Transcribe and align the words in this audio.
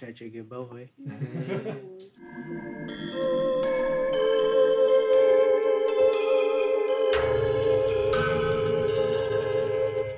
such 0.00 0.22
a 0.22 0.28
good 0.28 0.48
boy. 0.48 0.90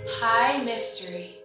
High 0.09 0.63
Mystery. 0.65 1.37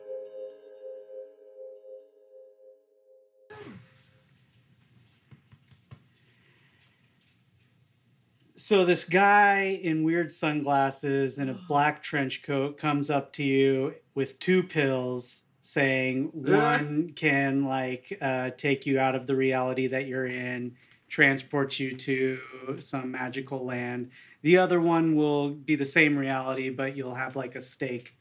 So 8.55 8.85
this 8.85 9.03
guy 9.03 9.79
in 9.83 10.03
weird 10.03 10.31
sunglasses 10.31 11.37
and 11.37 11.49
a 11.49 11.53
black 11.67 12.01
trench 12.01 12.43
coat 12.43 12.77
comes 12.77 13.09
up 13.09 13.33
to 13.33 13.43
you 13.43 13.95
with 14.15 14.39
two 14.39 14.63
pills 14.63 15.41
saying 15.71 16.29
one 16.33 17.13
can 17.15 17.63
like 17.63 18.17
uh, 18.19 18.49
take 18.57 18.85
you 18.85 18.99
out 18.99 19.15
of 19.15 19.25
the 19.25 19.33
reality 19.33 19.87
that 19.87 20.05
you're 20.05 20.27
in 20.27 20.75
transport 21.07 21.79
you 21.79 21.95
to 21.95 22.39
some 22.79 23.11
magical 23.11 23.63
land. 23.65 24.09
The 24.41 24.57
other 24.57 24.81
one 24.81 25.15
will 25.15 25.51
be 25.51 25.75
the 25.75 25.85
same 25.85 26.17
reality 26.17 26.69
but 26.69 26.97
you'll 26.97 27.15
have 27.15 27.37
like 27.37 27.55
a 27.55 27.61
stake. 27.61 28.17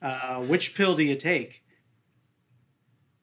Uh, 0.00 0.40
which 0.40 0.74
pill 0.74 0.94
do 0.94 1.02
you 1.02 1.16
take 1.16 1.62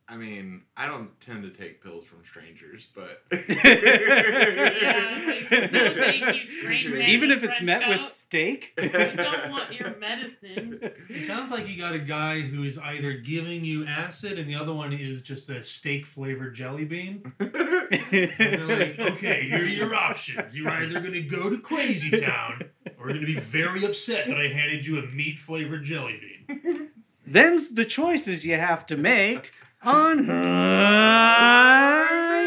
I 0.07 0.17
mean, 0.17 0.63
I 0.75 0.87
don't 0.87 1.17
tend 1.21 1.43
to 1.43 1.49
take 1.49 1.81
pills 1.81 2.03
from 2.03 2.23
strangers, 2.25 2.89
but 2.93 3.23
Yeah, 3.31 5.23
like, 5.49 5.71
no, 5.71 5.93
thank 5.95 6.35
you, 6.35 6.95
even 6.97 7.31
if 7.31 7.43
it's 7.43 7.57
trench 7.57 7.81
met 7.81 7.87
with 7.87 8.01
steak 8.01 8.73
We 8.77 8.89
don't 8.89 9.49
want 9.49 9.71
your 9.71 9.95
medicine. 9.97 10.79
It 11.09 11.25
sounds 11.25 11.51
like 11.51 11.69
you 11.69 11.77
got 11.77 11.93
a 11.93 11.99
guy 11.99 12.41
who 12.41 12.63
is 12.63 12.77
either 12.77 13.13
giving 13.13 13.63
you 13.63 13.85
acid 13.85 14.37
and 14.37 14.49
the 14.49 14.55
other 14.55 14.73
one 14.73 14.91
is 14.91 15.21
just 15.21 15.49
a 15.49 15.63
steak 15.63 16.05
flavored 16.05 16.53
jelly 16.53 16.85
bean. 16.85 17.33
And 17.39 17.53
they're 17.53 18.67
like, 18.67 18.99
okay, 18.99 19.47
here 19.47 19.61
are 19.61 19.65
your 19.65 19.95
options. 19.95 20.55
You're 20.55 20.69
either 20.69 20.99
going 20.99 21.13
to 21.13 21.21
go 21.21 21.49
to 21.49 21.57
Crazy 21.59 22.19
Town 22.19 22.59
or 22.99 23.09
you're 23.09 23.19
going 23.19 23.21
to 23.21 23.33
be 23.33 23.39
very 23.39 23.85
upset 23.85 24.27
that 24.27 24.39
I 24.39 24.49
handed 24.49 24.85
you 24.85 24.99
a 24.99 25.03
meat 25.07 25.39
flavored 25.39 25.85
jelly 25.85 26.19
bean. 26.47 26.91
Then's 27.25 27.69
the 27.69 27.85
choices 27.85 28.45
you 28.45 28.57
have 28.57 28.85
to 28.87 28.97
make 28.97 29.51
on 29.83 30.23
High 30.25 30.41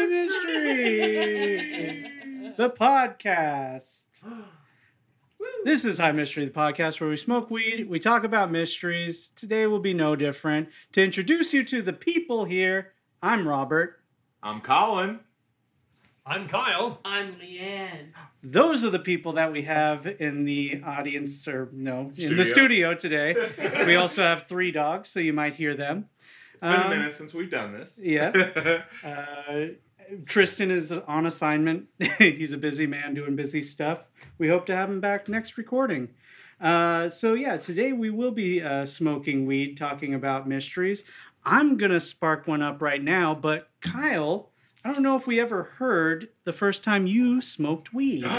Mystery, 0.09 0.93
the 2.57 2.69
podcast. 2.69 4.05
This 5.63 5.85
is 5.85 5.99
High 5.99 6.11
Mystery, 6.13 6.45
the 6.45 6.51
podcast 6.51 6.99
where 6.99 7.09
we 7.09 7.17
smoke 7.17 7.51
weed, 7.51 7.87
we 7.89 7.99
talk 7.99 8.23
about 8.23 8.49
mysteries. 8.51 9.31
Today 9.35 9.67
will 9.67 9.79
be 9.79 9.93
no 9.93 10.15
different. 10.15 10.69
To 10.93 11.03
introduce 11.03 11.53
you 11.53 11.63
to 11.65 11.81
the 11.81 11.93
people 11.93 12.45
here, 12.45 12.93
I'm 13.21 13.47
Robert. 13.47 13.99
I'm 14.41 14.61
Colin. 14.61 15.19
I'm 16.25 16.47
Kyle. 16.47 16.99
I'm 17.05 17.35
Leeann. 17.35 18.07
Those 18.43 18.83
are 18.83 18.89
the 18.89 18.99
people 18.99 19.33
that 19.33 19.51
we 19.51 19.61
have 19.63 20.07
in 20.07 20.45
the 20.45 20.81
audience, 20.85 21.47
or 21.47 21.69
no, 21.71 22.11
in 22.17 22.35
the 22.35 22.43
Studio. 22.43 22.93
studio 22.93 22.93
today. 22.95 23.35
We 23.85 23.95
also 23.95 24.23
have 24.23 24.47
three 24.47 24.71
dogs, 24.71 25.09
so 25.09 25.19
you 25.19 25.33
might 25.33 25.53
hear 25.53 25.73
them. 25.75 26.09
It's 26.57 26.61
been 26.61 26.71
a 26.71 26.85
Um, 26.85 26.89
minute 26.89 27.13
since 27.13 27.33
we've 27.35 27.51
done 27.51 27.73
this. 27.73 27.93
Yeah. 27.97 28.81
Uh, 29.03 29.67
Tristan 30.25 30.71
is 30.71 30.91
on 30.91 31.25
assignment. 31.25 31.89
He's 32.17 32.53
a 32.53 32.57
busy 32.57 32.87
man 32.87 33.13
doing 33.13 33.35
busy 33.35 33.61
stuff. 33.61 34.05
We 34.37 34.47
hope 34.47 34.65
to 34.67 34.75
have 34.75 34.89
him 34.89 34.99
back 35.01 35.27
next 35.27 35.57
recording. 35.57 36.09
Uh, 36.61 37.09
so, 37.09 37.33
yeah, 37.33 37.57
today 37.57 37.91
we 37.91 38.09
will 38.09 38.31
be 38.31 38.61
uh, 38.61 38.85
smoking 38.85 39.45
weed, 39.45 39.75
talking 39.77 40.13
about 40.13 40.47
mysteries. 40.47 41.03
I'm 41.45 41.77
going 41.77 41.91
to 41.91 41.99
spark 41.99 42.47
one 42.47 42.61
up 42.61 42.81
right 42.81 43.03
now, 43.03 43.35
but 43.35 43.69
Kyle, 43.81 44.49
I 44.87 44.93
don't 44.93 45.03
know 45.03 45.17
if 45.17 45.27
we 45.27 45.37
ever 45.41 45.63
heard 45.63 46.29
the 46.45 46.53
first 46.53 46.81
time 46.81 47.07
you 47.07 47.41
smoked 47.41 47.93
weed. 47.93 48.23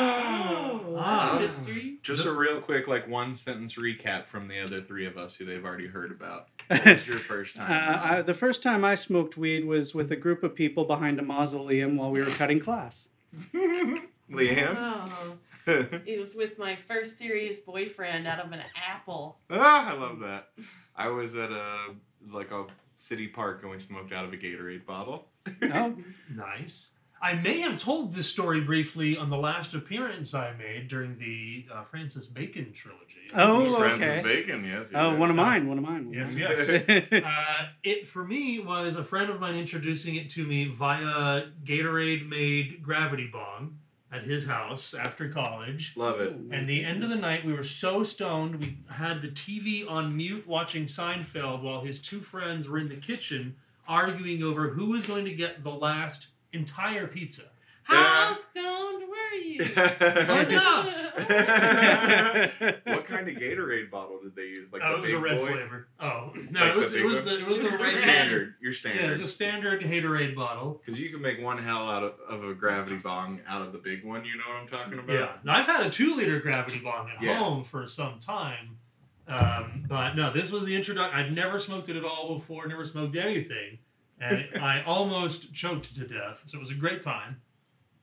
Oh, 0.50 0.94
Ah. 1.00 1.38
that's 1.38 1.58
a 1.58 1.60
mystery. 1.62 1.98
Just 2.02 2.24
a 2.24 2.32
real 2.32 2.60
quick, 2.60 2.88
like 2.88 3.06
one 3.06 3.36
sentence 3.36 3.74
recap 3.74 4.26
from 4.26 4.48
the 4.48 4.58
other 4.60 4.78
three 4.78 5.04
of 5.06 5.18
us 5.18 5.34
who 5.34 5.44
they've 5.44 5.64
already 5.64 5.86
heard 5.86 6.10
about. 6.10 6.48
What 6.68 6.84
was 6.84 7.06
your 7.06 7.18
first 7.18 7.54
time? 7.56 7.70
Uh, 7.70 8.00
I, 8.02 8.22
the 8.22 8.32
first 8.34 8.62
time 8.62 8.84
I 8.84 8.94
smoked 8.94 9.36
weed 9.36 9.66
was 9.66 9.94
with 9.94 10.10
a 10.10 10.16
group 10.16 10.42
of 10.42 10.54
people 10.54 10.84
behind 10.86 11.18
a 11.18 11.22
mausoleum 11.22 11.96
while 11.96 12.10
we 12.10 12.20
were 12.20 12.30
cutting 12.30 12.60
class. 12.60 13.10
Leeann? 13.54 14.76
Oh, 14.76 15.28
it 15.66 16.18
was 16.18 16.34
with 16.34 16.58
my 16.58 16.76
first 16.88 17.18
serious 17.18 17.58
boyfriend 17.58 18.26
out 18.26 18.40
of 18.44 18.50
an 18.52 18.62
apple. 18.90 19.38
ah, 19.50 19.90
I 19.90 19.94
love 19.98 20.20
that. 20.20 20.48
I 20.96 21.08
was 21.08 21.34
at 21.34 21.52
a 21.52 21.94
like 22.30 22.50
a 22.50 22.66
city 22.96 23.28
park 23.28 23.60
and 23.62 23.70
we 23.70 23.78
smoked 23.78 24.12
out 24.12 24.24
of 24.24 24.32
a 24.32 24.36
Gatorade 24.36 24.86
bottle. 24.86 25.28
Oh, 25.62 25.96
Nice. 26.34 26.88
I 27.20 27.34
may 27.34 27.60
have 27.60 27.78
told 27.78 28.14
this 28.14 28.28
story 28.28 28.60
briefly 28.60 29.16
on 29.16 29.28
the 29.28 29.36
last 29.36 29.74
appearance 29.74 30.34
I 30.34 30.54
made 30.56 30.88
during 30.88 31.18
the 31.18 31.66
uh, 31.72 31.82
Francis 31.82 32.26
Bacon 32.26 32.72
trilogy. 32.72 33.04
Oh, 33.34 33.74
Francis. 33.76 34.22
Bacon, 34.22 34.64
yes. 34.64 34.90
Oh, 34.94 35.12
you 35.12 35.18
one 35.18 35.30
of 35.30 35.36
mine. 35.36 35.66
One 35.68 35.78
of 35.78 35.84
mine. 35.84 36.12
Yes, 36.12 36.32
one 36.32 36.38
yes. 36.42 36.68
of 36.68 36.88
mine. 36.88 37.24
Uh, 37.24 37.66
it 37.82 38.06
for 38.06 38.24
me 38.24 38.60
was 38.60 38.94
a 38.94 39.02
friend 39.02 39.30
of 39.30 39.40
mine 39.40 39.56
introducing 39.56 40.14
it 40.14 40.30
to 40.30 40.46
me 40.46 40.68
via 40.68 41.46
Gatorade 41.64 42.28
made 42.28 42.82
gravity 42.82 43.28
bong 43.32 43.78
at 44.12 44.22
his 44.22 44.46
house 44.46 44.94
after 44.94 45.28
college. 45.28 45.94
Love 45.96 46.20
it. 46.20 46.32
And 46.50 46.68
the 46.68 46.84
end 46.84 47.04
of 47.04 47.10
the 47.10 47.20
night, 47.20 47.44
we 47.44 47.52
were 47.52 47.64
so 47.64 48.02
stoned, 48.04 48.60
we 48.60 48.78
had 48.90 49.20
the 49.20 49.28
TV 49.28 49.88
on 49.88 50.16
mute 50.16 50.46
watching 50.46 50.86
Seinfeld 50.86 51.62
while 51.62 51.82
his 51.82 52.00
two 52.00 52.20
friends 52.20 52.68
were 52.68 52.78
in 52.78 52.88
the 52.88 52.96
kitchen 52.96 53.56
arguing 53.88 54.42
over 54.42 54.68
who 54.68 54.86
was 54.90 55.06
going 55.06 55.24
to 55.24 55.32
get 55.34 55.64
the 55.64 55.70
last 55.70 56.28
entire 56.52 57.06
pizza. 57.06 57.42
How 57.84 58.34
stoned 58.34 59.04
were 59.08 59.38
you? 59.38 59.60
Enough. 59.62 60.94
what 62.84 63.06
kind 63.06 63.26
of 63.28 63.34
Gatorade 63.36 63.90
bottle 63.90 64.20
did 64.22 64.36
they 64.36 64.42
use? 64.42 64.70
Like 64.70 64.82
oh, 64.84 65.00
the 65.00 65.08
it 65.08 65.12
was 65.12 65.12
a 65.12 65.14
big 65.14 65.22
red 65.22 65.38
boy? 65.38 65.46
flavor. 65.52 65.88
Oh 65.98 66.32
no, 66.50 66.60
Like 66.60 66.70
it 66.70 66.76
was 66.76 66.92
the 66.92 66.98
it 66.98 67.04
was 67.06 67.24
the 67.24 67.38
it 67.40 67.46
was 67.46 67.60
the 67.60 67.78
red 67.78 67.94
standard. 67.94 68.54
Your 68.60 68.72
Yeah, 68.84 69.06
it 69.06 69.12
was 69.12 69.20
a 69.22 69.26
standard 69.32 69.80
Haterade 69.82 70.34
bottle. 70.36 70.82
Because 70.84 71.00
you 71.00 71.08
can 71.08 71.22
make 71.22 71.40
one 71.42 71.56
hell 71.56 71.88
out 71.88 72.02
of, 72.02 72.14
of 72.28 72.44
a 72.44 72.52
gravity 72.52 72.96
bong 72.96 73.40
out 73.48 73.62
of 73.62 73.72
the 73.72 73.78
big 73.78 74.04
one. 74.04 74.22
You 74.26 74.36
know 74.36 74.44
what 74.48 74.56
I'm 74.60 74.68
talking 74.68 74.98
about? 74.98 75.10
Yeah. 75.14 75.32
Now 75.42 75.54
I've 75.56 75.66
had 75.66 75.86
a 75.86 75.90
two 75.90 76.14
liter 76.14 76.40
gravity 76.40 76.80
bong 76.80 77.08
at 77.16 77.22
Yeah. 77.22 77.38
home 77.38 77.64
for 77.64 77.86
some 77.86 78.18
time. 78.20 78.76
Um, 79.28 79.84
but 79.88 80.14
no, 80.16 80.32
this 80.32 80.50
was 80.50 80.64
the 80.64 80.74
introduction. 80.74 81.18
I'd 81.18 81.32
never 81.34 81.58
smoked 81.58 81.88
it 81.88 81.96
at 81.96 82.04
all 82.04 82.34
before, 82.38 82.66
never 82.66 82.84
smoked 82.84 83.14
anything. 83.16 83.78
And 84.20 84.38
it, 84.38 84.56
I 84.62 84.82
almost 84.84 85.52
choked 85.52 85.94
to 85.96 86.06
death. 86.06 86.42
So 86.46 86.56
it 86.58 86.60
was 86.60 86.70
a 86.70 86.74
great 86.74 87.02
time. 87.02 87.40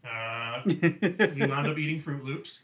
Uh, 0.08 0.62
we 0.66 1.46
wound 1.47 1.68
up 1.68 1.78
eating 1.78 2.00
Froot 2.00 2.24
Loops. 2.24 2.59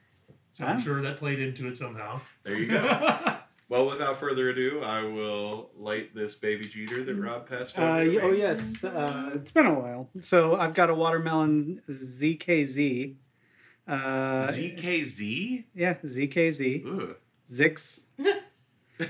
So 0.53 0.63
I'm 0.65 0.77
Ah. 0.77 0.81
sure 0.81 1.01
that 1.01 1.17
played 1.17 1.39
into 1.39 1.67
it 1.67 1.75
somehow. 1.77 2.19
There 2.43 2.55
you 2.57 2.67
go. 2.67 2.79
well, 3.69 3.89
without 3.89 4.17
further 4.19 4.49
ado, 4.49 4.81
I 4.83 5.01
will 5.03 5.71
light 5.75 6.13
this 6.13 6.35
baby 6.35 6.67
Jeter 6.67 7.03
that 7.03 7.15
Rob 7.15 7.49
passed 7.49 7.79
over. 7.79 7.87
Uh, 7.87 8.21
oh 8.21 8.31
yes, 8.31 8.83
uh, 8.83 9.31
it's 9.33 9.49
been 9.49 9.65
a 9.65 9.73
while. 9.79 10.09
So 10.19 10.55
I've 10.55 10.73
got 10.75 10.89
a 10.89 10.93
watermelon 10.93 11.81
ZKZ. 11.89 13.15
Uh, 13.87 14.47
ZKZ? 14.47 15.63
yeah, 15.73 15.95
ZKZ. 15.95 16.85
Ugh. 16.85 17.15
Zix. 17.49 18.01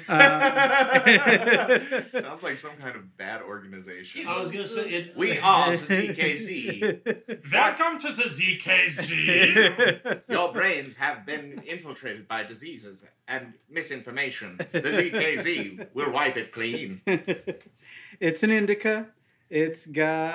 Uh, 0.07 1.79
Sounds 2.21 2.43
like 2.43 2.57
some 2.57 2.75
kind 2.79 2.95
of 2.95 3.17
bad 3.17 3.41
organization. 3.41 4.27
I 4.27 4.41
was 4.41 4.51
going 4.51 4.65
to 4.65 4.69
say 4.69 4.89
it. 4.89 5.17
We 5.17 5.37
are 5.43 5.75
the 5.75 5.77
ZKZ. 5.77 7.51
Welcome 7.51 7.99
to 7.99 8.13
the 8.13 8.23
ZKZ. 8.23 10.21
Your 10.29 10.53
brains 10.53 10.95
have 10.95 11.25
been 11.25 11.61
infiltrated 11.65 12.27
by 12.27 12.43
diseases 12.43 13.03
and 13.27 13.53
misinformation. 13.69 14.57
The 14.57 14.81
ZKZ 14.81 15.87
will 15.93 16.11
wipe 16.11 16.37
it 16.37 16.51
clean. 16.51 17.01
it's 18.19 18.43
an 18.43 18.51
indica. 18.51 19.07
It's 19.49 19.85
got 19.85 20.33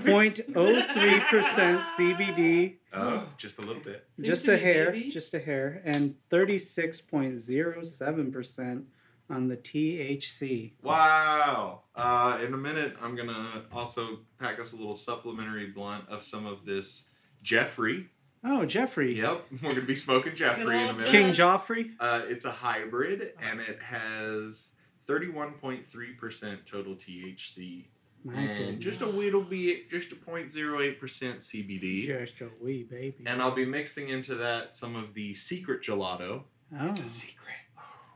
0.03% 0.00 1.82
CBD, 1.96 2.76
Oh, 2.94 3.26
just 3.38 3.58
a 3.58 3.62
little 3.62 3.82
bit. 3.82 4.06
just 4.20 4.48
a 4.48 4.52
me, 4.52 4.58
hair, 4.58 4.90
baby. 4.92 5.08
just 5.10 5.32
a 5.34 5.38
hair, 5.38 5.80
and 5.84 6.14
36.07% 6.30 8.84
on 9.30 9.48
the 9.48 9.56
THC. 9.56 10.72
Wow. 10.82 11.82
Uh, 11.94 12.38
in 12.44 12.52
a 12.52 12.56
minute, 12.56 12.96
I'm 13.00 13.14
going 13.16 13.28
to 13.28 13.62
also 13.72 14.18
pack 14.38 14.60
us 14.60 14.72
a 14.72 14.76
little 14.76 14.94
supplementary 14.94 15.68
blunt 15.68 16.08
of 16.08 16.22
some 16.22 16.46
of 16.46 16.64
this 16.66 17.04
Jeffrey. 17.42 18.08
Oh, 18.44 18.64
Jeffrey. 18.66 19.16
Yep, 19.18 19.46
we're 19.52 19.58
going 19.60 19.74
to 19.76 19.82
be 19.82 19.94
smoking 19.94 20.34
Jeffrey 20.34 20.82
in 20.82 20.88
a 20.88 20.92
minute. 20.92 21.08
King 21.08 21.28
Joffrey. 21.28 21.92
Uh, 22.00 22.22
it's 22.26 22.44
a 22.44 22.50
hybrid, 22.50 23.32
and 23.40 23.60
it 23.60 23.80
has 23.80 24.66
31.3% 25.08 26.58
total 26.66 26.94
THC. 26.94 27.84
My 28.24 28.34
and 28.40 28.80
just 28.80 29.00
a 29.00 29.04
goodness. 29.04 29.20
little 29.20 29.42
bit, 29.42 29.90
just 29.90 30.12
a 30.12 30.16
0.08% 30.16 30.98
CBD. 30.98 32.06
Just 32.06 32.40
a 32.40 32.48
wee 32.60 32.84
baby. 32.84 33.24
And 33.26 33.42
I'll 33.42 33.54
be 33.54 33.64
mixing 33.64 34.10
into 34.10 34.36
that 34.36 34.72
some 34.72 34.94
of 34.94 35.14
the 35.14 35.34
secret 35.34 35.82
gelato. 35.82 36.42
Oh. 36.78 36.88
It's 36.88 37.00
a 37.00 37.08
secret. 37.08 37.56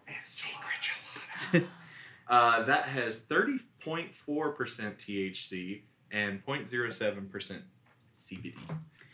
And 0.07 0.17
secret 0.25 1.63
gelato. 1.63 1.67
Uh, 2.29 2.63
that 2.65 2.85
has 2.85 3.19
30.4% 3.19 4.13
THC 4.15 5.83
and 6.11 6.45
0.07% 6.45 7.61
CBD. 8.17 8.55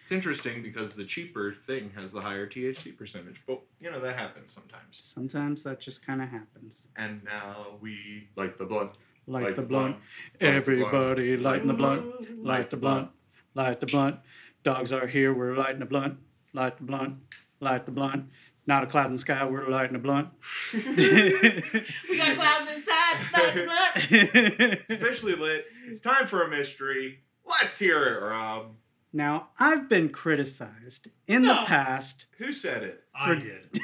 It's 0.01 0.11
interesting 0.11 0.63
because 0.63 0.95
the 0.95 1.05
cheaper 1.05 1.53
thing 1.53 1.91
has 1.95 2.13
the 2.13 2.21
higher 2.21 2.47
THC 2.47 2.97
percentage, 2.97 3.41
but 3.47 3.61
you 3.81 3.91
know 3.91 4.01
that 4.01 4.17
happens 4.17 4.53
sometimes. 4.53 5.01
Sometimes 5.15 5.63
that 5.63 5.79
just 5.79 6.05
kind 6.05 6.21
of 6.21 6.29
happens. 6.29 6.89
And 6.97 7.23
now 7.25 7.79
we 7.81 8.29
light 8.37 8.59
the 8.59 8.65
blunt. 8.65 8.93
Light, 9.27 9.57
the 9.57 9.63
blunt. 9.63 9.97
Light 9.97 10.03
Everybody 10.41 11.37
blunt. 11.37 11.43
lighting 11.43 11.67
the 11.69 11.75
blunt. 11.75 12.45
Light 12.45 12.71
the 12.71 12.77
blunt. 12.77 13.11
Light 13.55 13.81
the 13.81 13.87
blunt. 13.87 14.17
Dogs 14.63 14.93
are 14.93 15.07
here. 15.07 15.33
We're 15.35 15.57
lighting 15.57 15.81
the 15.81 15.87
blunt. 15.87 16.19
Light 16.53 16.77
the 16.77 16.85
blunt. 16.85 17.17
Light 17.61 17.87
the 17.87 17.93
blunt. 17.93 18.27
Not 18.67 18.85
a 18.85 18.87
cloud 18.87 19.07
in 19.07 19.13
the 19.13 19.19
sky. 19.19 19.45
We're 19.45 19.69
lighting 19.69 19.95
the 19.95 19.99
blunt. 19.99 20.29
We 20.73 22.17
got 22.17 22.35
clouds 22.37 22.71
inside. 22.71 23.17
Blah, 23.33 23.65
blah. 23.65 23.89
It's 24.79 24.91
officially 24.91 25.35
lit. 25.35 25.67
It's 25.87 26.01
time 26.01 26.27
for 26.27 26.43
a 26.43 26.49
mystery. 26.49 27.21
Let's 27.45 27.79
hear 27.79 28.05
it, 28.05 28.21
Rob. 28.21 28.75
now, 29.13 29.49
I've 29.59 29.89
been 29.89 30.09
criticized 30.11 31.09
in 31.27 31.43
the 31.47 31.63
past 31.67 32.27
Who 32.39 32.53
said 32.53 32.83
it? 32.83 33.03
I 33.15 33.35
did. 33.35 33.81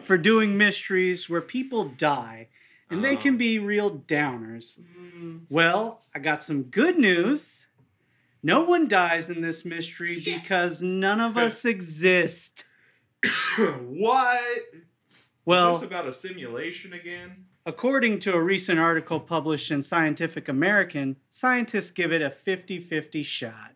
for 0.02 0.16
doing 0.18 0.56
mysteries 0.56 1.28
where 1.28 1.40
people 1.42 1.84
die 1.84 2.48
and 2.90 3.04
they 3.04 3.16
Oh. 3.16 3.20
can 3.20 3.36
be 3.36 3.58
real 3.58 3.98
downers. 4.00 4.78
Mm. 4.78 5.42
Well, 5.48 6.02
I 6.14 6.18
got 6.18 6.42
some 6.42 6.64
good 6.64 6.98
news. 6.98 7.66
No 8.42 8.64
one 8.64 8.88
dies 8.88 9.28
in 9.30 9.40
this 9.40 9.64
mystery 9.64 10.20
because 10.24 10.82
none 10.82 11.20
of 11.20 11.36
us 11.38 11.64
exist. 11.64 12.64
what? 13.56 14.42
Well, 15.44 15.74
Is 15.74 15.80
this 15.80 15.88
about 15.88 16.06
a 16.06 16.12
simulation 16.12 16.92
again? 16.92 17.46
according 17.66 18.18
to 18.20 18.34
a 18.34 18.42
recent 18.42 18.78
article 18.78 19.18
published 19.18 19.70
in 19.70 19.82
Scientific 19.82 20.48
American, 20.50 21.16
scientists 21.30 21.90
give 21.90 22.12
it 22.12 22.20
a 22.20 22.28
50 22.28 22.78
50 22.80 23.22
shot. 23.22 23.72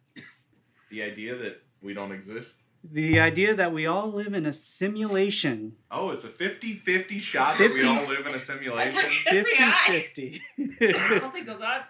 The 0.91 1.03
idea 1.03 1.35
that 1.37 1.63
we 1.83 1.95
don't 1.95 2.13
exist? 2.13 2.53
The 2.91 3.21
idea 3.21 3.55
that 3.55 3.73
we 3.73 3.87
all 3.87 4.11
live 4.11 4.33
in 4.35 4.47
a 4.47 4.53
simulation 4.53 5.77
Oh, 5.91 6.11
it's 6.11 6.25
a 6.25 6.29
50 6.29 6.75
50 6.75 7.19
shot 7.19 7.59
that 7.59 7.73
we 7.73 7.85
all 7.85 8.07
live 8.07 8.27
in 8.27 8.35
a 8.35 8.39
simulation? 8.39 9.03
50 9.25 10.41
50. 10.79 11.21
I'll 11.23 11.31
take 11.31 11.47
those 11.47 11.63
odds. 11.63 11.89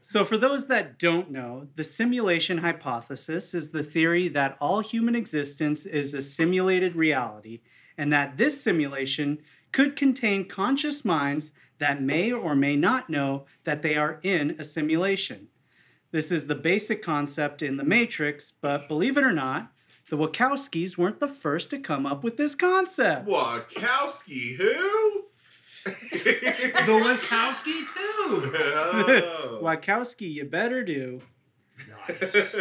So, 0.02 0.24
for 0.24 0.36
those 0.36 0.66
that 0.66 0.98
don't 0.98 1.30
know, 1.30 1.68
the 1.76 1.84
simulation 1.84 2.58
hypothesis 2.58 3.54
is 3.54 3.70
the 3.70 3.82
theory 3.82 4.28
that 4.28 4.56
all 4.60 4.80
human 4.80 5.14
existence 5.14 5.86
is 5.86 6.14
a 6.14 6.22
simulated 6.22 6.96
reality, 6.96 7.60
and 7.96 8.12
that 8.12 8.36
this 8.36 8.60
simulation 8.62 9.38
could 9.72 9.96
contain 9.96 10.48
conscious 10.48 11.04
minds 11.04 11.52
that 11.78 12.02
may 12.02 12.32
or 12.32 12.54
may 12.54 12.76
not 12.76 13.08
know 13.08 13.46
that 13.64 13.82
they 13.82 13.96
are 13.96 14.20
in 14.22 14.56
a 14.58 14.64
simulation. 14.64 15.48
This 16.12 16.30
is 16.30 16.46
the 16.46 16.56
basic 16.56 17.02
concept 17.02 17.62
in 17.62 17.76
The 17.76 17.84
Matrix, 17.84 18.52
but 18.60 18.88
believe 18.88 19.16
it 19.16 19.24
or 19.24 19.32
not, 19.32 19.72
the 20.10 20.16
Wachowskis 20.18 20.98
weren't 20.98 21.20
the 21.20 21.28
first 21.28 21.70
to 21.70 21.78
come 21.78 22.04
up 22.04 22.22
with 22.22 22.36
this 22.36 22.54
concept. 22.54 23.26
Wachowski, 23.26 24.56
who? 24.56 25.24
The 25.84 26.92
Wachowski 26.92 27.86
too. 27.86 28.52
Oh. 28.54 29.60
Wachowski, 29.62 30.30
you 30.30 30.44
better 30.44 30.84
do. 30.84 31.22
Nice. 32.08 32.34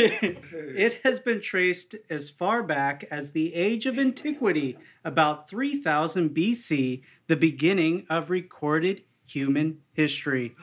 It 0.00 1.00
has 1.02 1.18
been 1.18 1.40
traced 1.40 1.96
as 2.08 2.30
far 2.30 2.62
back 2.62 3.04
as 3.10 3.32
the 3.32 3.54
age 3.54 3.86
of 3.86 3.98
antiquity, 3.98 4.78
about 5.04 5.48
3000 5.48 6.30
BC, 6.30 7.02
the 7.26 7.36
beginning 7.36 8.06
of 8.08 8.30
recorded 8.30 9.02
human 9.26 9.78
history. 9.92 10.54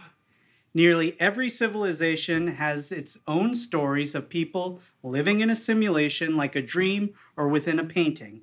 Nearly 0.76 1.16
every 1.22 1.48
civilization 1.48 2.48
has 2.48 2.92
its 2.92 3.18
own 3.28 3.56
stories 3.56 4.14
of 4.14 4.28
people 4.28 4.82
living 5.02 5.40
in 5.40 5.50
a 5.50 5.56
simulation 5.56 6.36
like 6.36 6.54
a 6.56 6.62
dream 6.62 7.14
or 7.38 7.48
within 7.48 7.80
a 7.80 7.86
painting. 7.86 8.42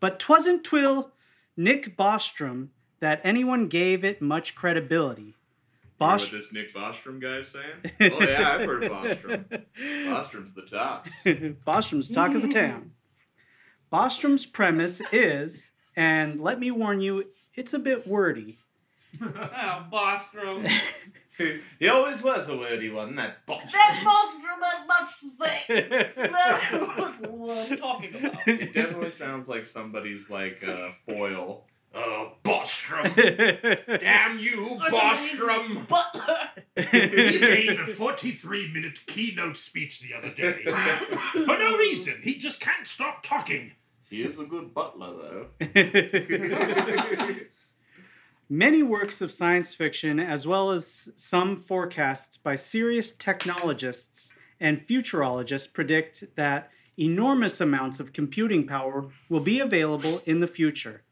But 0.00 0.18
'twasn't 0.18 0.64
twill 0.64 1.12
Nick 1.58 1.94
Bostrom 1.94 2.68
that 3.00 3.20
anyone 3.22 3.68
gave 3.68 4.02
it 4.02 4.22
much 4.22 4.54
credibility. 4.54 5.22
Hear 5.24 5.34
Bost- 5.98 6.32
what 6.32 6.38
this 6.40 6.52
Nick 6.54 6.74
Bostrom 6.74 7.20
guy 7.20 7.36
is 7.40 7.48
saying? 7.48 7.82
Oh 8.12 8.24
yeah, 8.24 8.52
I've 8.54 8.66
heard 8.66 8.84
of 8.84 8.90
Bostrom. 8.90 9.44
Bostrom's 10.06 10.54
the 10.54 10.62
tops. 10.62 11.10
Bostrom's 11.24 12.08
talk 12.08 12.34
of 12.34 12.40
the 12.40 12.48
town. 12.48 12.92
Bostrom's 13.92 14.46
premise 14.46 15.02
is, 15.12 15.70
and 15.94 16.40
let 16.40 16.58
me 16.58 16.70
warn 16.70 17.02
you, 17.02 17.26
it's 17.54 17.74
a 17.74 17.78
bit 17.78 18.06
wordy. 18.08 18.56
Oh, 19.22 19.84
Bostrom. 19.92 20.68
he 21.78 21.88
always 21.88 22.22
was 22.22 22.48
a 22.48 22.56
wordy 22.56 22.90
one, 22.90 23.16
that 23.16 23.46
Bostrom. 23.46 23.72
That 23.72 24.04
Bostrom 24.04 24.62
had 24.62 24.86
much 24.86 25.20
to 25.20 25.28
say. 25.28 25.62
what 27.28 27.70
I'm 27.70 27.76
talking 27.76 28.14
about. 28.14 28.46
It 28.46 28.72
definitely 28.72 29.10
sounds 29.10 29.48
like 29.48 29.66
somebody's 29.66 30.30
like 30.30 30.62
uh, 30.66 30.90
foil. 31.08 31.64
Oh, 31.96 32.32
Bostrom! 32.42 33.14
Damn 34.00 34.38
you, 34.40 34.78
Or 34.80 34.88
Bostrom! 34.90 35.86
Butler. 35.86 36.50
He 36.76 37.38
gave 37.38 37.78
a 37.78 37.86
43 37.94 38.72
minute 38.72 39.06
keynote 39.06 39.56
speech 39.56 40.00
the 40.00 40.12
other 40.14 40.30
day. 40.30 40.64
For 40.64 41.56
no 41.56 41.76
reason. 41.76 42.14
He 42.22 42.36
just 42.36 42.58
can't 42.60 42.86
stop 42.86 43.22
talking. 43.22 43.72
He 44.10 44.22
is 44.22 44.38
a 44.38 44.44
good 44.44 44.74
butler, 44.74 45.46
though. 45.60 47.36
Many 48.50 48.82
works 48.82 49.22
of 49.22 49.32
science 49.32 49.74
fiction, 49.74 50.20
as 50.20 50.46
well 50.46 50.70
as 50.70 51.08
some 51.16 51.56
forecasts 51.56 52.36
by 52.36 52.56
serious 52.56 53.10
technologists 53.10 54.28
and 54.60 54.86
futurologists, 54.86 55.72
predict 55.72 56.24
that 56.36 56.70
enormous 56.98 57.58
amounts 57.58 58.00
of 58.00 58.12
computing 58.12 58.66
power 58.66 59.08
will 59.30 59.40
be 59.40 59.60
available 59.60 60.20
in 60.26 60.40
the 60.40 60.46
future. 60.46 61.02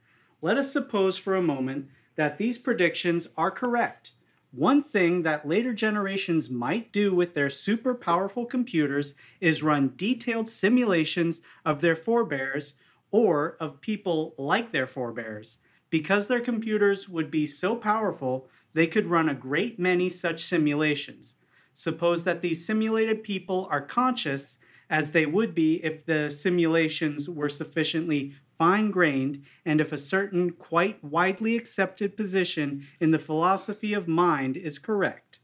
Let 0.42 0.58
us 0.58 0.74
suppose 0.74 1.16
for 1.16 1.34
a 1.34 1.42
moment 1.42 1.88
that 2.16 2.36
these 2.36 2.58
predictions 2.58 3.28
are 3.34 3.50
correct. 3.50 4.12
One 4.50 4.82
thing 4.82 5.22
that 5.22 5.48
later 5.48 5.72
generations 5.72 6.50
might 6.50 6.92
do 6.92 7.14
with 7.14 7.32
their 7.32 7.48
super 7.48 7.94
powerful 7.94 8.44
computers 8.44 9.14
is 9.40 9.62
run 9.62 9.94
detailed 9.96 10.50
simulations 10.50 11.40
of 11.64 11.80
their 11.80 11.96
forebears 11.96 12.74
or 13.10 13.56
of 13.58 13.80
people 13.80 14.34
like 14.36 14.70
their 14.72 14.86
forebears. 14.86 15.56
Because 15.92 16.26
their 16.26 16.40
computers 16.40 17.06
would 17.06 17.30
be 17.30 17.46
so 17.46 17.76
powerful, 17.76 18.48
they 18.72 18.86
could 18.86 19.08
run 19.08 19.28
a 19.28 19.34
great 19.34 19.78
many 19.78 20.08
such 20.08 20.42
simulations. 20.42 21.34
Suppose 21.74 22.24
that 22.24 22.40
these 22.40 22.66
simulated 22.66 23.22
people 23.22 23.68
are 23.70 23.82
conscious, 23.82 24.58
as 24.88 25.10
they 25.10 25.26
would 25.26 25.54
be 25.54 25.84
if 25.84 26.06
the 26.06 26.30
simulations 26.30 27.28
were 27.28 27.50
sufficiently 27.50 28.34
fine 28.56 28.90
grained, 28.90 29.44
and 29.66 29.82
if 29.82 29.92
a 29.92 29.98
certain 29.98 30.52
quite 30.52 31.04
widely 31.04 31.58
accepted 31.58 32.16
position 32.16 32.86
in 32.98 33.10
the 33.10 33.18
philosophy 33.18 33.92
of 33.92 34.08
mind 34.08 34.56
is 34.56 34.78
correct. 34.78 35.40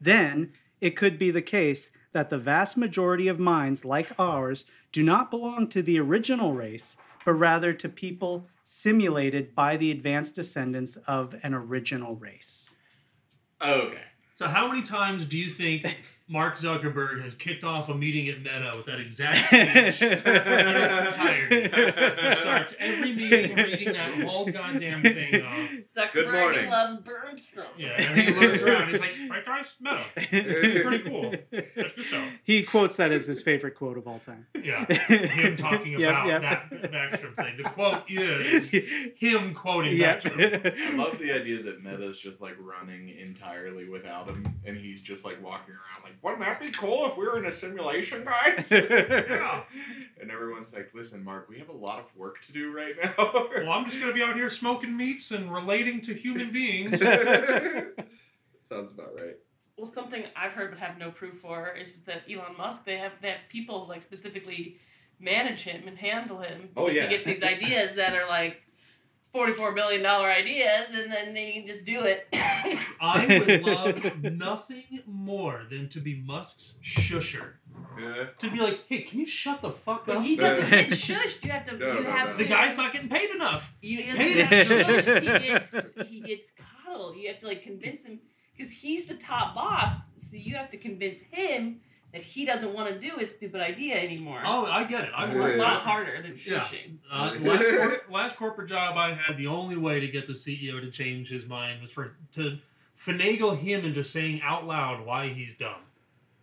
Then 0.00 0.50
it 0.80 0.96
could 0.96 1.20
be 1.20 1.30
the 1.30 1.40
case 1.40 1.92
that 2.10 2.30
the 2.30 2.38
vast 2.38 2.76
majority 2.76 3.28
of 3.28 3.38
minds 3.38 3.84
like 3.84 4.10
ours 4.18 4.64
do 4.90 5.04
not 5.04 5.30
belong 5.30 5.68
to 5.68 5.82
the 5.82 6.00
original 6.00 6.52
race, 6.52 6.96
but 7.24 7.32
rather 7.32 7.72
to 7.72 7.88
people 7.88 8.46
simulated 8.62 9.54
by 9.54 9.76
the 9.76 9.90
advanced 9.90 10.34
descendants 10.34 10.96
of 11.06 11.34
an 11.42 11.54
original 11.54 12.14
race. 12.16 12.74
Okay. 13.60 13.98
So, 14.38 14.46
how 14.46 14.68
many 14.68 14.82
times 14.82 15.26
do 15.26 15.36
you 15.36 15.50
think 15.50 15.98
Mark 16.30 16.54
Zuckerberg 16.54 17.20
has 17.22 17.34
kicked 17.34 17.64
off 17.64 17.88
a 17.88 17.94
meeting 17.94 18.28
at 18.28 18.38
Meta 18.40 18.72
with 18.76 18.86
that 18.86 19.00
exact 19.00 19.36
speech 19.46 20.02
in 20.02 20.12
its 20.24 21.08
entirety? 21.08 21.62
He 22.28 22.34
starts 22.36 22.74
every 22.78 23.12
meeting 23.12 23.56
reading 23.56 23.92
that 23.94 24.12
whole 24.24 24.46
goddamn 24.46 25.02
thing 25.02 25.42
off. 25.42 25.70
Good 25.70 25.86
Zuckerberg 25.96 26.32
morning. 26.40 26.70
loves 26.70 27.02
Bernstrom. 27.02 27.66
Yeah, 27.76 28.00
and 28.00 28.20
he 28.20 28.32
looks 28.32 28.62
around. 28.62 28.90
He's 28.90 29.00
like, 29.00 29.10
"Right, 29.28 29.44
guys, 29.44 29.74
Meta. 29.80 30.04
Pretty 30.84 31.08
cool. 31.10 31.30
Check 31.52 31.96
this 31.96 32.12
out." 32.12 32.28
He 32.44 32.62
quotes 32.62 32.94
that 32.96 33.10
as 33.10 33.26
his 33.26 33.42
favorite 33.42 33.74
quote 33.74 33.98
of 33.98 34.06
all 34.06 34.20
time. 34.20 34.46
Yeah, 34.62 34.84
him 35.08 35.56
talking 35.56 35.98
Yep, 35.98 36.10
about 36.10 36.26
yep. 36.28 36.42
that 36.42 36.70
Backstrom 36.92 37.34
thing. 37.36 37.56
The 37.56 37.64
quote 37.70 38.02
is 38.08 38.70
him 39.16 39.52
quoting 39.54 39.96
Yep. 39.96 40.22
Backstrom. 40.22 40.76
I 40.92 40.94
love 40.96 41.18
the 41.18 41.32
idea 41.32 41.62
that 41.64 41.82
Meta's 41.82 42.20
just 42.20 42.40
like 42.40 42.54
running 42.60 43.08
entirely 43.18 43.88
without 43.88 44.28
him, 44.28 44.46
and 44.64 44.76
he's 44.76 45.02
just 45.02 45.24
like 45.24 45.42
walking 45.42 45.74
around 45.74 46.04
like, 46.04 46.14
wouldn't 46.22 46.40
that 46.40 46.60
be 46.60 46.70
cool 46.70 47.06
if 47.06 47.16
we 47.16 47.24
were 47.26 47.38
in 47.38 47.46
a 47.46 47.52
simulation, 47.52 48.24
guys? 48.24 48.70
Yeah. 48.70 49.62
And 50.20 50.30
everyone's 50.30 50.74
like, 50.74 50.90
listen, 50.94 51.24
Mark, 51.24 51.48
we 51.48 51.58
have 51.58 51.70
a 51.70 51.76
lot 51.76 51.98
of 51.98 52.14
work 52.14 52.42
to 52.42 52.52
do 52.52 52.70
right 52.72 52.94
now. 53.02 53.14
Well, 53.18 53.70
I'm 53.72 53.86
just 53.86 53.98
gonna 53.98 54.12
be 54.12 54.22
out 54.22 54.36
here 54.36 54.50
smoking 54.50 54.94
meats 54.96 55.30
and 55.30 55.52
relating 55.52 56.02
to 56.02 56.14
human 56.14 56.52
beings. 56.52 57.00
Sounds 58.68 58.90
about 58.90 59.18
right. 59.18 59.36
Well, 59.76 59.90
something 59.90 60.24
I've 60.36 60.52
heard 60.52 60.70
but 60.70 60.78
have 60.78 60.98
no 60.98 61.10
proof 61.10 61.38
for 61.40 61.74
is 61.74 61.94
that 62.04 62.22
Elon 62.30 62.56
Musk 62.58 62.84
they 62.84 62.98
have 62.98 63.12
they 63.22 63.30
have 63.30 63.40
people 63.48 63.86
like 63.88 64.02
specifically 64.02 64.76
manage 65.18 65.62
him 65.64 65.88
and 65.88 65.96
handle 65.96 66.40
him. 66.40 66.68
Oh, 66.76 66.84
Because 66.86 66.96
yeah. 66.96 67.02
He 67.04 67.08
gets 67.08 67.24
these 67.24 67.42
ideas 67.42 67.94
that 67.96 68.14
are 68.14 68.28
like 68.28 68.60
forty-four 69.32 69.72
million 69.72 70.02
dollar 70.02 70.30
ideas, 70.30 70.88
and 70.94 71.10
then 71.10 71.34
they 71.34 71.52
can 71.52 71.66
just 71.66 71.84
do 71.84 72.02
it. 72.04 72.26
I 73.00 73.26
would 73.46 73.62
love 73.66 74.22
nothing 74.22 75.00
more 75.06 75.62
than 75.70 75.88
to 75.90 76.00
be 76.00 76.22
Musk's 76.26 76.74
shusher. 76.82 77.52
Yeah. 77.98 78.26
To 78.38 78.50
be 78.50 78.58
like, 78.60 78.80
hey, 78.88 79.02
can 79.02 79.20
you 79.20 79.26
shut 79.26 79.62
the 79.62 79.70
fuck 79.70 80.06
But 80.06 80.18
up? 80.18 80.22
he 80.22 80.36
doesn't 80.36 80.68
get 80.70 80.88
shushed. 80.90 81.44
You 81.44 81.50
have 81.50 81.64
to. 81.64 81.76
No, 81.76 81.92
you 81.94 82.02
no, 82.02 82.10
have 82.10 82.28
no. 82.30 82.34
to. 82.34 82.42
the 82.42 82.48
guy's 82.48 82.76
not 82.76 82.92
getting 82.92 83.08
paid 83.08 83.30
enough. 83.30 83.74
You, 83.80 84.02
he 84.02 84.10
doesn't 84.10 84.50
get 84.50 84.66
shushed. 84.66 85.40
He 85.40 85.48
gets 85.48 86.08
he 86.08 86.20
gets 86.20 86.48
coddled. 86.84 87.16
You 87.16 87.28
have 87.28 87.38
to 87.40 87.46
like 87.46 87.62
convince 87.62 88.04
him 88.04 88.20
because 88.56 88.70
he's 88.70 89.06
the 89.06 89.14
top 89.14 89.54
boss. 89.54 90.00
So 90.30 90.36
you 90.36 90.54
have 90.56 90.70
to 90.70 90.76
convince 90.76 91.20
him 91.30 91.80
that 92.12 92.22
he 92.22 92.44
doesn't 92.44 92.72
want 92.74 92.88
to 92.92 92.98
do 92.98 93.16
his 93.18 93.30
stupid 93.30 93.60
idea 93.60 93.96
anymore. 93.96 94.40
Oh, 94.44 94.66
I 94.66 94.84
get 94.84 95.04
it. 95.04 95.10
I've 95.16 95.30
it's 95.30 95.38
a 95.54 95.56
lot 95.58 95.80
harder 95.80 96.20
than 96.22 96.32
Yeah. 96.44 96.58
shushing. 96.60 96.96
Uh, 97.10 97.36
last, 97.40 97.68
cor- 97.70 98.00
last 98.12 98.36
corporate 98.36 98.68
job 98.68 98.96
I 98.96 99.14
had, 99.14 99.36
the 99.36 99.46
only 99.46 99.76
way 99.76 100.00
to 100.00 100.08
get 100.08 100.26
the 100.26 100.32
CEO 100.34 100.80
to 100.80 100.90
change 100.90 101.28
his 101.28 101.46
mind 101.46 101.80
was 101.80 101.90
for 101.90 102.16
to 102.32 102.58
finagle 103.06 103.56
him 103.58 103.84
into 103.84 104.02
saying 104.04 104.40
out 104.42 104.66
loud 104.66 105.06
why 105.06 105.28
he's 105.28 105.54
dumb, 105.54 105.80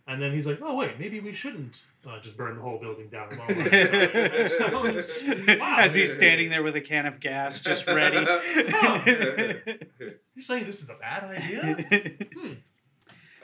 and 0.06 0.20
then 0.22 0.32
he's 0.32 0.46
like, 0.46 0.58
"Oh 0.62 0.74
wait, 0.74 0.98
maybe 0.98 1.20
we 1.20 1.32
shouldn't 1.32 1.78
uh, 2.08 2.18
just 2.20 2.36
burn 2.36 2.56
the 2.56 2.62
whole 2.62 2.78
building 2.78 3.08
down." 3.08 3.28
Alone. 3.32 3.48
So 4.48 4.86
it's- 4.86 5.58
wow, 5.60 5.76
As 5.78 5.94
he's 5.94 6.12
standing 6.12 6.48
there 6.50 6.62
with 6.62 6.76
a 6.76 6.80
can 6.80 7.04
of 7.06 7.20
gas, 7.20 7.60
just 7.60 7.86
ready. 7.86 8.16
you're 10.34 10.42
saying 10.42 10.64
this 10.64 10.80
is 10.82 10.88
a 10.88 10.94
bad 10.94 11.24
idea? 11.24 12.16
Hmm. 12.38 12.52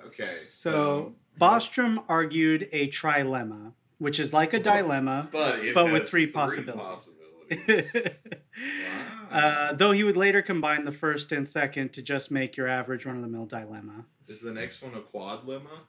Okay. 0.07 0.23
so 0.25 1.14
Bostrom 1.41 2.05
argued 2.09 2.69
a 2.73 2.88
trilemma, 2.88 3.73
which 3.99 4.21
is 4.21 4.33
like 4.33 4.53
a 4.53 4.61
dilemma, 4.61 5.29
but 5.33 5.61
but 5.75 5.91
with 5.91 6.03
has 6.03 6.11
three 6.11 6.26
possibilities. 6.26 6.87
possibilities. 6.87 7.93
Wow. 7.95 9.29
uh, 9.31 9.73
though 9.75 9.93
he 9.93 10.03
would 10.05 10.17
later 10.17 10.43
combine 10.43 10.85
the 10.85 10.93
first 10.93 11.33
and 11.33 11.47
second 11.47 11.93
to 11.93 12.03
just 12.03 12.31
make 12.31 12.57
your 12.57 12.69
average 12.69 13.05
run-of-the-mill 13.05 13.47
dilemma. 13.47 14.07
Is 14.29 14.41
the 14.41 14.53
next 14.53 14.83
one 14.83 14.95
a 14.95 15.00
quad 15.00 15.47
lemma? 15.47 15.81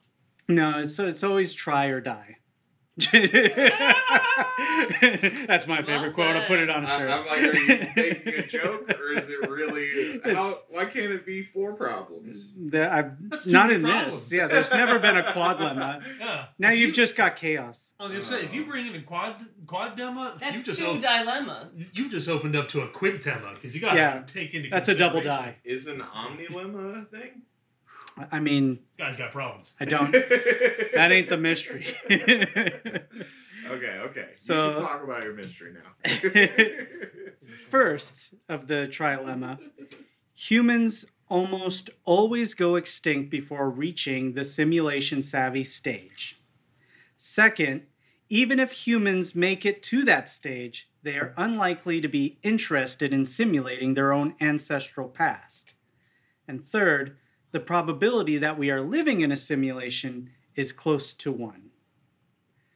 No, 0.48 0.80
it's 0.80 1.00
it's 1.00 1.24
always 1.24 1.54
try 1.54 1.88
or 1.88 2.02
die. 2.02 2.38
That's 5.48 5.68
my 5.68 5.78
favorite 5.82 6.02
Well 6.02 6.12
quote. 6.14 6.36
I'll 6.36 6.48
put 6.48 6.60
it 6.60 6.70
on 6.70 6.86
a 6.86 6.88
shirt. 6.88 7.10
I'm 7.10 7.26
like, 7.26 7.40
are 7.42 7.54
you 7.58 7.88
making 7.96 8.34
a 8.36 8.48
joke 8.48 8.90
or 8.90 9.12
is 9.14 9.28
it 9.30 9.50
really? 9.50 10.22
How, 10.34 10.54
why 10.70 10.86
can't 10.86 11.12
it 11.12 11.26
be 11.26 11.44
four 11.44 11.74
problems? 11.74 12.54
The- 12.58 12.92
I've, 12.94 13.30
That's 13.30 13.46
not 13.48 13.72
in 13.72 13.84
problems. 13.84 14.22
this. 14.30 14.32
Yeah, 14.40 14.48
there's 14.48 14.72
never 14.72 14.98
been 15.00 15.18
a 15.18 15.24
quad 15.34 15.58
lemma. 15.60 16.02
Yeah. 16.20 16.46
Now 16.58 16.72
If 16.72 16.80
you've 16.80 16.90
you- 16.90 16.96
just 16.96 17.16
got 17.18 17.36
chaos. 17.36 17.92
I 18.00 18.04
was 18.04 18.12
gonna 18.12 18.22
say, 18.24 18.44
if 18.46 18.54
you 18.54 18.66
bring 18.66 18.88
in 18.88 18.96
a 18.96 19.02
quad 19.02 19.46
quad 19.68 19.96
demo, 19.96 20.38
That's 20.40 20.56
you 20.58 20.64
just 20.64 20.80
two 20.80 20.86
op- 20.88 21.00
dilemmas. 21.02 21.72
you 21.94 22.10
just 22.10 22.28
opened 22.28 22.56
up 22.56 22.68
to 22.70 22.82
a 22.82 22.90
quid 22.90 23.22
demo 23.22 23.54
because 23.56 23.74
you 23.74 23.80
got 23.80 23.92
to 23.92 23.98
Yeah. 23.98 24.24
take 24.28 24.54
into 24.54 24.70
That's 24.70 24.90
a 24.90 24.96
double 24.96 25.22
die. 25.22 25.56
Is 25.64 25.88
an 25.88 26.02
omni 26.02 26.46
lemma 26.48 27.02
a 27.04 27.06
thing? 27.06 27.44
I- 28.18 28.28
I 28.38 28.40
mean, 28.40 28.80
This 28.98 28.98
guy's 28.98 29.18
got 29.18 29.32
problems. 29.32 29.74
I 29.80 29.86
don't. 29.86 30.12
That 30.12 31.10
ain't 31.12 31.30
the 31.30 31.38
mystery. 31.38 31.86
Okay, 33.68 33.98
okay. 34.06 34.28
So- 34.36 34.70
you 34.70 34.76
can 34.76 34.84
talk 34.84 35.04
about 35.04 35.24
your 35.24 35.34
mystery 35.34 35.74
now. 35.74 35.90
First 37.70 38.36
of 38.48 38.68
the 38.68 38.88
trilemma, 38.88 39.58
humans 40.36 41.06
almost 41.30 41.90
always 42.04 42.54
go 42.54 42.76
extinct 42.76 43.32
before 43.32 43.70
reaching 43.72 44.34
the 44.34 44.44
simulation 44.44 45.24
savvy 45.24 45.64
stage. 45.64 46.40
Second, 47.18 47.88
even 48.30 48.60
if 48.60 48.72
humans 48.72 49.34
make 49.34 49.66
it 49.66 49.82
to 49.84 50.04
that 50.04 50.30
stage, 50.30 50.88
they 51.02 51.18
are 51.18 51.34
unlikely 51.36 52.02
to 52.02 52.08
be 52.08 52.38
interested 52.44 53.12
in 53.14 53.26
simulating 53.26 53.96
their 53.96 54.14
own 54.14 54.36
ancestral 54.40 55.08
past. 55.10 55.74
And 56.48 56.64
third, 56.64 57.18
the 57.56 57.60
probability 57.62 58.38
that 58.38 58.58
we 58.58 58.70
are 58.70 58.82
living 58.82 59.22
in 59.22 59.32
a 59.32 59.38
simulation 59.38 60.30
is 60.58 60.74
close 60.74 61.14
to 61.14 61.32
one. 61.32 61.70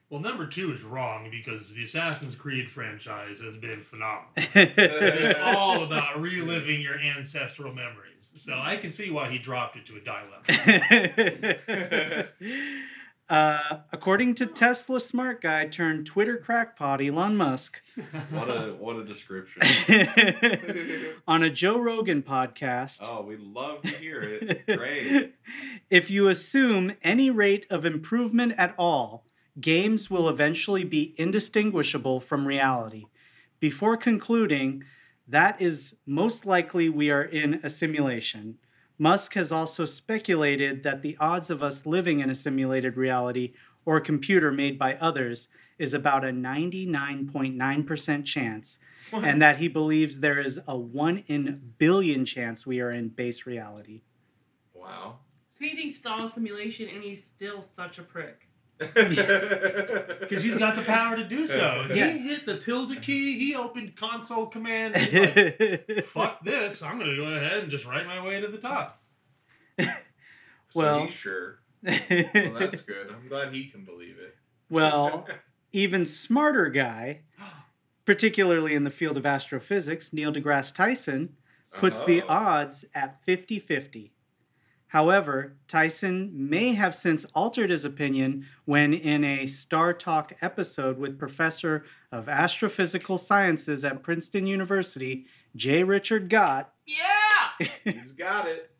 Well, 0.09 0.21
number 0.21 0.47
two 0.47 0.71
is 0.71 0.83
wrong 0.83 1.29
because 1.29 1.73
the 1.73 1.83
Assassin's 1.83 2.33
Creed 2.33 2.71
franchise 2.71 3.41
has 3.41 3.57
been 3.57 3.83
phenomenal. 3.83 4.29
it's 4.37 5.37
all 5.41 5.83
about 5.83 6.21
reliving 6.21 6.79
your 6.79 6.97
ancestral 6.97 7.73
memories. 7.73 8.29
So 8.37 8.57
I 8.57 8.77
can 8.77 8.89
see 8.89 9.11
why 9.11 9.29
he 9.29 9.37
dropped 9.37 9.75
it 9.75 9.85
to 9.87 9.97
a 9.97 9.99
dilemma. 9.99 10.43
uh, 13.29 13.79
according 13.91 14.35
to 14.35 14.45
Tesla 14.45 14.99
smart 14.99 15.41
guy 15.41 15.65
turned 15.67 16.05
Twitter 16.05 16.37
crackpot 16.37 17.01
Elon 17.03 17.37
Musk, 17.37 17.81
what 18.31 18.49
a 18.49 18.75
what 18.79 18.95
a 18.95 19.05
description. 19.05 19.61
on 21.27 21.43
a 21.43 21.49
Joe 21.49 21.79
Rogan 21.79 22.23
podcast, 22.23 22.99
Oh, 23.03 23.21
we 23.21 23.37
love 23.37 23.81
to 23.83 23.89
hear 23.89 24.19
it. 24.19 24.65
Great. 24.77 25.33
if 25.89 26.09
you 26.09 26.27
assume 26.27 26.93
any 27.03 27.29
rate 27.29 27.65
of 27.69 27.85
improvement 27.85 28.53
at 28.57 28.73
all, 28.77 29.25
games 29.61 30.09
will 30.09 30.27
eventually 30.27 30.83
be 30.83 31.13
indistinguishable 31.17 32.19
from 32.19 32.47
reality. 32.47 33.05
Before 33.59 33.97
concluding, 33.97 34.83
that 35.27 35.61
is 35.61 35.95
most 36.05 36.45
likely 36.45 36.89
we 36.89 37.11
are 37.11 37.23
in 37.23 37.59
a 37.61 37.69
simulation. 37.69 38.57
Musk 39.01 39.33
has 39.35 39.49
also 39.49 39.85
speculated 39.85 40.83
that 40.83 41.01
the 41.01 41.15
odds 41.21 41.49
of 41.49 41.63
us 41.63 41.85
living 41.85 42.19
in 42.19 42.29
a 42.29 42.35
simulated 42.35 42.97
reality 42.97 43.53
or 43.85 43.95
a 43.95 44.01
computer 44.01 44.51
made 44.51 44.77
by 44.77 44.95
others 44.95 45.47
is 45.77 45.93
about 45.93 46.25
a 46.25 46.31
99.9% 46.31 48.25
chance, 48.25 48.77
and 49.13 49.41
that 49.41 49.55
he 49.57 49.69
believes 49.69 50.17
there 50.17 50.41
is 50.41 50.59
a 50.67 50.77
1 50.77 51.23
in 51.27 51.73
billion 51.77 52.25
chance 52.25 52.65
we 52.67 52.81
are 52.81 52.91
in 52.91 53.07
base 53.07 53.45
reality. 53.45 54.01
Wow. 54.73 55.19
So 55.57 55.63
he 55.63 55.73
thinks 55.75 55.99
it's 55.99 56.05
all 56.05 56.27
simulation, 56.27 56.89
and 56.89 57.01
he's 57.01 57.23
still 57.23 57.61
such 57.61 57.99
a 57.99 58.03
prick. 58.03 58.48
Because 60.19 60.43
he's 60.43 60.57
got 60.57 60.75
the 60.75 60.81
power 60.83 61.15
to 61.17 61.23
do 61.23 61.45
so. 61.47 61.85
He 61.91 61.99
Yeah. 61.99 62.07
hit 62.11 62.45
the 62.45 62.57
tilde 62.57 63.01
key, 63.01 63.37
he 63.37 63.55
opened 63.55 63.95
console 63.95 64.45
command. 64.47 64.95
He's 64.95 65.13
like, 65.13 66.03
fuck 66.05 66.43
this, 66.43 66.81
I'm 66.81 66.97
going 66.97 67.09
to 67.11 67.17
go 67.17 67.25
ahead 67.25 67.57
and 67.59 67.69
just 67.69 67.85
write 67.85 68.05
my 68.07 68.23
way 68.25 68.39
to 68.41 68.47
the 68.47 68.57
top. 68.57 69.01
So 69.79 69.87
Well- 70.75 71.05
he's 71.05 71.13
sure. 71.13 71.59
Well, 71.81 71.93
that's 72.59 72.81
good. 72.81 73.09
I'm 73.09 73.27
glad 73.29 73.53
he 73.53 73.65
can 73.69 73.85
believe 73.85 74.17
it. 74.19 74.35
well, 74.69 75.27
even 75.71 76.05
smarter 76.05 76.67
guy, 76.69 77.21
particularly 78.05 78.75
in 78.75 78.83
the 78.83 78.89
field 78.89 79.15
of 79.17 79.25
astrophysics, 79.25 80.11
Neil 80.13 80.31
deGrasse 80.33 80.73
Tyson, 80.75 81.35
puts 81.73 81.99
the 82.01 82.21
Oh. 82.23 82.27
odds 82.29 82.83
at 82.93 83.23
50 83.25 83.59
50. 83.59 84.13
However, 84.89 85.55
Tyson 85.67 86.31
may 86.33 86.73
have 86.73 86.95
since 86.95 87.23
altered 87.35 87.69
his 87.69 87.85
opinion 87.85 88.47
when, 88.65 88.91
in 88.93 89.23
a 89.23 89.45
StarTalk 89.45 90.31
episode 90.41 90.97
with 90.97 91.19
Professor 91.19 91.85
of 92.11 92.25
Astrophysical 92.25 93.19
Sciences 93.19 93.85
at 93.85 94.01
Princeton 94.01 94.47
University, 94.47 95.27
J. 95.55 95.83
Richard 95.83 96.27
Gott, 96.29 96.73
Yeah. 96.87 97.67
He's 97.83 98.13
got 98.13 98.47
it. 98.47 98.71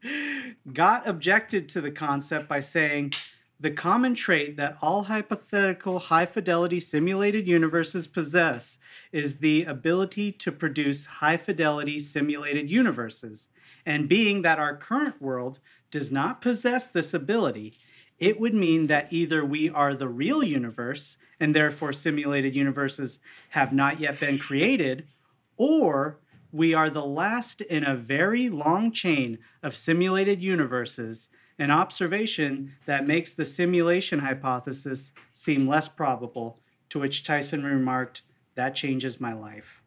Gott 0.74 1.08
objected 1.08 1.70
to 1.70 1.82
the 1.82 1.92
concept 1.92 2.48
by 2.50 2.60
saying, 2.60 3.14
the 3.60 3.72
common 3.72 4.16
trait 4.16 4.56
that 4.56 4.78
all 4.82 5.04
hypothetical 5.04 6.00
high 6.00 6.26
fidelity 6.26 6.80
simulated 6.80 7.46
universes 7.46 8.08
possess 8.08 8.78
is 9.12 9.40
the 9.40 9.66
ability 9.66 10.32
to 10.32 10.52
produce 10.52 11.06
high 11.06 11.36
fidelity 11.36 12.00
simulated 12.00 12.72
universes. 12.72 13.50
And 13.86 14.08
being 14.08 14.44
that 14.44 14.60
our 14.60 14.78
current 14.78 15.22
world 15.22 15.60
does 15.92 16.12
not 16.12 16.42
possess 16.42 16.86
this 16.86 17.14
ability, 17.14 17.78
it 18.18 18.40
would 18.40 18.54
mean 18.54 18.88
that 18.88 19.12
either 19.12 19.46
we 19.46 19.70
are 19.70 19.96
the 19.96 20.10
real 20.10 20.44
universe, 20.44 21.18
and 21.40 21.56
therefore 21.56 21.94
simulated 21.94 22.56
universes 22.56 23.20
have 23.50 23.72
not 23.72 24.00
yet 24.00 24.20
been 24.20 24.38
created, 24.38 25.08
or 25.56 26.20
we 26.52 26.74
are 26.74 26.90
the 26.90 27.06
last 27.06 27.62
in 27.62 27.86
a 27.86 27.96
very 27.96 28.50
long 28.50 28.92
chain 28.92 29.40
of 29.64 29.76
simulated 29.76 30.42
universes, 30.42 31.30
an 31.58 31.72
observation 31.72 32.74
that 32.86 33.08
makes 33.08 33.32
the 33.32 33.46
simulation 33.46 34.20
hypothesis 34.20 35.12
seem 35.34 35.68
less 35.68 35.88
probable, 35.88 36.60
to 36.90 37.00
which 37.00 37.24
Tyson 37.24 37.64
remarked, 37.64 38.24
That 38.56 38.76
changes 38.76 39.22
my 39.22 39.34
life. 39.34 39.82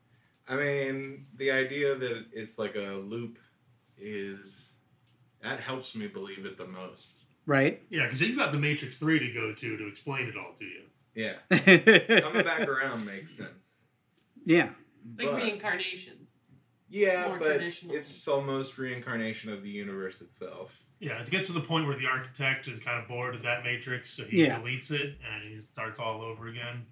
I 0.49 0.56
mean, 0.56 1.26
the 1.37 1.50
idea 1.50 1.94
that 1.94 2.26
it's 2.32 2.59
like 2.59 2.76
a 2.76 3.00
loop 3.04 3.38
is 3.99 4.52
that 5.42 5.61
helps 5.61 5.94
me 5.94 6.06
believe 6.06 6.44
it 6.46 6.56
the 6.56 6.66
most. 6.66 7.14
Right? 7.46 7.82
Yeah, 7.90 8.04
because 8.04 8.20
you've 8.22 8.37
got 8.38 8.52
the 8.52 8.58
Matrix 8.58 8.96
3 8.96 9.18
to 9.18 9.32
go 9.32 9.52
to 9.52 9.76
to 9.76 9.87
explain 9.88 10.26
it 10.28 10.34
all 10.37 10.52
to 10.58 10.64
you. 10.64 10.82
Yeah, 11.14 11.34
coming 12.20 12.44
back 12.44 12.66
around 12.68 13.04
makes 13.04 13.32
sense. 13.37 13.66
yeah. 14.44 14.70
Like 15.18 15.26
But- 15.26 15.34
reincarnation. 15.42 16.14
yeah, 16.88 17.26
more 17.28 17.38
but 17.38 17.61
it's 17.61 18.28
almost 18.28 18.78
reincarnation 18.78 19.52
of 19.52 19.62
the 19.62 19.68
universe 19.68 20.20
itself. 20.20 20.82
Yeah, 21.00 21.20
it 21.20 21.28
gets 21.28 21.49
to 21.49 21.52
the 21.52 21.61
point 21.61 21.88
where 21.88 21.99
the 21.99 22.06
architect 22.06 22.68
is 22.68 22.78
kind 22.78 23.02
of 23.02 23.08
bored 23.08 23.34
of 23.34 23.42
that 23.42 23.64
Matrix, 23.64 24.11
so 24.11 24.22
he 24.25 24.44
Yeah. 24.44 24.61
deletes 24.61 24.90
it 24.92 25.18
and 25.28 25.42
he 25.42 25.61
starts 25.61 25.99
all 25.99 26.22
over 26.22 26.46
again. 26.46 26.87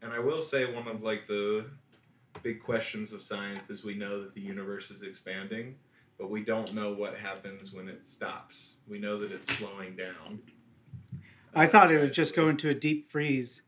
And 0.00 0.12
I 0.14 0.18
will 0.18 0.40
say 0.42 0.64
one 0.72 0.88
of 0.88 1.02
like 1.02 1.26
the 1.26 1.66
big 2.42 2.62
questions 2.62 3.12
of 3.12 3.20
science 3.22 3.68
is 3.68 3.84
we 3.84 3.94
know 3.94 4.22
that 4.22 4.34
the 4.34 4.40
universe 4.40 4.90
is 4.90 5.02
expanding, 5.02 5.76
but 6.20 6.30
we 6.30 6.44
don't 6.44 6.74
know 6.74 6.92
what 6.92 7.16
happens 7.16 7.72
when 7.72 7.88
it 7.88 8.04
stops. 8.04 8.74
We 8.86 8.98
know 8.98 9.18
that 9.18 9.32
it's 9.32 9.50
slowing 9.56 9.96
down. 9.96 10.40
I 11.54 11.66
thought 11.66 11.90
it 11.90 11.98
would 11.98 12.12
just 12.12 12.36
go 12.36 12.50
into 12.50 12.68
a 12.68 12.74
deep 12.74 13.06
freeze, 13.06 13.62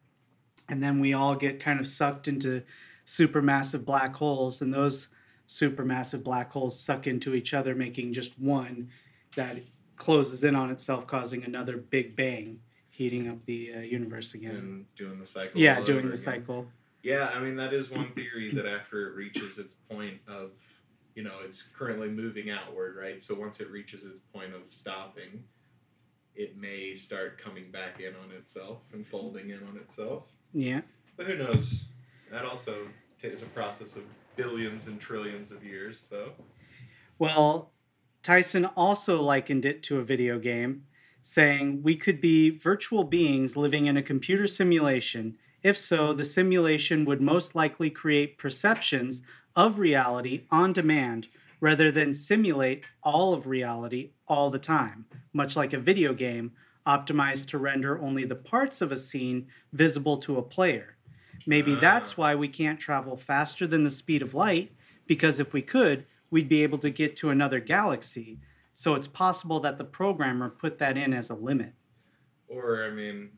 and 0.68 0.82
then 0.82 1.00
we 1.00 1.14
all 1.14 1.34
get 1.34 1.58
kind 1.58 1.80
of 1.80 1.86
sucked 1.86 2.28
into 2.28 2.62
supermassive 3.06 3.86
black 3.86 4.14
holes, 4.14 4.60
and 4.60 4.72
those 4.72 5.08
supermassive 5.48 6.22
black 6.22 6.52
holes 6.52 6.78
suck 6.78 7.06
into 7.06 7.34
each 7.34 7.54
other, 7.54 7.74
making 7.74 8.12
just 8.12 8.38
one 8.38 8.90
that 9.34 9.58
closes 9.96 10.44
in 10.44 10.54
on 10.54 10.70
itself, 10.70 11.06
causing 11.06 11.44
another 11.44 11.78
big 11.78 12.14
bang, 12.14 12.60
heating 12.90 13.28
up 13.28 13.44
the 13.46 13.72
uh, 13.74 13.80
universe 13.80 14.34
again. 14.34 14.56
and 14.56 14.94
doing 14.94 15.18
the 15.18 15.26
cycle. 15.26 15.58
Yeah, 15.58 15.80
doing 15.80 16.02
the 16.02 16.12
again. 16.12 16.16
cycle. 16.16 16.66
Yeah, 17.02 17.30
I 17.34 17.40
mean 17.40 17.56
that 17.56 17.72
is 17.72 17.90
one 17.90 18.12
theory 18.12 18.52
that 18.52 18.66
after 18.66 19.08
it 19.08 19.14
reaches 19.16 19.58
its 19.58 19.74
point 19.74 20.20
of, 20.28 20.52
you 21.14 21.22
know, 21.22 21.36
it's 21.44 21.64
currently 21.76 22.08
moving 22.08 22.50
outward, 22.50 22.96
right? 22.96 23.22
So 23.22 23.34
once 23.34 23.60
it 23.60 23.70
reaches 23.70 24.04
its 24.04 24.20
point 24.32 24.54
of 24.54 24.62
stopping, 24.70 25.44
it 26.34 26.56
may 26.56 26.94
start 26.94 27.38
coming 27.38 27.70
back 27.70 28.00
in 28.00 28.14
on 28.24 28.34
itself 28.36 28.78
and 28.92 29.06
folding 29.06 29.50
in 29.50 29.60
on 29.68 29.76
itself. 29.76 30.32
Yeah. 30.52 30.80
But 31.16 31.26
who 31.26 31.36
knows? 31.36 31.86
That 32.30 32.44
also 32.44 32.86
is 33.22 33.42
a 33.42 33.46
process 33.46 33.96
of 33.96 34.02
billions 34.36 34.86
and 34.86 34.98
trillions 35.00 35.50
of 35.50 35.62
years. 35.64 36.02
So 36.08 36.32
Well, 37.18 37.72
Tyson 38.22 38.64
also 38.64 39.20
likened 39.20 39.64
it 39.64 39.82
to 39.84 39.98
a 39.98 40.04
video 40.04 40.38
game, 40.38 40.84
saying 41.20 41.82
we 41.82 41.96
could 41.96 42.20
be 42.20 42.50
virtual 42.50 43.04
beings 43.04 43.56
living 43.56 43.86
in 43.86 43.96
a 43.96 44.02
computer 44.02 44.46
simulation. 44.46 45.36
If 45.62 45.76
so, 45.76 46.12
the 46.12 46.24
simulation 46.24 47.04
would 47.04 47.20
most 47.20 47.54
likely 47.54 47.90
create 47.90 48.38
perceptions 48.38 49.22
of 49.54 49.78
reality 49.78 50.46
on 50.50 50.72
demand 50.72 51.28
rather 51.60 51.92
than 51.92 52.12
simulate 52.12 52.84
all 53.02 53.32
of 53.32 53.46
reality 53.46 54.10
all 54.26 54.50
the 54.50 54.58
time, 54.58 55.06
much 55.32 55.56
like 55.56 55.72
a 55.72 55.78
video 55.78 56.12
game 56.12 56.52
optimized 56.86 57.46
to 57.46 57.58
render 57.58 58.00
only 58.00 58.24
the 58.24 58.34
parts 58.34 58.80
of 58.80 58.90
a 58.90 58.96
scene 58.96 59.46
visible 59.72 60.16
to 60.16 60.38
a 60.38 60.42
player. 60.42 60.96
Maybe 61.46 61.76
that's 61.76 62.10
ah. 62.10 62.14
why 62.16 62.34
we 62.34 62.48
can't 62.48 62.80
travel 62.80 63.16
faster 63.16 63.66
than 63.66 63.84
the 63.84 63.90
speed 63.90 64.22
of 64.22 64.34
light, 64.34 64.72
because 65.06 65.38
if 65.38 65.52
we 65.52 65.62
could, 65.62 66.04
we'd 66.30 66.48
be 66.48 66.62
able 66.64 66.78
to 66.78 66.90
get 66.90 67.14
to 67.16 67.30
another 67.30 67.60
galaxy. 67.60 68.40
So 68.72 68.94
it's 68.94 69.06
possible 69.06 69.60
that 69.60 69.78
the 69.78 69.84
programmer 69.84 70.48
put 70.48 70.78
that 70.78 70.96
in 70.96 71.12
as 71.12 71.30
a 71.30 71.34
limit. 71.34 71.74
Or, 72.48 72.84
I 72.84 72.90
mean, 72.90 73.30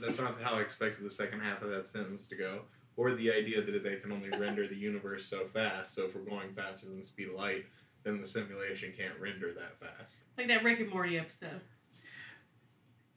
that's 0.00 0.18
not 0.18 0.40
how 0.40 0.56
I 0.56 0.60
expected 0.60 1.04
the 1.04 1.10
second 1.10 1.40
half 1.40 1.62
of 1.62 1.70
that 1.70 1.86
sentence 1.86 2.22
to 2.22 2.36
go. 2.36 2.62
Or 2.96 3.12
the 3.12 3.30
idea 3.32 3.60
that 3.60 3.82
they 3.84 3.96
can 3.96 4.10
only 4.10 4.30
render 4.30 4.66
the 4.66 4.74
universe 4.76 5.26
so 5.26 5.44
fast. 5.44 5.94
So 5.94 6.04
if 6.06 6.14
we're 6.16 6.22
going 6.22 6.52
faster 6.54 6.86
than 6.86 6.96
the 6.96 7.02
speed 7.04 7.28
of 7.28 7.34
light, 7.34 7.66
then 8.04 8.20
the 8.20 8.26
simulation 8.26 8.92
can't 8.96 9.18
render 9.20 9.52
that 9.52 9.76
fast. 9.78 10.20
Like 10.38 10.48
that 10.48 10.64
Rick 10.64 10.80
and 10.80 10.90
Morty 10.90 11.18
episode. 11.18 11.60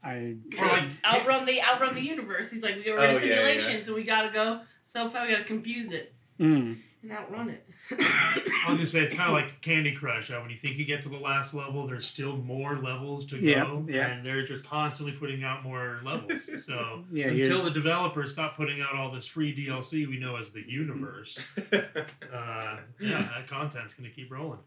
I 0.04 0.36
Or 0.60 0.68
like, 0.68 0.90
Outrun 1.06 1.46
the 1.46 1.62
outrun 1.62 1.94
the 1.96 2.02
universe. 2.02 2.50
He's 2.50 2.64
like, 2.64 2.76
we 2.86 2.92
were 2.92 3.00
Oh, 3.00 3.04
in 3.04 3.10
a 3.10 3.14
yeah, 3.14 3.20
simulation, 3.20 3.78
yeah. 3.80 3.84
so 3.84 3.96
we 3.96 4.04
gotta 4.04 4.32
go 4.32 4.62
so 4.84 5.10
far. 5.10 5.26
We 5.26 5.32
gotta 5.32 5.44
confuse 5.44 5.92
it 5.92 6.14
mm, 6.40 6.78
and 7.02 7.12
outrun 7.14 7.50
it. 7.50 7.66
I 7.92 8.66
was 8.70 8.78
gonna 8.78 8.86
say 8.86 9.00
it's 9.00 9.14
kind 9.14 9.30
of 9.30 9.34
like 9.34 9.62
Candy 9.62 9.94
Crush. 9.94 10.30
Uh, 10.32 10.40
when 10.42 10.50
you 10.50 10.58
think 10.58 10.78
you 10.78 10.86
get 10.86 11.02
to 11.04 11.10
the 11.10 11.18
last 11.18 11.54
level, 11.54 11.88
there's 11.88 12.06
still 12.06 12.36
more 12.38 12.76
levels 12.78 13.26
to 13.28 13.38
Yeah, 13.38 13.64
go, 13.66 13.86
yeah. 13.90 14.08
and 14.08 14.26
they're 14.26 14.46
just 14.46 14.66
constantly 14.66 15.16
putting 15.16 15.44
out 15.44 15.64
more 15.64 15.98
levels. 16.04 16.50
So 16.66 17.06
Yeah, 17.10 17.28
until 17.28 17.58
you're- 17.60 17.64
the 17.64 17.72
developers 17.72 18.32
stop 18.34 18.58
putting 18.58 18.82
out 18.82 18.96
all 18.96 19.12
this 19.12 19.26
free 19.26 19.56
DLC 19.56 20.08
we 20.08 20.20
know 20.20 20.36
as 20.36 20.50
the 20.52 20.62
universe, 20.68 21.40
uh, 21.74 22.78
yeah, 23.00 23.22
that 23.34 23.48
content's 23.48 23.94
gonna 23.94 24.10
keep 24.10 24.30
rolling. 24.32 24.60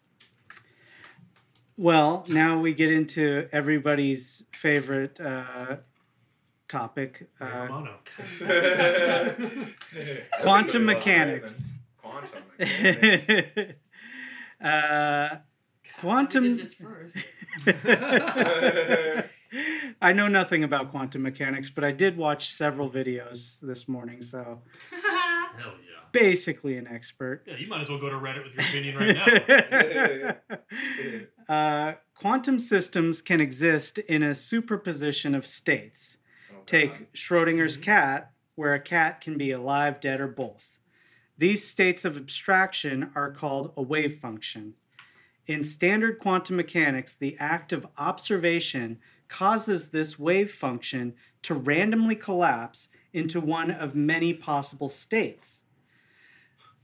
well, 1.77 2.25
now 2.29 2.59
we 2.59 2.73
get 2.75 2.91
into 2.91 3.47
everybody's 3.53 4.43
favorite 4.53 5.21
uh, 5.21 5.77
topic 6.69 7.29
uh, 7.41 7.69
quantum 10.41 10.85
mechanics. 10.87 11.73
Quantum 12.13 12.43
mechanics. 12.59 13.75
uh, 14.61 15.37
quantum. 16.01 16.57
first. 16.57 17.17
I 20.01 20.13
know 20.13 20.29
nothing 20.29 20.65
about 20.65 20.91
quantum 20.91 21.23
mechanics, 21.23 21.69
but 21.71 21.85
I 21.85 21.93
did 21.93 22.17
watch 22.17 22.49
several 22.51 22.89
videos 22.91 23.61
this 23.61 23.87
morning, 23.89 24.23
so 24.23 24.63
Hell 24.91 25.75
yeah. 25.81 26.01
basically 26.13 26.77
an 26.79 26.87
expert. 26.87 27.43
Yeah, 27.47 27.57
you 27.57 27.67
might 27.69 27.83
as 27.83 27.89
well 27.89 27.99
go 27.99 28.09
to 28.09 28.17
Reddit 28.17 28.45
with 28.45 28.55
your 28.55 28.65
opinion 28.65 28.97
right 28.97 30.39
now. 31.49 31.55
uh, 31.55 31.95
quantum 32.15 32.59
systems 32.59 33.21
can 33.21 33.41
exist 33.43 33.99
in 33.99 34.23
a 34.23 34.35
superposition 34.35 35.35
of 35.35 35.45
states. 35.45 36.17
Oh, 36.51 36.55
God. 36.57 36.67
Take 36.67 37.13
Schrodinger's 37.13 37.77
Mhm. 37.77 37.83
cat, 37.83 38.33
where 38.55 38.73
a 38.75 38.81
cat 38.81 39.21
can 39.21 39.37
be 39.37 39.51
alive, 39.51 40.01
dead, 40.01 40.21
or 40.21 40.29
both. 40.29 40.72
These 41.43 41.67
states 41.67 42.05
of 42.05 42.17
abstraction 42.17 43.11
are 43.17 43.33
called 43.33 43.73
a 43.77 43.83
wave 43.83 44.21
function. 44.21 44.75
In 45.49 45.65
standard 45.65 46.21
quantum 46.21 46.55
mechanics, 46.55 47.15
the 47.15 47.37
act 47.41 47.73
of 47.73 47.85
observation 47.99 49.01
causes 49.27 49.89
this 49.89 50.21
wave 50.21 50.53
function 50.53 51.15
to 51.43 51.55
randomly 51.55 52.15
collapse 52.15 52.89
into 53.13 53.41
one 53.41 53.73
of 53.73 53.97
many 53.97 54.33
possible 54.33 54.89
states. 54.89 55.65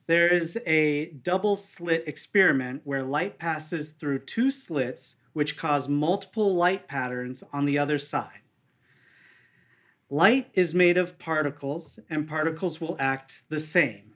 There 0.08 0.26
is 0.26 0.58
a 0.66 1.12
double 1.22 1.54
slit 1.54 2.02
experiment 2.08 2.80
where 2.82 3.04
light 3.04 3.38
passes 3.38 3.90
through 3.90 4.24
two 4.24 4.50
slits, 4.50 5.14
which 5.34 5.56
cause 5.56 5.88
multiple 5.88 6.52
light 6.52 6.88
patterns 6.88 7.44
on 7.52 7.64
the 7.64 7.78
other 7.78 7.96
side. 7.98 8.40
Light 10.10 10.48
is 10.54 10.74
made 10.74 10.98
of 10.98 11.16
particles, 11.20 12.00
and 12.10 12.26
particles 12.26 12.80
will 12.80 12.96
act 12.98 13.42
the 13.50 13.60
same. 13.60 14.14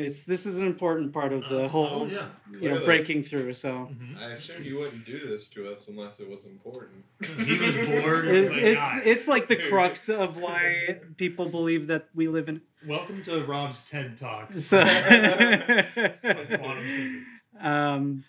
It's 0.00 0.24
this 0.24 0.46
is 0.46 0.56
an 0.56 0.66
important 0.66 1.12
part 1.12 1.32
of 1.32 1.48
the 1.48 1.64
Oh, 1.64 1.68
whole, 1.68 2.08
yeah. 2.08 2.28
you 2.50 2.52
know, 2.52 2.58
Clearly. 2.58 2.84
breaking 2.84 3.22
through. 3.22 3.52
So 3.52 3.90
Mhm. 3.92 4.18
I 4.18 4.30
assumed 4.32 4.64
you 4.64 4.78
wouldn't 4.78 5.04
do 5.04 5.18
this 5.26 5.48
to 5.50 5.70
us 5.70 5.88
unless 5.88 6.20
it 6.20 6.28
was 6.28 6.44
important. 6.46 7.04
He 7.46 7.58
was 7.58 7.74
bored. 7.74 8.26
It 8.28 8.34
it, 8.34 8.50
like, 8.50 8.62
it's 8.62 8.80
"Guys, 8.80 9.02
it's 9.06 9.28
like 9.28 9.46
the 9.48 9.56
crux 9.56 10.08
of 10.24 10.36
why 10.38 11.00
people 11.16 11.48
believe 11.48 11.86
that 11.88 12.08
we 12.14 12.28
live 12.28 12.48
in. 12.48 12.62
welcome 12.86 13.22
to 13.24 13.44
Rob's 13.44 13.88
TED 13.88 14.16
Talk. 14.16 14.50
So, 14.52 14.78
on 14.80 14.86
quantum 16.58 16.78
physics. 16.84 17.44
um, 17.60 18.24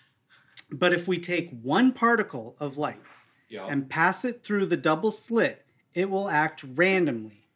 but 0.70 0.92
if 0.92 1.08
we 1.08 1.18
take 1.18 1.50
one 1.62 1.92
particle 1.92 2.54
of 2.60 2.76
light 2.76 3.00
Yeah. 3.48 3.66
and 3.66 3.88
pass 3.88 4.24
it 4.26 4.42
through 4.42 4.66
the 4.66 4.76
double 4.76 5.10
slit, 5.10 5.64
it 5.94 6.10
will 6.10 6.28
act 6.28 6.64
randomly. 6.74 7.48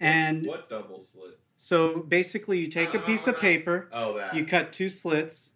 And 0.00 0.46
what 0.46 0.70
double 0.70 1.00
slit? 1.00 1.38
So 1.60 1.98
basically, 1.98 2.58
you 2.60 2.68
take 2.68 2.94
a 2.94 3.00
piece 3.00 3.26
of 3.26 3.36
paper, 3.38 3.88
Oh, 3.92 4.16
that. 4.16 4.34
you 4.34 4.46
cut 4.46 4.72
two 4.72 4.88
slits, 4.88 5.50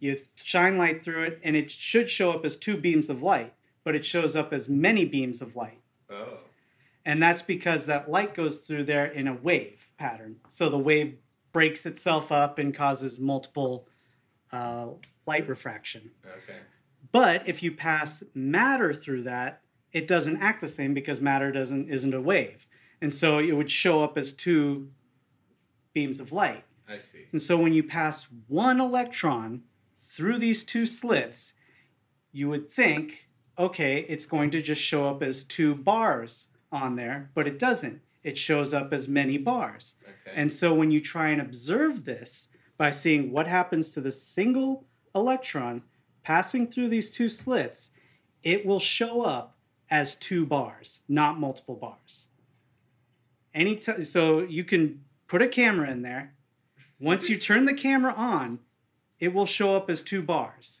you 0.00 0.18
shine 0.34 0.76
light 0.76 1.04
through 1.04 1.22
it, 1.22 1.40
and 1.44 1.54
it 1.54 1.70
should 1.70 2.10
show 2.10 2.32
up 2.32 2.44
as 2.44 2.56
two 2.56 2.76
beams 2.76 3.08
of 3.08 3.22
light, 3.22 3.54
but 3.84 3.94
it 3.94 4.04
shows 4.04 4.34
up 4.34 4.52
as 4.52 4.68
many 4.68 5.04
beams 5.04 5.40
of 5.40 5.54
light. 5.56 5.80
oh. 6.10 6.38
And 7.06 7.22
that's 7.22 7.42
because 7.42 7.84
that 7.86 8.10
light 8.10 8.34
goes 8.34 8.60
through 8.60 8.84
there 8.84 9.04
in 9.04 9.28
a 9.28 9.34
wave 9.34 9.86
pattern. 9.98 10.36
So 10.48 10.70
the 10.70 10.78
wave 10.78 11.18
breaks 11.52 11.84
itself 11.84 12.32
up 12.32 12.58
and 12.58 12.74
causes 12.74 13.18
multiple 13.18 13.86
uh, 14.50 14.86
light 15.26 15.46
refraction. 15.46 16.12
Okay. 16.26 16.58
But 17.12 17.46
if 17.46 17.62
you 17.62 17.72
pass 17.72 18.22
matter 18.34 18.94
through 18.94 19.24
that, 19.24 19.60
it 19.92 20.06
doesn't 20.06 20.38
act 20.38 20.62
the 20.62 20.68
same 20.68 20.94
because 20.94 21.20
matter 21.20 21.52
doesn't 21.52 21.90
isn't 21.90 22.14
a 22.14 22.22
wave. 22.22 22.66
And 23.02 23.12
so 23.14 23.38
it 23.38 23.52
would 23.52 23.70
show 23.70 24.02
up 24.02 24.16
as 24.16 24.32
two 24.32 24.88
beams 25.94 26.20
of 26.20 26.32
light. 26.32 26.64
I 26.88 26.98
see. 26.98 27.26
And 27.32 27.40
so 27.40 27.56
when 27.56 27.72
you 27.72 27.82
pass 27.82 28.26
one 28.48 28.80
electron 28.80 29.62
through 30.00 30.38
these 30.38 30.62
two 30.62 30.84
slits, 30.84 31.54
you 32.32 32.48
would 32.48 32.68
think, 32.68 33.28
okay, 33.58 34.00
it's 34.08 34.26
going 34.26 34.50
to 34.50 34.60
just 34.60 34.82
show 34.82 35.08
up 35.08 35.22
as 35.22 35.44
two 35.44 35.74
bars 35.74 36.48
on 36.70 36.96
there, 36.96 37.30
but 37.34 37.46
it 37.46 37.58
doesn't. 37.58 38.00
It 38.22 38.36
shows 38.36 38.74
up 38.74 38.92
as 38.92 39.08
many 39.08 39.38
bars. 39.38 39.94
Okay. 40.02 40.34
And 40.34 40.52
so 40.52 40.74
when 40.74 40.90
you 40.90 41.00
try 41.00 41.28
and 41.28 41.40
observe 41.40 42.04
this 42.04 42.48
by 42.76 42.90
seeing 42.90 43.30
what 43.30 43.46
happens 43.46 43.90
to 43.90 44.00
the 44.00 44.10
single 44.10 44.86
electron 45.14 45.82
passing 46.22 46.66
through 46.66 46.88
these 46.88 47.10
two 47.10 47.28
slits, 47.28 47.90
it 48.42 48.66
will 48.66 48.80
show 48.80 49.22
up 49.22 49.56
as 49.90 50.16
two 50.16 50.44
bars, 50.44 51.00
not 51.08 51.38
multiple 51.38 51.76
bars. 51.76 52.26
Any 53.54 53.76
t- 53.76 54.02
so 54.02 54.40
you 54.40 54.64
can 54.64 55.04
put 55.26 55.42
a 55.42 55.48
camera 55.48 55.90
in 55.90 56.02
there. 56.02 56.34
Once 57.00 57.28
you 57.28 57.36
turn 57.36 57.64
the 57.64 57.74
camera 57.74 58.14
on, 58.16 58.60
it 59.18 59.32
will 59.34 59.46
show 59.46 59.74
up 59.76 59.90
as 59.90 60.02
two 60.02 60.22
bars. 60.22 60.80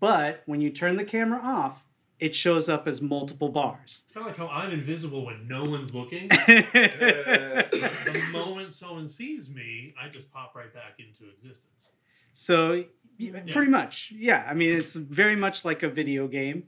But 0.00 0.42
when 0.46 0.60
you 0.60 0.70
turn 0.70 0.96
the 0.96 1.04
camera 1.04 1.40
off, 1.42 1.84
it 2.20 2.34
shows 2.34 2.68
up 2.68 2.86
as 2.86 3.02
multiple 3.02 3.48
bars. 3.48 4.02
Kind 4.14 4.26
of 4.26 4.30
like 4.30 4.38
how 4.38 4.48
I'm 4.48 4.70
invisible 4.70 5.26
when 5.26 5.46
no 5.48 5.64
one's 5.64 5.94
looking. 5.94 6.30
Uh, 6.30 6.36
the 6.46 8.22
moment 8.32 8.72
someone 8.72 9.08
sees 9.08 9.50
me, 9.50 9.94
I 10.00 10.08
just 10.08 10.32
pop 10.32 10.54
right 10.54 10.72
back 10.72 10.98
into 10.98 11.30
existence. 11.30 11.90
So, 12.32 12.84
y- 13.18 13.42
pretty 13.50 13.70
much, 13.70 14.12
yeah. 14.16 14.46
I 14.48 14.54
mean, 14.54 14.72
it's 14.72 14.94
very 14.94 15.36
much 15.36 15.64
like 15.64 15.82
a 15.82 15.88
video 15.88 16.28
game 16.28 16.64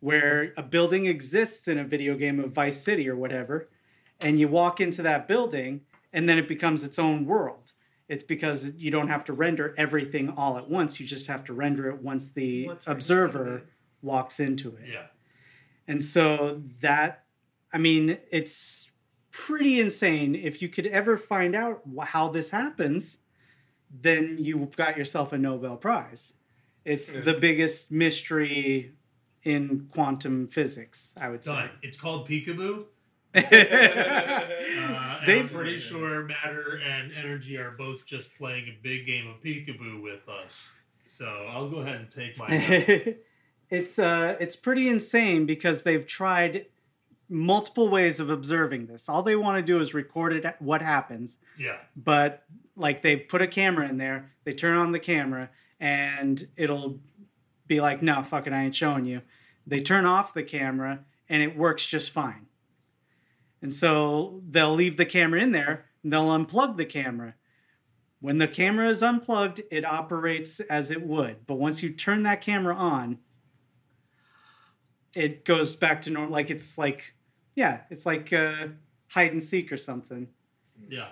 where 0.00 0.52
a 0.56 0.62
building 0.62 1.06
exists 1.06 1.66
in 1.68 1.78
a 1.78 1.84
video 1.84 2.14
game 2.14 2.38
of 2.40 2.52
Vice 2.52 2.82
City 2.82 3.08
or 3.08 3.16
whatever, 3.16 3.68
and 4.22 4.38
you 4.38 4.48
walk 4.48 4.80
into 4.80 5.02
that 5.02 5.26
building, 5.28 5.80
and 6.12 6.28
then 6.28 6.38
it 6.38 6.48
becomes 6.48 6.82
its 6.82 6.98
own 6.98 7.26
world. 7.26 7.72
It's 8.08 8.24
because 8.24 8.72
you 8.76 8.90
don't 8.90 9.08
have 9.08 9.24
to 9.26 9.32
render 9.32 9.74
everything 9.78 10.30
all 10.30 10.58
at 10.58 10.68
once. 10.68 10.98
You 10.98 11.06
just 11.06 11.28
have 11.28 11.44
to 11.44 11.52
render 11.52 11.88
it 11.90 12.02
once 12.02 12.26
the 12.28 12.66
What's 12.66 12.86
right 12.86 12.92
observer 12.92 13.62
walks 14.02 14.40
into 14.40 14.70
it. 14.76 14.88
Yeah. 14.92 15.06
And 15.86 16.02
so 16.02 16.62
that, 16.80 17.24
I 17.72 17.78
mean, 17.78 18.18
it's 18.32 18.88
pretty 19.30 19.80
insane. 19.80 20.34
If 20.34 20.60
you 20.60 20.68
could 20.68 20.86
ever 20.88 21.16
find 21.16 21.54
out 21.54 21.82
how 22.02 22.28
this 22.28 22.50
happens, 22.50 23.18
then 23.92 24.38
you've 24.40 24.76
got 24.76 24.96
yourself 24.96 25.32
a 25.32 25.38
Nobel 25.38 25.76
Prize. 25.76 26.32
It's 26.84 27.12
Yeah. 27.14 27.20
the 27.20 27.34
biggest 27.34 27.90
mystery 27.92 28.92
in 29.44 29.88
quantum 29.92 30.48
physics, 30.48 31.14
I 31.20 31.28
would 31.28 31.44
say. 31.44 31.70
It's 31.82 31.96
called 31.96 32.28
Peekaboo. 32.28 32.84
Uh, 33.32 33.38
and 35.22 35.30
I'm 35.30 35.48
pretty 35.48 35.78
sure 35.78 36.24
matter 36.24 36.80
and 36.84 37.12
energy 37.12 37.56
are 37.56 37.72
both 37.72 38.06
just 38.06 38.34
playing 38.36 38.68
a 38.68 38.78
big 38.82 39.06
game 39.06 39.28
of 39.28 39.40
peekaboo 39.42 40.02
with 40.02 40.28
us. 40.28 40.70
So 41.06 41.26
I'll 41.26 41.68
go 41.68 41.78
ahead 41.78 41.96
and 41.96 42.10
take 42.10 42.38
my. 42.38 42.46
it's 43.70 43.98
uh 43.98 44.36
it's 44.40 44.56
pretty 44.56 44.88
insane 44.88 45.46
because 45.46 45.82
they've 45.82 46.06
tried 46.06 46.66
multiple 47.28 47.88
ways 47.88 48.20
of 48.20 48.30
observing 48.30 48.86
this. 48.86 49.08
All 49.08 49.22
they 49.22 49.36
want 49.36 49.58
to 49.58 49.62
do 49.62 49.78
is 49.80 49.94
record 49.94 50.32
it 50.32 50.56
what 50.58 50.82
happens, 50.82 51.38
yeah. 51.58 51.76
but 51.96 52.44
like 52.74 53.02
they 53.02 53.16
put 53.16 53.42
a 53.42 53.46
camera 53.46 53.88
in 53.88 53.98
there, 53.98 54.32
they 54.44 54.52
turn 54.52 54.76
on 54.76 54.92
the 54.92 54.98
camera 54.98 55.50
and 55.78 56.42
it'll 56.56 57.00
be 57.66 57.80
like, 57.80 58.02
"No, 58.02 58.22
fucking 58.22 58.52
I 58.52 58.64
ain't 58.64 58.74
showing 58.74 59.04
you." 59.04 59.22
They 59.66 59.80
turn 59.80 60.06
off 60.06 60.34
the 60.34 60.42
camera 60.42 61.04
and 61.28 61.42
it 61.42 61.56
works 61.56 61.86
just 61.86 62.10
fine. 62.10 62.46
And 63.62 63.72
so 63.72 64.42
they'll 64.48 64.74
leave 64.74 64.96
the 64.96 65.06
camera 65.06 65.40
in 65.40 65.52
there, 65.52 65.86
and 66.02 66.12
they'll 66.12 66.26
unplug 66.26 66.76
the 66.76 66.84
camera. 66.84 67.34
When 68.20 68.38
the 68.38 68.48
camera 68.48 68.88
is 68.88 69.02
unplugged, 69.02 69.62
it 69.70 69.84
operates 69.84 70.60
as 70.60 70.90
it 70.90 71.02
would. 71.02 71.46
But 71.46 71.54
once 71.54 71.82
you 71.82 71.90
turn 71.90 72.22
that 72.24 72.40
camera 72.40 72.74
on, 72.74 73.18
it 75.14 75.44
goes 75.44 75.74
back 75.76 76.02
to 76.02 76.10
normal. 76.10 76.32
Like 76.32 76.50
it's 76.50 76.76
like, 76.76 77.14
yeah, 77.54 77.80
it's 77.90 78.06
like 78.06 78.32
uh, 78.32 78.68
hide 79.08 79.32
and 79.32 79.42
seek 79.42 79.72
or 79.72 79.76
something. 79.76 80.28
Yeah. 80.88 81.08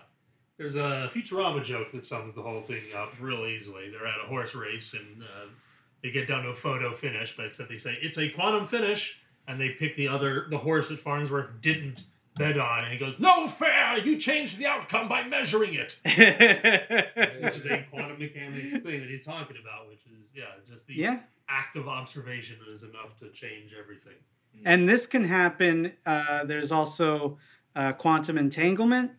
There's 0.58 0.74
a 0.74 1.08
Futurama 1.12 1.62
joke 1.62 1.92
that 1.92 2.04
sums 2.04 2.34
the 2.34 2.42
whole 2.42 2.60
thing 2.60 2.82
up 2.96 3.12
real 3.20 3.46
easily. 3.46 3.90
They're 3.90 4.06
at 4.06 4.24
a 4.24 4.28
horse 4.28 4.54
race 4.54 4.92
and 4.92 5.22
uh, 5.22 5.46
they 6.02 6.10
get 6.10 6.26
down 6.26 6.42
to 6.44 6.50
a 6.50 6.54
photo 6.54 6.92
finish, 6.92 7.36
but 7.36 7.46
except 7.46 7.68
they 7.68 7.76
say 7.76 7.96
it's 8.02 8.18
a 8.18 8.28
quantum 8.28 8.66
finish, 8.66 9.20
and 9.46 9.58
they 9.58 9.70
pick 9.70 9.96
the 9.96 10.08
other 10.08 10.46
the 10.50 10.58
horse 10.58 10.88
that 10.90 11.00
Farnsworth 11.00 11.60
didn't 11.60 12.04
bet 12.38 12.58
on, 12.58 12.84
and 12.84 12.92
he 12.92 12.98
goes, 12.98 13.18
"No 13.18 13.46
fair! 13.46 13.98
You 13.98 14.18
changed 14.18 14.58
the 14.58 14.66
outcome 14.66 15.08
by 15.08 15.24
measuring 15.24 15.74
it," 15.74 15.96
which 16.04 17.56
is 17.56 17.66
a 17.66 17.84
quantum 17.90 18.18
mechanics 18.18 18.72
thing 18.72 19.00
that 19.00 19.08
he's 19.08 19.24
talking 19.24 19.56
about, 19.60 19.88
which 19.88 20.00
is 20.06 20.30
yeah, 20.34 20.44
just 20.68 20.86
the 20.86 20.94
yeah. 20.94 21.20
act 21.48 21.76
of 21.76 21.88
observation 21.88 22.56
is 22.72 22.82
enough 22.82 23.18
to 23.20 23.30
change 23.30 23.72
everything. 23.78 24.14
And 24.64 24.88
this 24.88 25.06
can 25.06 25.24
happen. 25.24 25.92
Uh, 26.04 26.44
there's 26.44 26.72
also 26.72 27.38
uh, 27.76 27.92
quantum 27.92 28.38
entanglement, 28.38 29.12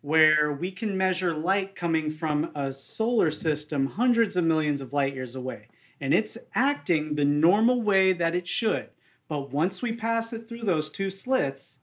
where 0.00 0.52
we 0.52 0.70
can 0.70 0.96
measure 0.96 1.34
light 1.34 1.74
coming 1.74 2.10
from 2.10 2.50
a 2.54 2.72
solar 2.72 3.30
system 3.30 3.86
hundreds 3.86 4.36
of 4.36 4.44
millions 4.44 4.80
of 4.80 4.92
light 4.92 5.14
years 5.14 5.34
away. 5.34 5.68
And 6.00 6.12
it's 6.12 6.36
acting 6.54 7.14
the 7.14 7.24
normal 7.24 7.80
way 7.80 8.12
that 8.12 8.34
it 8.34 8.46
should. 8.46 8.90
But 9.28 9.50
once 9.50 9.82
we 9.82 9.92
pass 9.92 10.32
it 10.32 10.48
through 10.48 10.62
those 10.62 10.90
two 10.90 11.10
slits, 11.10 11.75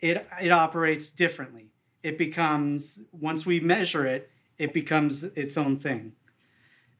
it, 0.00 0.26
it 0.40 0.50
operates 0.50 1.10
differently. 1.10 1.72
It 2.02 2.18
becomes, 2.18 3.00
once 3.12 3.44
we 3.44 3.60
measure 3.60 4.06
it, 4.06 4.30
it 4.56 4.72
becomes 4.72 5.24
its 5.24 5.56
own 5.56 5.78
thing. 5.78 6.12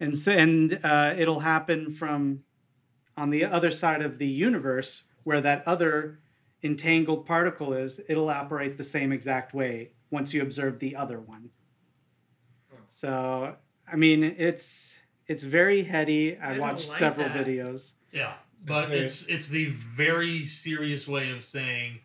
And, 0.01 0.17
so, 0.17 0.33
and 0.33 0.79
uh, 0.85 1.15
it'll 1.17 1.41
happen 1.41 1.91
from 1.91 2.45
on 3.17 3.31
the 3.31 3.45
other 3.45 3.71
side 3.71 4.01
of 4.01 4.19
the 4.19 4.29
universe 4.29 5.03
where 5.25 5.41
that 5.41 5.67
other 5.67 6.21
entangled 6.63 7.27
particle 7.27 7.73
is, 7.73 8.01
it'll 8.09 8.31
operate 8.31 8.79
the 8.79 8.85
same 8.85 9.13
exact 9.13 9.55
way 9.55 9.91
once 10.11 10.33
you 10.33 10.43
observe 10.43 10.79
the 10.79 10.97
other 10.97 11.21
one. 11.21 11.51
So, 12.89 13.57
I 13.91 13.97
mean, 13.97 14.25
it's 14.25 14.93
it's 15.27 15.43
very 15.43 15.83
heady. 15.83 16.37
I, 16.39 16.55
I 16.55 16.59
watched 16.59 16.89
like 16.91 16.99
several 16.99 17.29
that. 17.29 17.47
videos. 17.47 17.95
Yeah, 18.13 18.35
but 18.65 18.91
it's 18.91 19.25
it's 19.29 19.47
the 19.47 19.67
very 19.67 20.43
serious 20.45 21.07
way 21.07 21.31
of 21.31 21.45
saying, 21.45 22.01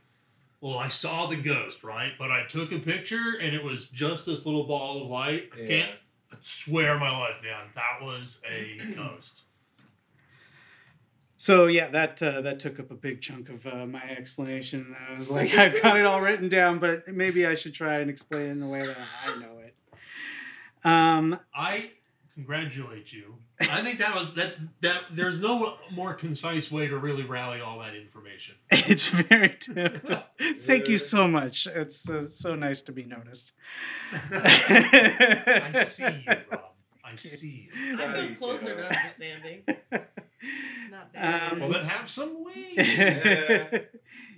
well, 0.63 0.78
I 0.80 0.88
saw 0.88 1.26
the 1.26 1.36
ghost, 1.36 1.84
right? 1.84 2.13
But 2.17 2.32
I 2.32 2.45
took 2.47 2.71
a 2.71 2.80
picture 2.80 3.34
and 3.41 3.54
it 3.54 3.62
was 3.63 3.88
just 3.88 4.26
this 4.26 4.45
little 4.45 4.63
ball 4.63 5.02
of 5.04 5.10
light. 5.10 5.49
I 5.54 5.60
Yeah. 5.60 5.67
can't 5.67 5.91
I 6.32 6.36
swear 6.39 6.97
my 6.97 7.12
life 7.19 7.36
down 7.43 7.67
that 7.76 8.02
was 8.02 8.38
a 8.49 8.78
ghost. 8.95 9.41
So 11.36 11.67
yeah, 11.67 11.89
that 11.89 12.23
uh, 12.23 12.39
that 12.41 12.60
took 12.60 12.80
up 12.80 12.91
a 12.91 12.95
big 12.95 13.19
chunk 13.21 13.49
of 13.49 13.67
uh, 13.67 13.86
my 13.86 14.02
explanation. 14.04 14.95
I 15.10 15.17
was 15.17 15.30
like, 15.30 15.54
I've 15.58 15.82
got 15.82 15.97
it 15.99 16.06
all 16.06 16.21
written 16.21 16.47
down, 16.47 16.80
but 16.80 17.08
maybe 17.10 17.45
I 17.45 17.56
should 17.56 17.73
try 17.73 17.95
and 17.99 18.10
explain 18.10 18.43
it 18.43 18.49
in 18.52 18.60
the 18.62 18.67
way 18.67 18.88
that 18.88 18.97
I 19.28 19.36
know 19.39 19.58
it. 19.60 19.76
Um, 20.86 21.38
I 21.54 21.91
congratulate 22.36 23.12
you. 23.13 23.36
I 23.62 23.82
think 23.82 24.00
that 24.00 24.15
was 24.15 24.34
that's 24.34 24.60
that. 24.82 25.04
There's 25.12 25.39
no 25.39 25.76
more 25.91 26.13
concise 26.13 26.72
way 26.72 26.88
to 26.88 26.98
really 26.98 27.24
rally 27.24 27.62
all 27.62 27.80
that 27.80 27.96
information. 27.96 28.56
it's 28.72 29.08
very. 29.08 29.56
Thank 30.62 30.88
you 30.88 30.98
so 30.98 31.28
much. 31.28 31.67
It's 31.67 32.10
uh, 32.10 32.28
so 32.28 32.56
nice 32.56 32.82
to 32.84 32.91
be 32.91 33.04
noticed. 33.06 33.52
I 34.32 35.72
see 35.86 36.04
you, 36.04 36.36
Rob. 36.52 36.62
I 37.06 37.15
see 37.15 37.69
you. 37.72 38.00
I 38.02 38.28
feel 38.28 38.36
closer 38.36 38.76
to 38.76 38.86
understanding. 38.86 39.63
Not 40.91 41.13
bad. 41.13 41.54
Um, 41.54 41.60
Well, 41.60 41.72
then 41.72 41.86
have 41.86 42.10
some 42.10 42.43
weed. 42.43 42.74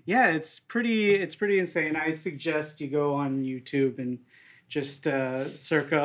yeah, 0.05 0.27
it's 0.27 0.59
pretty. 0.59 1.15
It's 1.15 1.35
pretty 1.35 1.59
insane. 1.59 1.95
I 1.95 2.11
suggest 2.11 2.81
you 2.81 2.89
go 2.89 3.15
on 3.15 3.43
YouTube 3.43 3.97
and 3.99 4.19
just 4.67 5.05
uh, 5.07 5.47
circa, 5.49 6.01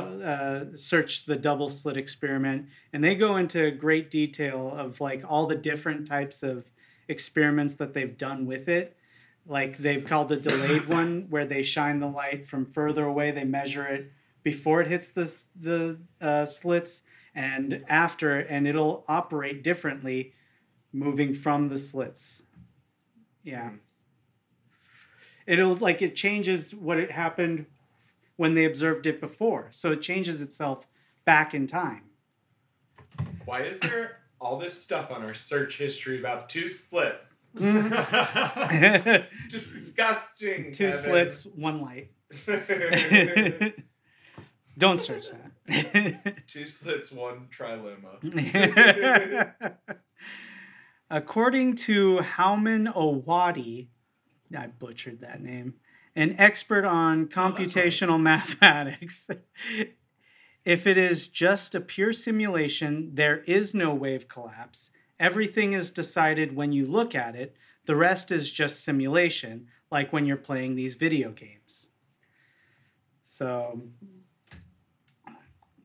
uh, 0.72 0.76
search 0.76 1.24
the 1.24 1.36
double 1.36 1.70
slit 1.70 1.96
experiment, 1.96 2.66
and 2.92 3.02
they 3.02 3.14
go 3.14 3.36
into 3.36 3.70
great 3.70 4.10
detail 4.10 4.72
of 4.74 5.00
like 5.00 5.24
all 5.26 5.46
the 5.46 5.56
different 5.56 6.06
types 6.06 6.42
of 6.42 6.70
experiments 7.08 7.74
that 7.74 7.94
they've 7.94 8.16
done 8.16 8.46
with 8.46 8.68
it. 8.68 8.96
Like 9.46 9.78
they've 9.78 10.04
called 10.04 10.30
a 10.32 10.36
delayed 10.36 10.86
one 10.88 11.26
where 11.30 11.46
they 11.46 11.62
shine 11.62 12.00
the 12.00 12.08
light 12.08 12.46
from 12.46 12.66
further 12.66 13.04
away. 13.04 13.30
They 13.30 13.44
measure 13.44 13.86
it 13.86 14.12
before 14.42 14.80
it 14.82 14.88
hits 14.88 15.08
the 15.08 15.34
the 15.58 15.98
uh, 16.20 16.46
slits 16.46 17.02
and 17.34 17.84
after, 17.88 18.38
and 18.38 18.66
it'll 18.66 19.04
operate 19.08 19.62
differently 19.62 20.34
moving 20.92 21.32
from 21.32 21.68
the 21.68 21.78
slits. 21.78 22.42
Yeah. 23.42 23.70
It'll 25.46 25.74
like 25.76 26.02
it 26.02 26.14
changes 26.14 26.74
what 26.74 26.98
it 26.98 27.10
happened 27.10 27.66
when 28.40 28.54
they 28.54 28.64
observed 28.64 29.06
it 29.06 29.20
before. 29.20 29.68
So 29.70 29.92
it 29.92 30.00
changes 30.00 30.40
itself 30.40 30.86
back 31.26 31.52
in 31.52 31.66
time. 31.66 32.04
Why 33.44 33.64
is 33.64 33.78
there 33.80 34.20
all 34.40 34.56
this 34.56 34.82
stuff 34.82 35.10
on 35.10 35.22
our 35.22 35.34
search 35.34 35.76
history 35.76 36.18
about 36.18 36.48
two 36.48 36.66
slits? 36.66 37.28
Two 37.58 37.66
Just 39.50 39.74
disgusting. 39.74 40.72
Kevin. 40.72 40.92
slits, 40.94 41.44
one 41.44 41.82
light. 41.82 42.12
Don't 44.78 44.98
search 44.98 45.26
that. 45.32 46.46
two 46.46 46.64
slits, 46.64 47.12
one 47.12 47.46
trilemma. 47.54 48.22
According 51.10 51.76
to 51.76 52.20
Houman 52.20 52.90
Owhadi, 52.94 53.88
I 54.56 54.68
butchered 54.68 55.20
that 55.20 55.42
name, 55.42 55.74
an 56.16 56.34
expert 56.38 56.84
on 56.84 57.26
computational 57.26 58.20
mathematics, 58.32 59.28
if 60.64 60.86
it 60.86 60.98
is 60.98 61.28
just 61.28 61.74
a 61.74 61.80
pure 61.80 62.12
simulation, 62.12 63.14
there 63.14 63.38
is 63.38 63.74
no 63.74 63.94
wave 63.94 64.28
collapse. 64.28 64.90
Everything 65.18 65.72
is 65.72 65.90
decided 65.90 66.54
when 66.54 66.72
you 66.72 66.86
look 66.86 67.14
at 67.14 67.36
it. 67.36 67.56
The 67.86 67.96
rest 67.96 68.30
is 68.30 68.50
just 68.50 68.84
simulation, 68.84 69.68
like 69.90 70.12
when 70.12 70.26
you're 70.26 70.36
playing 70.36 70.74
these 70.74 70.94
video 70.94 71.30
games. 71.30 71.88
So 73.22 73.80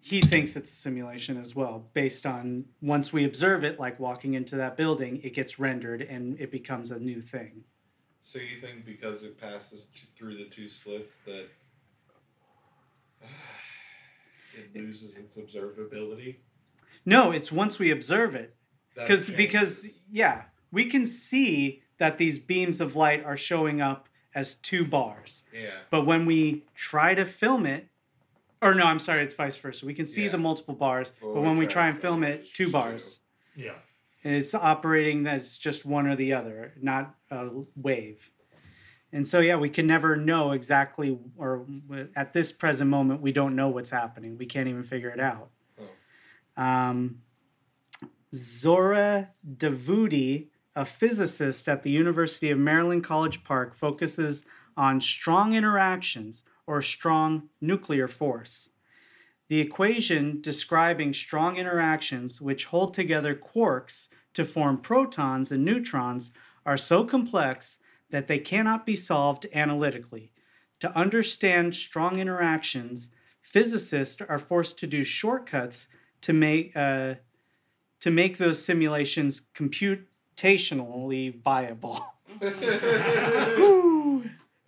he 0.05 0.21
thinks 0.21 0.55
it's 0.55 0.69
a 0.69 0.75
simulation 0.75 1.35
as 1.35 1.55
well, 1.55 1.89
based 1.93 2.25
on 2.25 2.65
once 2.81 3.11
we 3.11 3.23
observe 3.23 3.63
it, 3.63 3.79
like 3.79 3.99
walking 3.99 4.35
into 4.35 4.55
that 4.57 4.77
building, 4.77 5.19
it 5.23 5.33
gets 5.33 5.57
rendered 5.57 6.03
and 6.03 6.39
it 6.39 6.51
becomes 6.51 6.91
a 6.91 6.99
new 6.99 7.21
thing. 7.21 7.63
So 8.25 8.39
you 8.39 8.57
think 8.59 8.85
because 8.85 9.23
it 9.23 9.39
passes 9.39 9.88
through 10.17 10.38
the 10.38 10.45
two 10.45 10.67
slits 10.67 11.13
that 11.25 11.47
it 14.57 14.75
loses 14.75 15.15
its 15.15 15.35
observability? 15.35 16.38
No, 17.05 17.31
it's 17.31 17.51
once 17.51 17.77
we 17.79 17.91
observe 17.91 18.33
it. 18.35 18.55
Because 18.95 19.29
because 19.29 19.85
yeah, 20.11 20.43
we 20.71 20.85
can 20.85 21.05
see 21.05 21.83
that 21.99 22.17
these 22.17 22.39
beams 22.39 22.81
of 22.81 22.95
light 22.95 23.23
are 23.23 23.38
showing 23.38 23.79
up 23.81 24.09
as 24.33 24.55
two 24.55 24.83
bars. 24.85 25.43
yeah, 25.53 25.69
But 25.89 26.05
when 26.05 26.25
we 26.25 26.65
try 26.75 27.13
to 27.13 27.23
film 27.25 27.65
it, 27.65 27.88
or 28.61 28.73
no, 28.73 28.83
I'm 28.85 28.99
sorry, 28.99 29.23
it's 29.23 29.33
vice 29.35 29.55
versa. 29.55 29.85
We 29.85 29.93
can 29.93 30.05
see 30.05 30.23
Yeah. 30.25 30.31
the 30.31 30.38
multiple 30.38 30.73
bars, 30.73 31.11
But 31.21 31.27
but 31.27 31.33
when 31.35 31.43
when 31.43 31.53
we 31.53 31.59
we 31.59 31.65
try 31.67 31.73
try 31.83 31.88
and 31.89 31.97
film 31.99 32.21
film 32.21 32.23
it, 32.23 32.31
it, 32.35 32.39
it's 32.41 32.51
two 32.51 32.69
bars. 32.71 33.19
Yeah. 33.55 33.75
And 34.25 34.33
it's 34.33 34.55
operating 34.55 35.27
as 35.27 35.55
just 35.55 35.85
one 35.85 36.07
or 36.07 36.15
the 36.15 36.33
other, 36.33 36.73
not 36.81 37.15
a 37.29 37.49
wave. 37.75 38.31
And 39.13 39.25
so, 39.25 39.39
yeah, 39.39 39.55
we 39.55 39.69
can 39.69 39.85
never 39.85 40.17
know 40.17 40.51
exactly, 40.51 41.17
or 41.38 41.67
at 42.15 42.33
this 42.33 42.51
present 42.51 42.89
moment, 42.89 43.21
we 43.21 43.31
don't 43.31 43.55
know 43.55 43.69
what's 43.69 43.91
happening. 43.91 44.35
We 44.38 44.47
can't 44.47 44.67
even 44.67 44.83
figure 44.83 45.09
it 45.09 45.19
out. 45.19 45.51
Um, 46.57 47.21
Zohreh 48.33 49.27
Davoudi, 49.47 50.47
a 50.75 50.85
physicist 50.85 51.69
at 51.69 51.83
the 51.83 51.91
University 51.91 52.49
of 52.49 52.57
Maryland 52.57 53.03
College 53.03 53.43
Park, 53.43 53.75
focuses 53.75 54.43
on 54.75 54.99
strong 54.99 55.53
interactions 55.53 56.43
or 56.65 56.81
strong 56.81 57.49
nuclear 57.61 58.07
force. 58.07 58.69
The 59.47 59.60
equation 59.60 60.41
describing 60.41 61.13
strong 61.13 61.58
interactions 61.58 62.41
which 62.41 62.65
hold 62.65 62.93
together 62.93 63.36
quarks 63.36 64.08
to 64.34 64.43
form 64.43 64.77
protons 64.77 65.51
and 65.51 65.63
neutrons 65.63 66.31
are 66.65 66.77
so 66.77 67.03
complex 67.03 67.77
that 68.10 68.27
they 68.27 68.39
cannot 68.39 68.86
be 68.86 68.95
solved 68.95 69.45
analytically. 69.53 70.31
To 70.79 70.95
understand 70.97 71.75
strong 71.75 72.19
interactions, 72.19 73.10
physicists 73.41 74.21
are 74.27 74.39
forced 74.39 74.79
to 74.79 74.88
do 74.88 75.03
shortcuts 75.03 75.88
to 76.21 76.34
make 76.34 76.75
uh, 76.75 77.15
to 78.01 78.12
make 78.12 78.38
those 78.38 78.63
simulations 78.63 79.41
computationally 79.55 81.41
viable. 81.41 82.05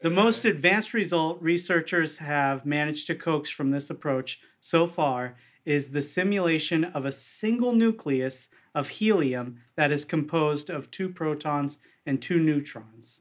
The 0.08 0.14
most 0.14 0.46
advanced 0.46 0.94
result 0.94 1.38
researchers 1.42 2.16
have 2.20 2.66
managed 2.66 3.08
to 3.08 3.16
coax 3.16 3.50
from 3.50 3.72
this 3.72 3.90
approach 3.90 4.40
so 4.62 4.88
far 4.88 5.36
is 5.66 5.88
the 5.88 6.02
simulation 6.02 6.86
of 6.86 7.04
a 7.04 7.12
single 7.12 7.74
nucleus 7.74 8.48
of 8.74 8.88
helium 8.88 9.60
that 9.76 9.92
is 9.92 10.06
composed 10.06 10.70
of 10.70 10.90
two 10.90 11.10
protons 11.10 11.80
and 12.06 12.22
two 12.22 12.40
neutrons. 12.40 13.20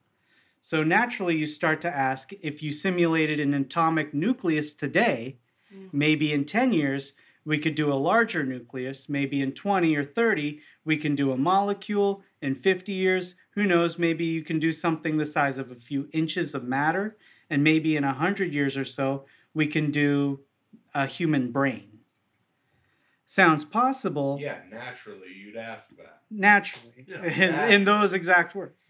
So 0.61 0.85
naturally, 0.85 1.37
you 1.37 1.47
start 1.47 1.81
to 1.81 1.93
ask 1.93 2.33
if 2.41 2.63
you 2.63 2.71
simulated 2.71 3.41
an 3.41 3.53
atomic 3.53 4.15
nucleus 4.15 4.71
today, 4.73 5.39
mm. 5.75 5.89
maybe 5.93 6.33
in 6.33 6.45
10 6.45 6.73
years, 6.73 7.15
we 7.45 7.59
could 7.59 7.75
do 7.75 7.93
a 7.93 7.95
larger 7.95 8.45
nucleus. 8.45 9.09
Maybe 9.09 9.43
in 9.43 9.51
20 9.51 9.97
or 9.97 10.05
30, 10.05 10.61
we 10.85 10.97
can 10.97 11.17
do 11.17 11.33
a 11.33 11.37
molecule. 11.37 12.23
In 12.41 12.55
50 12.55 12.93
years, 12.93 13.35
who 13.57 13.65
knows, 13.65 13.99
maybe 13.99 14.25
you 14.25 14.43
can 14.43 14.61
do 14.61 14.71
something 14.71 15.17
the 15.17 15.27
size 15.27 15.59
of 15.59 15.71
a 15.71 15.75
few 15.75 16.09
inches 16.13 16.55
of 16.55 16.63
matter. 16.63 17.17
And 17.51 17.65
maybe 17.65 17.97
in 17.97 18.05
a 18.05 18.09
100 18.09 18.55
years 18.55 18.77
or 18.77 18.85
so, 18.85 19.25
we 19.55 19.67
can 19.67 19.91
do 19.91 20.41
a 20.95 21.07
human 21.07 21.51
brain. 21.51 22.01
Sounds 23.25 23.65
possible 23.65 24.39
yeah, 24.41 24.59
naturally 24.71 25.33
you'd 25.35 25.57
ask 25.57 25.91
that. 25.97 26.21
naturally 26.31 27.07
Yeah. 27.09 27.67
in, 27.67 27.73
in 27.73 27.85
those 27.85 28.15
exact 28.15 28.55
words. 28.55 28.85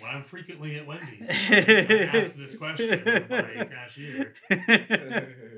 When 0.00 0.10
I'm 0.10 0.22
frequently 0.22 0.76
at 0.76 0.86
Wendy's, 0.86 1.28
I 1.50 2.08
ask 2.12 2.34
this 2.34 2.56
question 2.56 2.92
of 2.92 3.28
my 3.30 3.64
cashier. 3.64 4.34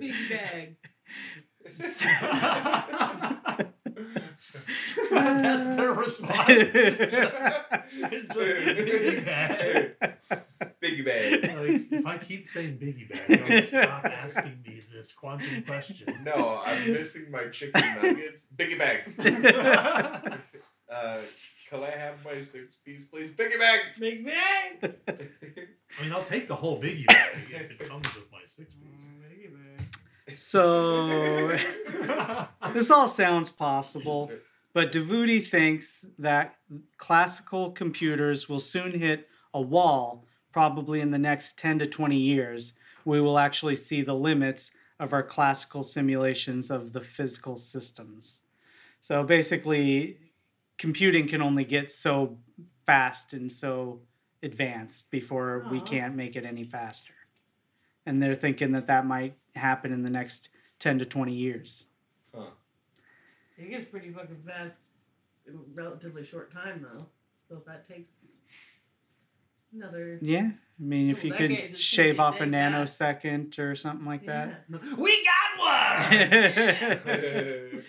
Big 0.01 0.15
bag. 0.29 0.77
That's 5.11 5.67
their 5.77 5.93
response. 5.93 6.45
it's 6.49 8.29
just 8.29 8.31
biggie 8.31 9.25
bag. 9.25 9.97
Biggie 10.83 11.05
bag. 11.05 11.43
Like, 11.43 11.93
if 11.93 12.07
I 12.07 12.19
keep 12.19 12.49
saying 12.49 12.79
biggie 12.79 13.09
bag, 13.09 13.49
don't 13.49 13.65
stop 13.65 14.05
asking 14.05 14.63
me 14.67 14.83
this 14.93 15.13
quantum 15.13 15.63
question. 15.63 16.23
No, 16.25 16.61
I'm 16.65 16.93
missing 16.93 17.31
my 17.31 17.47
chicken 17.49 17.83
nuggets. 18.03 18.43
Biggie 18.57 18.79
bag. 18.79 20.41
Uh, 20.89 21.19
can 21.69 21.83
I 21.83 21.91
have 21.91 22.25
my 22.25 22.41
six 22.41 22.77
piece, 22.77 23.07
please? 23.07 23.33
Biggie 23.33 23.59
bag. 23.59 23.81
Big 23.99 24.25
bag. 24.25 24.95
I 25.09 26.03
mean, 26.03 26.13
I'll 26.13 26.23
take 26.23 26.47
the 26.47 26.55
whole 26.55 26.81
biggie 26.81 27.09
bag 27.09 27.39
if 27.51 27.73
it 27.73 27.89
comes 27.89 28.07
with 28.15 28.31
my 28.31 28.39
six 28.57 28.73
piece. 28.75 29.07
So 30.37 31.49
this 32.73 32.91
all 32.91 33.09
sounds 33.09 33.51
possible, 33.51 34.31
but 34.73 34.93
Davoudi 34.93 35.45
thinks 35.45 36.05
that 36.19 36.57
classical 36.99 37.71
computers 37.71 38.49
will 38.49 38.61
soon 38.61 38.99
hit 38.99 39.29
a 39.55 39.61
wall, 39.61 40.27
probably 40.53 41.01
in 41.01 41.11
the 41.11 41.19
next 41.19 41.57
10 41.59 41.79
to 41.81 41.87
20 41.87 42.17
years. 42.17 42.75
We 43.05 43.21
will 43.21 43.39
actually 43.39 43.77
see 43.77 44.03
the 44.03 44.15
limits 44.15 44.71
of 44.99 45.13
our 45.13 45.23
classical 45.23 45.83
simulations 45.83 46.71
of 46.71 46.93
the 46.93 47.01
physical 47.01 47.57
systems. 47.57 48.43
So 49.01 49.23
basically, 49.25 50.19
computing 50.79 51.29
can 51.29 51.43
only 51.43 51.65
get 51.65 51.91
so 51.91 52.39
fast 52.85 53.33
and 53.33 53.51
so 53.51 54.01
advanced 54.43 55.11
before 55.11 55.67
we 55.71 55.81
can't 55.81 56.15
make 56.15 56.37
it 56.37 56.45
any 56.45 56.65
faster. 56.65 57.13
And 58.07 58.23
they're 58.23 58.35
thinking 58.35 58.73
that 58.73 58.87
that 58.87 59.05
might 59.05 59.37
happen 59.55 59.93
in 59.93 60.03
the 60.03 60.11
next 60.11 60.49
10 60.79 61.01
to 61.01 61.05
20 61.05 61.33
years. 61.33 61.85
Huh. 62.35 62.47
It 63.59 63.71
gets 63.71 63.85
pretty 63.85 64.11
fucking 64.11 64.43
fast 64.47 64.81
in 65.47 65.55
a 65.55 65.59
relatively 65.75 66.25
short 66.25 66.53
time, 66.53 66.87
though. 66.89 67.07
So 67.49 67.57
if 67.57 67.65
that 67.67 67.89
takes 67.89 68.09
another. 69.73 70.19
Yeah. 70.23 70.51
I 70.79 70.83
mean, 70.83 71.11
if 71.11 71.25
you 71.25 71.31
that 71.31 71.39
could 71.39 71.79
shave 71.79 72.21
off 72.21 72.41
a 72.41 72.47
dead 72.47 72.73
fast. 72.73 73.01
nanosecond 73.01 73.59
or 73.59 73.75
something 73.75 74.07
like 74.07 74.27
that. 74.27 74.65
We 74.97 75.25
got 75.25 75.59
one! 75.59 77.83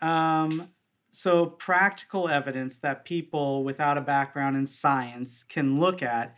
um, 0.08 0.68
so, 1.10 1.46
practical 1.46 2.28
evidence 2.28 2.76
that 2.76 3.04
people 3.04 3.62
without 3.62 3.96
a 3.96 4.00
background 4.00 4.56
in 4.56 4.66
science 4.66 5.44
can 5.44 5.78
look 5.78 6.02
at 6.02 6.34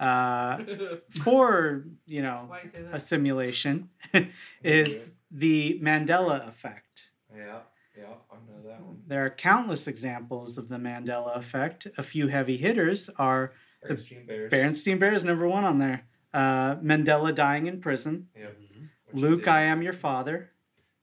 uh, 0.00 0.58
for, 1.22 1.84
you 2.06 2.22
know, 2.22 2.48
you 2.74 2.88
a 2.92 2.98
simulation 2.98 3.88
is 4.64 4.96
the 5.30 5.78
Mandela 5.82 6.48
effect. 6.48 7.10
Yeah, 7.36 7.58
yeah, 7.96 8.04
I 8.32 8.36
know 8.50 8.68
that 8.68 8.80
one. 8.82 9.02
There 9.06 9.24
are 9.24 9.30
countless 9.30 9.86
examples 9.86 10.58
of 10.58 10.68
the 10.68 10.76
Mandela 10.78 11.36
effect. 11.36 11.86
A 11.98 12.02
few 12.02 12.26
heavy 12.28 12.56
hitters 12.56 13.08
are 13.18 13.52
Bernstein 13.86 14.26
Bears. 14.26 14.50
Berenstein 14.52 14.98
Bear 14.98 15.12
is 15.14 15.24
number 15.24 15.46
one 15.46 15.64
on 15.64 15.78
there. 15.78 16.02
Uh, 16.34 16.76
Mandela 16.76 17.34
dying 17.34 17.66
in 17.66 17.80
prison. 17.80 18.28
Yep. 18.36 18.56
Mhm. 18.60 18.88
Luke, 19.12 19.48
I 19.48 19.62
am 19.62 19.82
your 19.82 19.92
father. 19.92 20.50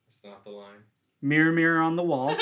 That's 0.09 0.23
not 0.23 0.43
the 0.43 0.51
line. 0.51 0.79
Mirror, 1.21 1.51
mirror 1.51 1.81
on 1.81 1.95
the 1.95 2.03
wall. 2.03 2.35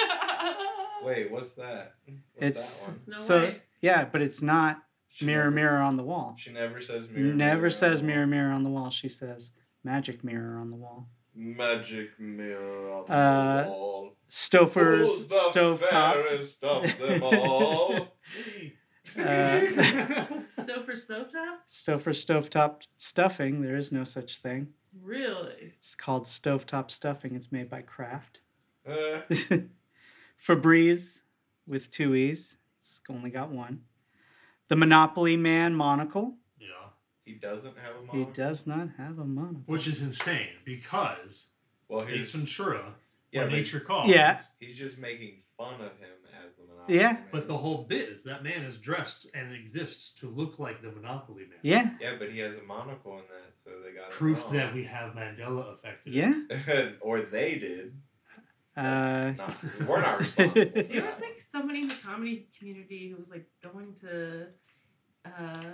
Wait, 1.04 1.30
what's 1.32 1.54
that? 1.54 1.96
What's 2.06 2.18
It's- 2.38 2.80
that 2.80 2.88
one? 2.90 3.00
Snow 3.00 3.18
so 3.18 3.44
White. 3.46 3.62
yeah, 3.82 4.06
but 4.06 4.22
it's 4.22 4.42
not 4.42 4.84
She 5.16 5.26
mirror, 5.26 5.46
never- 5.46 5.52
mirror 5.56 5.78
on 5.78 5.96
the 5.98 6.04
wall. 6.04 6.36
She 6.38 6.52
never 6.52 6.82
says 6.82 7.08
mirror. 7.10 7.34
Never 7.34 7.58
mirror 7.62 7.70
says 7.70 8.00
on 8.02 8.08
the 8.08 8.12
mirror, 8.14 8.22
wall. 8.26 8.28
mirror 8.30 8.52
on 8.52 8.64
the 8.64 8.70
wall. 8.70 8.90
She 8.90 9.08
says 9.10 9.52
magic 9.84 10.24
mirror 10.24 10.58
on 10.60 10.70
the 10.72 10.76
wall. 10.76 11.08
Magic 11.34 12.20
mirror 12.20 12.92
on 12.94 13.10
Uh, 13.12 13.64
the 13.64 13.70
wall. 13.70 14.18
Stouffer's 14.30 15.10
Who's 15.10 15.28
the 15.28 15.36
stovetop. 15.54 16.14
fairest 16.14 16.64
of 16.64 16.98
them 17.00 17.24
all? 17.24 18.08
Uh, 19.18 19.22
Stouffer 20.58 20.98
Stovetop? 20.98 21.60
Stouffer 21.70 22.12
stovetop 22.12 22.82
stuffing. 22.98 23.62
There 23.62 23.78
is 23.78 23.92
no 23.94 24.04
such 24.04 24.38
thing. 24.40 24.70
Really? 25.02 25.72
It's 25.78 25.96
called 25.96 26.26
stovetop 26.26 26.92
stuffing. 26.92 27.34
It's 27.36 27.50
made 27.52 27.70
by 27.70 27.82
Kraft. 27.84 28.42
Uh, 28.86 29.22
Febreze 30.44 31.22
with 31.68 31.92
two 31.92 32.16
E's. 32.16 32.58
It's 32.80 33.00
only 33.10 33.30
got 33.30 33.52
one. 33.52 33.82
The 34.68 34.76
Monopoly 34.76 35.38
Man 35.38 35.76
monocle. 35.76 36.38
Yeah. 36.60 36.68
he 37.24 37.34
doesn't 37.34 37.78
have 37.78 37.96
a 37.96 38.00
monocle. 38.06 38.20
He 38.20 38.26
does 38.32 38.66
not 38.68 38.90
have 38.98 39.20
a 39.20 39.26
monocle. 39.26 39.64
Which 39.68 39.88
is 39.88 40.02
insane 40.02 40.50
because 40.64 41.46
Well, 41.88 42.04
Ace 42.04 42.10
here's 42.12 42.32
Ventura 42.32 42.96
Yeah, 43.32 43.42
when 43.42 43.50
but 43.52 43.56
nature 43.58 43.80
calls. 43.80 44.10
Yeah. 44.10 44.40
he's 44.60 44.78
just 44.78 44.98
making 44.98 45.42
fun 45.58 45.76
of 45.76 45.98
him 46.00 46.10
as 46.46 46.56
the 46.56 46.64
Monopoly 46.64 46.98
Yeah. 46.98 47.14
Man. 47.14 47.24
But 47.32 47.48
the 47.48 47.58
whole 47.58 47.84
bit 47.84 48.10
is 48.10 48.24
that 48.24 48.44
man 48.44 48.64
is 48.64 48.78
dressed 48.78 49.28
and 49.34 49.54
exists 49.54 50.14
to 50.20 50.30
look 50.30 50.58
like 50.60 50.82
the 50.82 50.92
Monopoly 50.92 51.44
Man. 51.44 51.60
Yeah. 51.62 51.92
yeah, 52.02 52.14
but 52.18 52.32
he 52.32 52.40
has 52.40 52.56
a 52.56 52.64
monocle 52.64 53.14
in 53.14 53.20
that, 53.30 53.54
so 53.64 53.70
they 53.84 53.92
got 53.96 54.10
Proof 54.10 54.50
that 54.52 54.74
we 54.74 54.84
have 54.86 55.14
Mandela 55.14 55.74
affected. 55.76 56.14
Yeah. 56.14 56.90
or 57.02 57.22
they 57.22 57.56
did. 57.60 57.96
Uh, 58.78 59.32
Not, 59.38 59.56
we're 59.88 60.02
not 60.02 60.20
responsible. 60.20 60.66
for 60.72 60.82
There 60.84 61.06
was 61.06 61.20
like 61.22 61.44
somebody 61.52 61.82
in 61.82 61.88
the 61.88 61.96
comedy 61.96 62.48
community 62.58 63.10
who 63.10 63.16
was 63.18 63.30
like 63.30 63.48
going 63.64 63.94
to 64.02 64.48
uh 65.26 65.74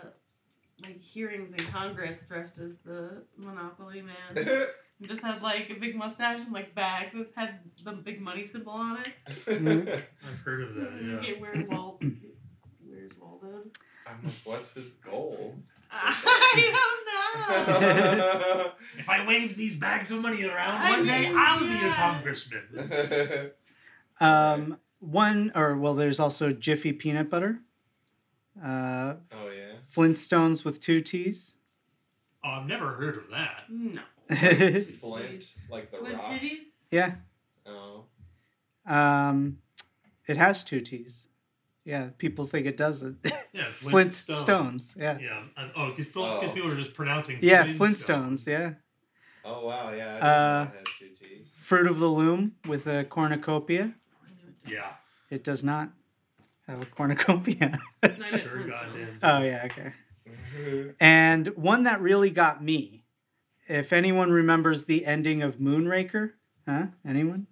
like 0.83 0.99
hearings 0.99 1.53
in 1.53 1.63
Congress 1.65 2.19
dressed 2.27 2.59
as 2.59 2.77
the 2.77 3.23
Monopoly 3.37 4.01
man. 4.01 4.15
and 4.99 5.07
just 5.07 5.21
had 5.21 5.41
like 5.41 5.69
a 5.69 5.79
big 5.79 5.95
mustache 5.95 6.41
and 6.41 6.53
like 6.53 6.75
bags 6.75 7.13
that 7.13 7.27
had 7.35 7.59
the 7.83 7.91
big 7.91 8.21
money 8.21 8.45
symbol 8.45 8.73
on 8.73 8.99
it. 8.99 9.13
I've 9.47 10.39
heard 10.45 10.63
of 10.63 10.75
that. 10.75 10.91
Yeah. 11.03 11.27
get 11.27 11.41
where 11.41 11.65
Walt 11.69 12.03
where's 12.85 13.11
Waldo? 13.19 13.63
I'm 14.07 14.23
like, 14.23 14.33
what's 14.43 14.69
his 14.71 14.91
goal? 14.91 15.55
I 15.91 17.63
don't 17.65 17.81
know. 17.81 18.71
If 18.97 19.09
I 19.09 19.25
wave 19.25 19.57
these 19.57 19.75
bags 19.77 20.11
of 20.11 20.21
money 20.21 20.43
around, 20.43 20.81
I 20.81 20.89
one 20.91 21.07
day 21.07 21.21
mean, 21.27 21.35
I'll 21.35 21.59
be 21.67 21.75
a 21.75 21.91
congressman. 21.93 23.51
um, 24.19 24.77
one 24.99 25.51
or 25.55 25.75
well, 25.75 25.95
there's 25.95 26.19
also 26.19 26.51
Jiffy 26.51 26.93
peanut 26.93 27.29
butter. 27.29 27.61
Uh, 28.63 29.15
oh 29.31 29.49
yeah. 29.49 29.73
Flintstones 29.91 30.63
with 30.63 30.79
two 30.79 31.01
T's. 31.01 31.55
Oh, 32.43 32.49
I've 32.49 32.67
never 32.67 32.91
heard 32.93 33.17
of 33.17 33.23
that. 33.31 33.63
No. 33.69 34.01
Flint, 34.99 35.55
like 35.69 35.89
the 35.89 35.97
Flint 35.97 36.17
rock. 36.17 36.25
titties? 36.25 36.59
yeah. 36.91 37.15
Oh. 37.65 38.05
Um, 38.85 39.57
it 40.27 40.37
has 40.37 40.63
two 40.63 40.81
T's. 40.81 41.20
Yeah, 41.83 42.09
people 42.17 42.45
think 42.45 42.67
it 42.67 42.77
doesn't. 42.77 43.17
Yeah, 43.53 43.65
Flint 43.71 44.15
Flintstone. 44.15 44.35
stones. 44.35 44.93
Yeah. 44.97 45.17
Yeah. 45.19 45.43
and- 45.57 45.71
Oh, 45.75 45.89
because 45.89 46.05
people, 46.05 46.23
Oh. 46.25 46.51
people 46.53 46.71
are 46.71 46.75
just 46.75 46.93
pronouncing. 46.93 47.39
Yeah, 47.41 47.65
Flintstones. 47.65 47.77
Flintstones. 48.45 48.47
Yeah. 48.47 48.73
Oh 49.43 49.65
wow, 49.65 49.91
yeah. 49.91 50.17
I 50.17 50.19
Uh, 50.19 50.63
know 50.65 50.71
had 50.77 50.85
two 50.99 51.09
T's. 51.19 51.49
Fruit 51.63 51.87
of 51.87 51.97
the 51.99 52.07
Loom 52.07 52.55
with 52.67 52.85
a 52.87 53.03
cornucopia. 53.05 53.95
Yeah. 54.67 54.91
It 55.31 55.43
does 55.43 55.63
not 55.63 55.89
have 56.67 56.81
a 56.81 56.85
cornucopia. 56.85 57.79
No, 58.03 58.09
I 58.09 58.17
meant 58.19 58.43
Sure, 58.43 58.63
goddamn. 58.67 59.19
oh 59.23 59.41
yeah, 59.41 59.65
okay. 59.71 59.93
And 60.99 61.47
one 61.55 61.83
that 61.83 62.01
really 62.01 62.29
got 62.29 62.63
me. 62.63 63.03
If 63.67 63.93
anyone 63.93 64.31
remembers 64.31 64.83
the 64.83 65.05
ending 65.05 65.41
of 65.41 65.57
Moonraker, 65.57 66.33
huh? 66.67 66.87
Anyone? 67.07 67.47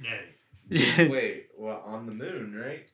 Nay. 0.00 0.26
Wait, 1.08 1.48
well, 1.58 1.82
on 1.86 2.06
the 2.06 2.12
moon, 2.12 2.54
right? 2.54 2.86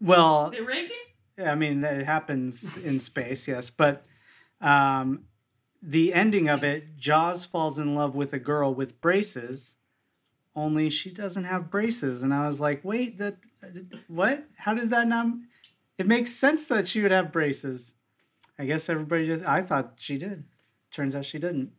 Well, 0.00 0.50
They 0.50 0.60
ranking? 0.60 0.96
I 1.44 1.54
mean, 1.54 1.84
it 1.84 2.06
happens 2.06 2.76
in 2.78 2.98
space, 2.98 3.46
yes, 3.46 3.68
but 3.68 4.06
um, 4.60 5.24
the 5.82 6.14
ending 6.14 6.48
of 6.48 6.64
it, 6.64 6.96
Jaws 6.96 7.44
falls 7.44 7.78
in 7.78 7.94
love 7.94 8.14
with 8.14 8.32
a 8.32 8.38
girl 8.38 8.74
with 8.74 9.00
braces, 9.00 9.76
only 10.54 10.88
she 10.88 11.10
doesn't 11.10 11.44
have 11.44 11.70
braces, 11.70 12.22
and 12.22 12.32
I 12.32 12.46
was 12.46 12.58
like, 12.58 12.82
wait, 12.82 13.18
that 13.18 13.36
what? 14.08 14.44
How 14.56 14.72
does 14.72 14.88
that 14.88 15.06
not? 15.06 15.26
It 15.98 16.06
makes 16.06 16.32
sense 16.32 16.66
that 16.68 16.88
she 16.88 17.02
would 17.02 17.10
have 17.10 17.30
braces. 17.32 17.94
I 18.58 18.64
guess 18.64 18.88
everybody 18.88 19.26
just. 19.26 19.44
I 19.44 19.60
thought 19.62 19.94
she 19.96 20.16
did. 20.16 20.44
Turns 20.90 21.14
out 21.14 21.26
she 21.26 21.38
didn't. 21.38 21.72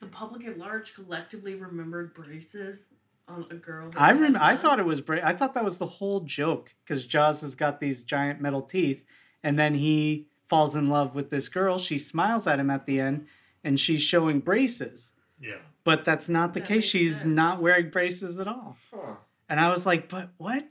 The 0.00 0.06
public 0.06 0.44
at 0.46 0.58
large 0.58 0.92
collectively 0.94 1.54
remembered 1.54 2.14
braces 2.14 2.80
on 3.28 3.46
a 3.50 3.54
girl. 3.54 3.90
I 3.96 4.08
had 4.08 4.20
rem- 4.20 4.36
I 4.38 4.56
thought 4.56 4.78
it 4.78 4.86
was 4.86 5.00
bra- 5.00 5.20
I 5.22 5.32
thought 5.34 5.54
that 5.54 5.64
was 5.64 5.78
the 5.78 5.86
whole 5.86 6.20
joke 6.20 6.74
because 6.84 7.06
Jaws 7.06 7.40
has 7.40 7.54
got 7.54 7.80
these 7.80 8.02
giant 8.02 8.40
metal 8.40 8.62
teeth, 8.62 9.04
and 9.42 9.58
then 9.58 9.74
he 9.74 10.28
falls 10.48 10.76
in 10.76 10.88
love 10.88 11.14
with 11.14 11.30
this 11.30 11.48
girl. 11.48 11.78
She 11.78 11.98
smiles 11.98 12.46
at 12.46 12.60
him 12.60 12.70
at 12.70 12.86
the 12.86 13.00
end, 13.00 13.26
and 13.64 13.78
she's 13.80 14.02
showing 14.02 14.40
braces. 14.40 15.12
Yeah. 15.40 15.56
But 15.84 16.04
that's 16.04 16.28
not 16.28 16.54
the 16.54 16.60
That 16.60 16.68
case. 16.68 16.84
She's 16.84 17.20
sense. 17.20 17.34
not 17.34 17.60
wearing 17.60 17.90
braces 17.90 18.38
at 18.38 18.46
all. 18.46 18.76
Huh. 18.92 19.14
And 19.48 19.60
I 19.60 19.70
was 19.70 19.86
like, 19.86 20.08
but 20.08 20.30
what? 20.36 20.66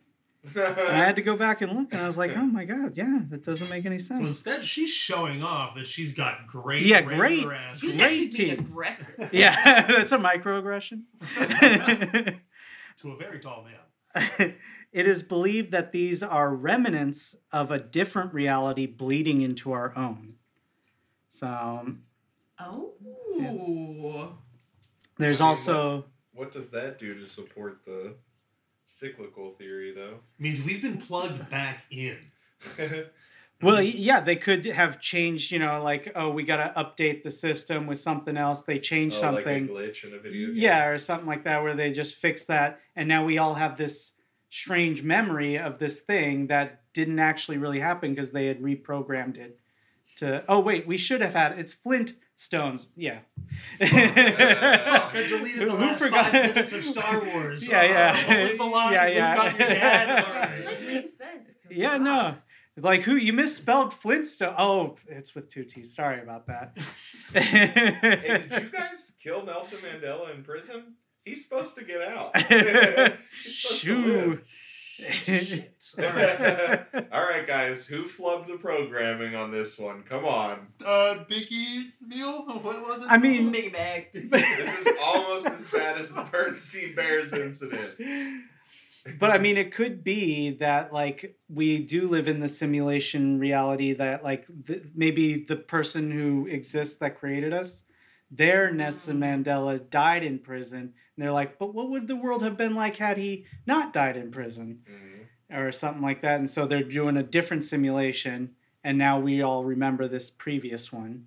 And 0.56 0.68
I 0.68 1.06
had 1.06 1.16
to 1.16 1.22
go 1.22 1.36
back 1.36 1.62
and 1.62 1.72
look, 1.72 1.92
and 1.94 2.02
I 2.02 2.06
was 2.06 2.18
like, 2.18 2.36
oh 2.38 2.46
my 2.46 2.66
god, 2.66 2.94
yeah, 2.96 3.20
that 3.30 3.44
doesn't 3.44 3.70
make 3.70 3.86
any 3.86 3.98
sense." 3.98 4.20
So 4.20 4.26
instead, 4.26 4.64
she's 4.66 4.90
showing 4.92 5.42
off 5.42 5.76
that 5.76 5.88
she's 5.88 6.14
got 6.14 6.46
great, 6.48 6.86
Yeah, 6.86 6.98
regular 6.98 7.18
great. 7.18 7.46
ass 7.48 7.82
Great 7.82 8.00
actually 8.00 8.18
being 8.28 8.30
teeth. 8.30 8.60
aggressive. 8.60 9.30
yeah, 9.34 9.88
that's 9.88 10.12
a 10.12 10.18
microaggression. 10.18 11.02
to 12.98 13.12
a 13.12 13.18
very 13.18 13.40
tall 13.40 13.64
man. 13.66 14.56
it 14.94 15.08
is 15.08 15.24
believed 15.24 15.72
that 15.72 15.92
these 15.92 16.24
are 16.24 16.54
remnants 16.56 17.36
of 17.52 17.72
a 17.72 17.80
different 17.80 18.34
reality 18.34 18.86
bleeding 18.86 19.42
into 19.42 19.72
our 19.72 19.92
own. 19.98 20.36
So 21.30 21.48
um, 21.48 22.04
Oh. 22.60 22.94
there's 25.18 25.42
I 25.42 25.44
mean, 25.44 25.50
also 25.50 26.06
What 26.34 26.52
does 26.54 26.70
that 26.72 26.98
do 27.00 27.14
to 27.16 27.26
support 27.26 27.84
the 27.86 28.16
cyclical 28.96 29.52
theory, 29.52 29.94
though? 29.94 30.20
means 30.40 30.62
we've 30.62 30.82
been 30.82 30.98
plugged 30.98 31.50
back 31.50 31.84
in. 31.92 32.18
well, 33.62 33.82
yeah, 33.82 34.22
they 34.22 34.36
could 34.36 34.66
have 34.66 35.02
changed. 35.02 35.52
You 35.52 35.60
know, 35.60 35.84
like 35.84 36.12
oh, 36.16 36.30
we 36.30 36.44
got 36.44 36.58
to 36.58 36.82
update 36.82 37.24
the 37.24 37.32
system 37.32 37.88
with 37.88 38.00
something 38.00 38.38
else. 38.38 38.62
They 38.62 38.80
changed 38.80 39.18
oh, 39.24 39.32
like 39.32 39.46
a 39.46 39.60
something, 39.60 39.68
glitch 39.68 40.04
in 40.04 40.14
a 40.14 40.20
video. 40.20 40.48
game? 40.48 40.56
yeah, 40.56 40.86
or 40.86 40.98
something 40.98 41.28
like 41.28 41.44
that, 41.44 41.62
where 41.64 41.76
they 41.76 41.92
just 41.92 42.16
fixed 42.16 42.48
that, 42.48 42.80
and 42.96 43.08
now 43.08 43.26
we 43.26 43.38
all 43.38 43.56
have 43.56 43.78
this 43.78 44.14
strange 44.50 45.04
memory 45.04 45.58
of 45.58 45.80
this 45.80 46.00
thing 46.00 46.48
that 46.48 46.82
didn't 46.94 47.20
actually 47.20 47.58
really 47.58 47.80
happen 47.80 48.12
because 48.12 48.32
they 48.32 48.48
had 48.48 48.62
reprogrammed 48.62 49.38
it 49.38 49.60
to. 50.18 50.44
Oh 50.48 50.60
wait, 50.60 50.88
we 50.88 50.98
should 50.98 51.22
have 51.22 51.34
had 51.34 51.60
it's 51.60 51.74
Flint 51.74 52.14
stones. 52.36 52.88
Yeah. 52.96 53.20
Fuck, 53.80 53.90
I 53.92 55.26
deleted 55.28 55.62
the 55.62 55.72
Who 55.72 55.78
last 55.86 56.00
forgot- 56.04 56.32
five 56.32 56.56
minutes 56.56 56.74
of 56.74 56.84
Star 56.84 57.24
Wars. 57.24 57.68
Yeah, 57.70 57.84
yeah. 57.84 58.18
Uh, 58.28 58.34
what 58.38 58.50
was 58.50 58.58
the 58.58 58.64
line? 58.66 58.94
Yeah, 58.94 59.06
Luke 59.06 59.16
yeah. 59.16 59.36
got 59.36 59.60
your 59.60 59.68
dad? 59.70 60.10
All 60.26 60.34
That 60.34 60.66
right. 60.66 60.82
makes 60.88 61.18
sense. 61.18 61.48
'cause 61.64 61.78
Yeah, 61.78 61.98
no. 61.98 62.12
rocks. 62.12 62.42
Like 62.78 63.04
who 63.04 63.16
you 63.16 63.32
misspelled 63.32 63.94
Flintstone? 63.94 64.54
Oh, 64.58 64.98
it's 65.08 65.34
with 65.34 65.48
two 65.50 65.64
T's. 65.64 65.96
Sorry 65.96 66.22
about 66.22 66.48
that. 66.48 66.78
Hey, 67.34 68.46
did 68.50 68.64
you 68.64 68.70
guys 68.74 69.12
kill 69.24 69.46
Nelson 69.46 69.78
Mandela 69.80 70.36
in 70.36 70.44
prison? 70.44 70.96
He's 71.24 71.42
supposed 71.44 71.76
to 71.78 71.86
get 71.86 72.02
out. 72.02 72.36
He's 72.36 73.62
supposed 73.62 73.82
to 73.82 74.40
Shoo. 74.40 74.40
Live. 75.98 76.86
All 76.94 77.00
right. 77.02 77.08
All 77.14 77.22
right, 77.24 77.48
guys, 77.48 77.86
who 77.86 78.04
flubbed 78.04 78.48
the 78.48 78.58
programming 78.58 79.36
on 79.36 79.52
this 79.52 79.78
one? 79.78 80.04
Come 80.04 80.26
on. 80.26 80.68
Uh, 80.86 81.24
Biggie 81.30 81.92
meal? 82.06 82.44
What 82.46 82.82
was 82.88 83.02
it? 83.02 83.08
I 83.10 83.18
mean- 83.18 83.52
Big 83.52 83.72
bag. 83.74 84.08
This 84.14 84.80
is 84.86 84.88
almost 85.02 85.48
as 85.48 85.70
bad 85.72 85.98
as 85.98 86.12
the 86.12 86.24
Bernstein 86.24 86.96
Bears 86.96 87.32
incident. 87.34 87.92
but 89.20 89.30
I 89.32 89.38
mean, 89.38 89.58
it 89.58 89.72
could 89.74 90.04
be 90.04 90.52
that 90.58 90.92
like 90.92 91.38
we 91.50 91.80
do 91.80 92.08
live 92.10 92.28
in 92.28 92.40
the 92.40 92.50
simulation 92.50 93.40
reality 93.40 93.94
that 93.94 94.24
like 94.24 94.46
th- 94.68 94.84
maybe 94.96 95.44
the 95.46 95.56
person 95.56 96.12
who 96.12 96.48
exists 96.48 96.96
that 96.98 97.20
created 97.20 97.54
us, 97.54 97.84
their 98.32 98.72
Nelson 98.74 99.20
Mandela 99.20 99.88
died 99.90 100.24
in 100.24 100.40
prison, 100.40 100.80
and 100.80 100.94
they're 101.24 101.32
like, 101.32 101.60
but 101.60 101.74
what 101.74 101.92
would 101.92 102.08
the 102.08 102.16
world 102.16 102.42
have 102.42 102.58
been 102.58 102.74
like 102.74 102.98
had 102.98 103.18
he 103.18 103.46
not 103.68 103.94
died 103.94 104.18
in 104.18 104.32
prison? 104.32 104.82
Mhm. 104.90 105.28
Or 105.56 105.72
something 105.72 106.02
like 106.02 106.22
that. 106.22 106.40
And 106.40 106.50
so 106.50 106.66
they're 106.66 106.84
doing 106.84 107.18
a 107.18 107.24
different 107.24 107.64
simulation, 107.64 108.56
and 108.84 108.98
now 108.98 109.20
we 109.20 109.42
all 109.42 109.64
remember 109.64 110.08
this 110.08 110.30
previous 110.30 110.92
one. 110.92 111.26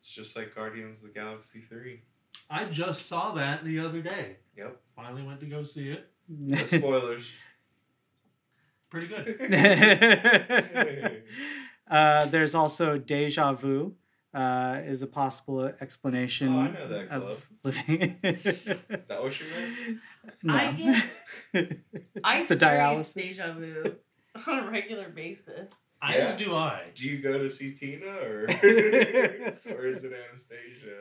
It's 0.00 0.14
just 0.14 0.36
like 0.36 0.54
Guardians 0.54 0.98
of 0.98 1.12
the 1.12 1.20
Galaxy 1.20 1.60
3. 1.60 2.00
I 2.50 2.64
just 2.64 3.08
saw 3.08 3.32
that 3.32 3.64
the 3.64 3.78
other 3.80 4.00
day. 4.00 4.36
Yep. 4.56 4.80
Finally 4.96 5.22
went 5.22 5.40
to 5.40 5.46
go 5.46 5.62
see 5.62 5.90
it. 5.90 6.08
No 6.30 6.56
spoilers. 6.56 7.30
Pretty 8.90 9.06
good. 9.06 9.40
uh, 11.90 12.26
there's 12.26 12.54
also 12.54 12.98
deja 12.98 13.54
vu. 13.54 13.94
Uh, 14.38 14.82
is 14.86 15.02
a 15.02 15.06
possible 15.08 15.64
explanation 15.80 16.48
Oh, 16.54 16.60
I 16.60 16.70
know 16.70 16.86
that 16.94 17.08
club. 17.08 17.22
of 17.22 17.46
living. 17.64 18.00
Is 18.22 19.08
that 19.08 19.20
what 19.22 19.34
you 19.40 19.46
meant? 19.54 19.98
no. 20.44 20.54
I 20.54 21.02
I 22.32 22.44
The 22.46 22.56
dialysis? 22.56 23.14
deja 23.14 23.52
vu 23.52 23.96
on 24.46 24.58
a 24.68 24.70
regular 24.70 25.08
basis. 25.08 25.70
As 26.00 26.14
Yeah. 26.14 26.36
do 26.36 26.54
I. 26.54 26.90
Do 26.94 27.02
you 27.10 27.18
go 27.20 27.34
to 27.44 27.50
see 27.50 27.72
Tina 27.74 28.06
or 28.06 28.44
or 29.74 29.86
is 29.92 30.04
it 30.04 30.12
Anastasia? 30.14 30.98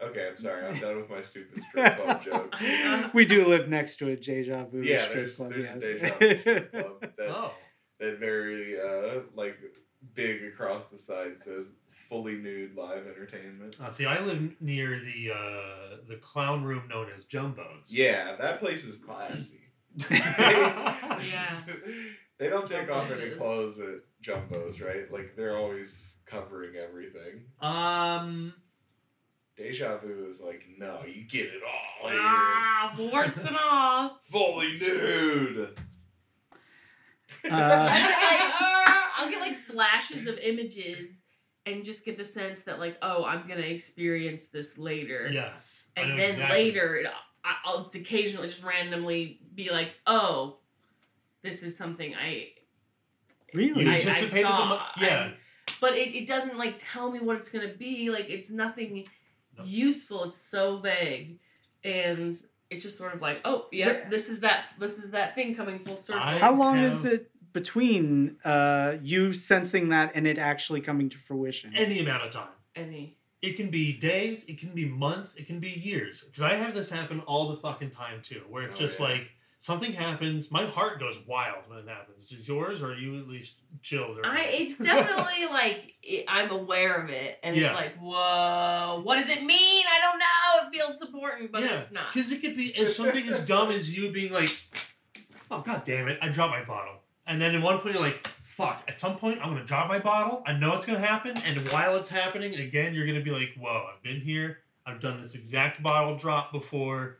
okay, 0.00 0.24
I'm 0.30 0.38
sorry. 0.38 0.64
I'm 0.66 0.78
done 0.78 0.96
with 0.98 1.10
my 1.10 1.20
stupid 1.20 1.64
strip 1.68 1.96
club 1.96 2.22
joke. 2.22 2.54
we 3.12 3.24
do 3.24 3.44
live 3.44 3.68
next 3.68 3.96
to 3.96 4.08
a 4.10 4.16
deja 4.16 4.64
vu 4.70 4.82
Yeah, 4.82 5.02
strip 5.02 5.14
there's, 5.16 5.34
club. 5.36 5.50
there's 5.50 5.64
yes. 5.64 5.76
a 5.76 5.80
deja 5.98 6.14
vu 6.18 6.38
strip 6.38 6.70
club 6.70 7.00
that, 7.18 7.28
Oh. 7.28 7.50
that 7.98 8.18
very 8.20 8.80
uh, 8.80 9.22
like 9.34 9.56
big 10.14 10.42
across 10.44 10.88
the 10.88 10.98
side 10.98 11.38
says 11.38 11.72
fully 12.08 12.36
nude 12.36 12.76
live 12.76 13.06
entertainment. 13.06 13.76
Uh, 13.80 13.90
see, 13.90 14.04
I 14.06 14.20
live 14.20 14.52
near 14.60 15.00
the 15.00 15.30
uh, 15.32 15.96
the 16.08 16.16
clown 16.16 16.64
room 16.64 16.82
known 16.88 17.08
as 17.14 17.24
Jumbo's. 17.24 17.88
Yeah, 17.88 18.36
that 18.36 18.60
place 18.60 18.84
is 18.84 18.96
classy. 18.96 19.60
Yeah. 20.10 21.62
They 22.38 22.48
don't 22.48 22.66
take 22.68 22.90
off 22.90 23.08
any 23.12 23.22
is- 23.22 23.38
clothes 23.38 23.78
at 23.78 24.00
Jumbo's, 24.20 24.80
right? 24.80 25.10
Like 25.12 25.36
they're 25.36 25.56
always 25.56 25.94
covering 26.26 26.74
everything. 26.76 27.44
Um. 27.60 28.52
Deja 29.56 29.98
vu 29.98 30.26
is 30.28 30.40
like, 30.40 30.64
no, 30.78 31.02
you 31.06 31.22
get 31.24 31.46
it 31.46 31.62
all 31.62 32.08
here. 32.10 32.18
Ah, 32.20 32.92
warts 32.98 33.44
and 33.44 33.56
all. 33.56 34.18
Fully 34.24 34.76
nude. 34.78 35.78
Uh, 37.48 37.88
I'll 39.16 39.30
get 39.30 39.40
like 39.40 39.58
flashes 39.72 40.26
of 40.26 40.38
images 40.38 41.12
and 41.66 41.84
just 41.84 42.04
get 42.04 42.18
the 42.18 42.24
sense 42.24 42.60
that 42.60 42.78
like, 42.78 42.96
oh, 43.02 43.24
I'm 43.24 43.46
gonna 43.48 43.60
experience 43.62 44.44
this 44.52 44.76
later. 44.78 45.28
Yes. 45.32 45.82
And 45.96 46.18
then 46.18 46.30
exactly. 46.32 46.58
later, 46.64 46.96
it, 46.96 47.06
I- 47.44 47.56
I'll 47.64 47.78
just 47.80 47.94
occasionally 47.94 48.48
just 48.48 48.64
randomly 48.64 49.40
be 49.54 49.70
like, 49.70 49.94
oh, 50.06 50.58
this 51.42 51.62
is 51.62 51.76
something 51.76 52.14
I 52.14 52.48
really? 53.54 53.84
You 53.84 53.90
I- 53.90 53.94
I 53.94 53.96
anticipated 53.98 54.44
the 54.46 54.48
saw. 54.48 54.68
mo- 54.68 54.80
yeah. 55.00 55.06
I'm- 55.20 55.34
but 55.80 55.92
it, 55.94 56.14
it 56.14 56.26
doesn't 56.26 56.56
like 56.58 56.76
tell 56.78 57.10
me 57.10 57.20
what 57.20 57.36
it's 57.36 57.48
gonna 57.50 57.68
be. 57.74 58.10
Like 58.10 58.28
it's 58.28 58.50
nothing 58.50 59.06
No. 59.56 59.64
useful. 59.64 60.24
It's 60.24 60.36
so 60.50 60.78
vague, 60.78 61.38
and 61.84 62.34
it's 62.70 62.82
just 62.82 62.96
sort 62.98 63.14
of 63.14 63.20
like, 63.20 63.40
oh 63.44 63.66
yeah, 63.72 63.86
Where- 63.86 64.06
this 64.10 64.28
is 64.28 64.40
that 64.40 64.66
this 64.78 64.94
is 64.98 65.10
that 65.12 65.34
thing 65.34 65.54
coming 65.54 65.78
full 65.78 65.96
circle. 65.96 66.22
I- 66.22 66.38
How 66.38 66.54
long 66.54 66.78
is 66.78 67.02
have- 67.02 67.12
it 67.12 67.30
between 67.52 68.36
uh, 68.44 68.96
you 69.02 69.32
sensing 69.32 69.88
that 69.90 70.12
and 70.14 70.26
it 70.26 70.38
actually 70.38 70.80
coming 70.80 71.08
to 71.10 71.18
fruition? 71.18 71.72
Any 71.76 71.98
amount 72.00 72.24
of 72.24 72.30
time. 72.32 72.48
Any 72.74 73.18
It 73.42 73.56
can 73.56 73.70
be 73.70 73.92
days, 73.92 74.44
it 74.46 74.58
can 74.58 74.70
be 74.70 74.84
months, 74.86 75.34
it 75.36 75.46
can 75.46 75.60
be 75.60 75.70
years. 75.70 76.22
Because 76.22 76.42
I 76.44 76.54
have 76.56 76.74
this 76.74 76.88
happen 76.88 77.20
all 77.20 77.48
the 77.50 77.56
fucking 77.56 77.90
time 77.90 78.20
too, 78.22 78.42
where 78.48 78.62
it's 78.62 78.74
Oh, 78.76 78.78
just 78.78 78.98
yeah. 79.00 79.06
like 79.06 79.30
something 79.58 79.92
happens, 79.92 80.50
my 80.50 80.64
heart 80.66 80.98
goes 80.98 81.16
wild 81.26 81.64
when 81.68 81.78
it 81.78 81.88
happens. 81.88 82.26
Does 82.26 82.48
yours, 82.48 82.82
or 82.82 82.92
are 82.92 82.96
you 82.96 83.18
at 83.20 83.28
least 83.28 83.54
chilled? 83.82 84.18
Or 84.18 84.26
I 84.26 84.40
it's 84.44 84.76
definitely 84.90 85.46
like 85.46 85.94
it, 86.02 86.24
I'm 86.28 86.50
aware 86.50 86.94
of 87.02 87.10
it, 87.10 87.38
and 87.42 87.54
Yeah. 87.56 87.68
it's 87.70 87.76
like, 87.78 87.96
whoa, 87.98 89.02
what 89.04 89.16
does 89.16 89.28
it 89.28 89.44
mean? 89.44 89.84
I 89.86 90.00
don't 90.00 90.18
know. 90.18 90.68
It 90.68 90.72
feels 90.82 91.00
important, 91.02 91.52
but 91.52 91.62
yeah, 91.62 91.80
it's 91.80 91.92
not. 91.92 92.12
because 92.12 92.32
it 92.32 92.40
could 92.40 92.56
be 92.56 92.74
as 92.76 92.96
something 92.96 93.28
as 93.28 93.40
dumb 93.44 93.70
as 93.70 93.94
you 93.96 94.10
being 94.10 94.32
like, 94.32 94.50
"Oh 95.50 95.60
god 95.60 95.84
damn 95.84 96.08
it, 96.08 96.18
I 96.22 96.28
dropped 96.28 96.52
my 96.52 96.64
bottle," 96.64 97.01
and 97.26 97.40
then 97.40 97.54
at 97.54 97.62
one 97.62 97.78
point 97.78 97.94
you're 97.94 98.02
like, 98.02 98.26
"Fuck!" 98.42 98.82
At 98.88 98.98
some 98.98 99.16
point 99.16 99.40
I'm 99.42 99.52
gonna 99.52 99.64
drop 99.64 99.88
my 99.88 99.98
bottle. 99.98 100.42
I 100.46 100.52
know 100.52 100.74
it's 100.74 100.86
gonna 100.86 100.98
happen, 100.98 101.34
and 101.46 101.60
while 101.72 101.96
it's 101.96 102.08
happening, 102.10 102.54
again 102.54 102.94
you're 102.94 103.06
gonna 103.06 103.22
be 103.22 103.30
like, 103.30 103.54
"Whoa, 103.58 103.88
I've 103.94 104.02
been 104.02 104.20
here. 104.20 104.58
I've 104.86 105.00
done 105.00 105.20
this 105.22 105.34
exact 105.34 105.82
bottle 105.82 106.16
drop 106.16 106.52
before. 106.52 107.18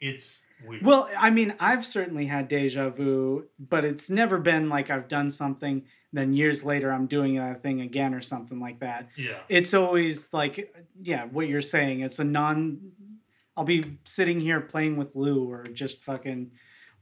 It's 0.00 0.38
weird." 0.66 0.82
Well, 0.82 1.08
I 1.18 1.30
mean, 1.30 1.54
I've 1.60 1.84
certainly 1.86 2.26
had 2.26 2.48
deja 2.48 2.90
vu, 2.90 3.46
but 3.58 3.84
it's 3.84 4.10
never 4.10 4.38
been 4.38 4.68
like 4.68 4.90
I've 4.90 5.08
done 5.08 5.30
something, 5.30 5.84
then 6.12 6.32
years 6.32 6.64
later 6.64 6.92
I'm 6.92 7.06
doing 7.06 7.34
that 7.36 7.62
thing 7.62 7.80
again 7.80 8.14
or 8.14 8.20
something 8.20 8.58
like 8.58 8.80
that. 8.80 9.08
yeah. 9.16 9.38
It's 9.48 9.74
always 9.74 10.32
like, 10.32 10.74
yeah, 11.00 11.24
what 11.26 11.48
you're 11.48 11.62
saying. 11.62 12.00
It's 12.00 12.18
a 12.18 12.24
non. 12.24 12.78
I'll 13.56 13.64
be 13.64 13.98
sitting 14.04 14.38
here 14.40 14.60
playing 14.60 14.96
with 14.96 15.14
Lou 15.14 15.50
or 15.50 15.64
just 15.64 16.02
fucking 16.04 16.50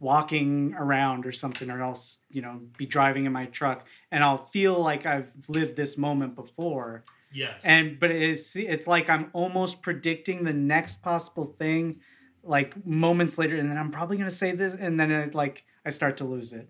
walking 0.05 0.75
around 0.85 1.27
or 1.27 1.33
something, 1.33 1.71
or 1.71 1.81
else, 1.83 2.19
you 2.29 2.43
know, 2.43 2.61
be 2.77 2.87
driving 2.87 3.25
in 3.25 3.33
my 3.33 3.47
truck 3.47 3.87
and 4.13 4.23
I'll 4.23 4.45
feel 4.57 4.79
like 4.91 5.07
I've 5.07 5.33
lived 5.49 5.75
this 5.77 5.97
moment 5.97 6.35
before. 6.37 7.05
Yes. 7.33 7.61
and 7.65 7.99
but 7.99 8.13
it's 8.13 8.55
it's 8.55 8.87
like 8.87 9.11
i'm 9.11 9.29
almost 9.33 9.83
predicting 9.83 10.45
the 10.45 10.53
next 10.53 11.03
possible 11.03 11.47
thing 11.59 12.01
like 12.45 12.71
moments 12.87 13.35
later 13.39 13.57
and 13.57 13.69
then 13.69 13.77
i'm 13.77 13.91
probably 13.91 14.17
going 14.17 14.31
to 14.31 14.37
say 14.37 14.53
this 14.53 14.77
and 14.77 15.01
then 15.01 15.11
it, 15.11 15.35
like 15.35 15.65
i 15.85 15.91
start 15.91 16.19
to 16.19 16.25
lose 16.25 16.53
it 16.53 16.69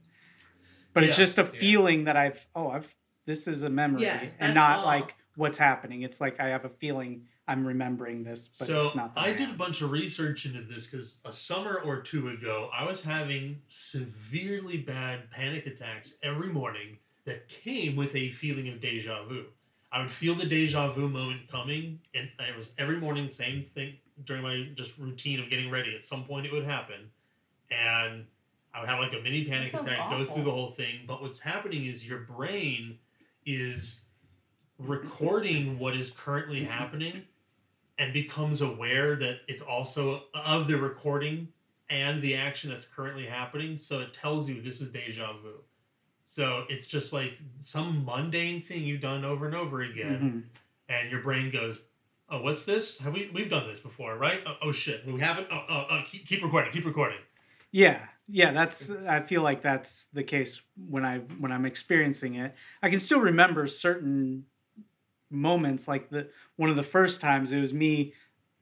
but 0.95 1.05
it's 1.05 1.18
just 1.18 1.37
a 1.37 1.43
yeah. 1.43 1.61
feeling 1.61 2.05
that 2.05 2.16
i've 2.16 2.47
oh 2.57 2.68
i've 2.70 2.95
this 3.26 3.47
is 3.47 3.61
a 3.61 3.68
memory 3.68 4.05
Yes, 4.09 4.35
and 4.41 4.55
not 4.55 4.78
all. 4.78 4.87
like 4.87 5.14
what's 5.37 5.59
happening 5.59 6.01
it's 6.01 6.18
like 6.18 6.41
i 6.41 6.49
have 6.49 6.64
a 6.64 6.70
feeling 6.70 7.26
i'm 7.49 7.66
remembering 7.66 8.22
this 8.24 8.49
but 8.59 8.66
so 8.66 8.82
it's 8.82 8.95
not 8.95 9.14
that 9.14 9.24
I 9.24 9.32
did 9.32 9.51
a 9.51 9.55
bunch 9.55 9.82
of 9.82 9.90
research 9.90 10.47
into 10.47 10.62
this 10.62 10.86
because 10.86 11.18
a 11.24 11.32
summer 11.32 11.80
or 11.84 12.01
two 12.01 12.28
ago, 12.28 12.70
I 12.72 12.84
was 12.84 13.03
having 13.03 13.59
severely 13.68 14.78
bad 14.78 15.30
panic 15.30 15.66
attacks 15.66 16.14
every 16.22 16.49
morning 16.49 16.99
that 17.24 17.49
came 17.49 17.97
with 17.97 18.14
a 18.14 18.30
feeling 18.30 18.68
of 18.68 18.80
deja 18.80 19.24
vu. 19.24 19.45
I 19.92 20.01
would 20.01 20.11
feel 20.11 20.34
the 20.34 20.47
deja 20.47 20.90
vu 20.90 21.09
moment 21.09 21.49
coming, 21.51 22.01
and 22.14 22.28
it 22.40 22.57
was 22.57 22.72
every 22.78 22.99
morning, 22.99 23.30
same 23.30 23.62
thing 23.62 23.95
during 24.24 24.42
my 24.42 24.68
just 24.74 24.99
routine 24.99 25.40
of 25.40 25.51
getting 25.51 25.70
ready. 25.70 25.95
At 25.95 26.05
some 26.05 26.24
point, 26.24 26.47
it 26.47 26.53
would 26.53 26.64
happen, 26.64 27.11
and 27.70 28.24
I 28.74 28.80
would 28.80 28.88
have 28.88 28.99
like 28.99 29.12
a 29.12 29.22
mini 29.22 29.45
panic 29.45 29.72
sounds 29.72 29.86
attack, 29.86 30.11
go 30.11 30.24
through 30.24 30.45
the 30.45 30.51
whole 30.51 30.70
thing. 30.70 31.01
But 31.07 31.22
what's 31.22 31.40
happening 31.40 31.86
is 31.86 32.07
your 32.07 32.20
brain 32.20 32.99
is 33.47 34.05
recording 34.78 35.78
what 35.78 35.97
is 35.97 36.11
currently 36.11 36.64
happening 36.64 37.22
and 37.99 38.12
becomes 38.12 38.61
aware 38.61 39.16
that 39.16 39.38
it's 39.49 39.62
also 39.62 40.22
of 40.34 40.66
the 40.66 40.76
recording 40.76 41.49
and 41.90 42.20
the 42.22 42.34
action 42.34 42.70
that's 42.70 42.84
currently 42.84 43.26
happening. 43.26 43.76
So 43.76 44.01
it 44.01 44.12
tells 44.12 44.49
you 44.49 44.61
this 44.61 44.80
is 44.80 44.90
deja 44.90 45.32
vu. 45.42 45.55
So 46.26 46.64
it's 46.68 46.86
just 46.86 47.12
like 47.12 47.38
some 47.59 48.05
mundane 48.05 48.62
thing 48.62 48.82
you've 48.82 49.01
done 49.01 49.24
over 49.24 49.47
and 49.47 49.55
over 49.55 49.82
again, 49.82 50.45
Mhm. 50.90 50.95
and 50.95 51.11
your 51.11 51.20
brain 51.22 51.51
goes, 51.53 51.82
"Oh, 52.28 52.40
what's 52.42 52.64
this? 52.64 52.99
Have 53.01 53.12
we 53.12 53.30
we've 53.32 53.49
done 53.51 53.66
this 53.68 53.78
before, 53.78 54.16
right? 54.18 54.40
Oh, 54.45 54.57
oh 54.62 54.72
shit, 54.72 55.07
we 55.07 55.20
haven't. 55.20 55.47
Oh, 55.53 55.64
oh, 55.68 55.86
oh 55.90 56.03
keep, 56.05 56.26
keep 56.26 56.42
recording, 56.42 56.72
keep 56.72 56.84
recording." 56.84 57.18
yeah 57.70 58.07
yeah 58.28 58.53
that's 58.53 58.88
i 59.09 59.20
feel 59.20 59.42
like 59.42 59.61
that's 59.61 60.07
the 60.12 60.22
case 60.22 60.61
when 60.88 61.05
i 61.05 61.18
when 61.40 61.51
i'm 61.51 61.64
experiencing 61.66 62.36
it 62.36 62.55
i 62.84 62.88
can 62.88 63.01
still 63.01 63.18
remember 63.18 63.66
certain 63.66 64.45
moments 65.35 65.89
like 65.89 66.11
the 66.11 66.28
one 66.57 66.70
of 66.70 66.76
the 66.76 66.82
first 66.82 67.20
times 67.20 67.53
it 67.53 67.61
was 67.61 67.74
me 67.74 68.14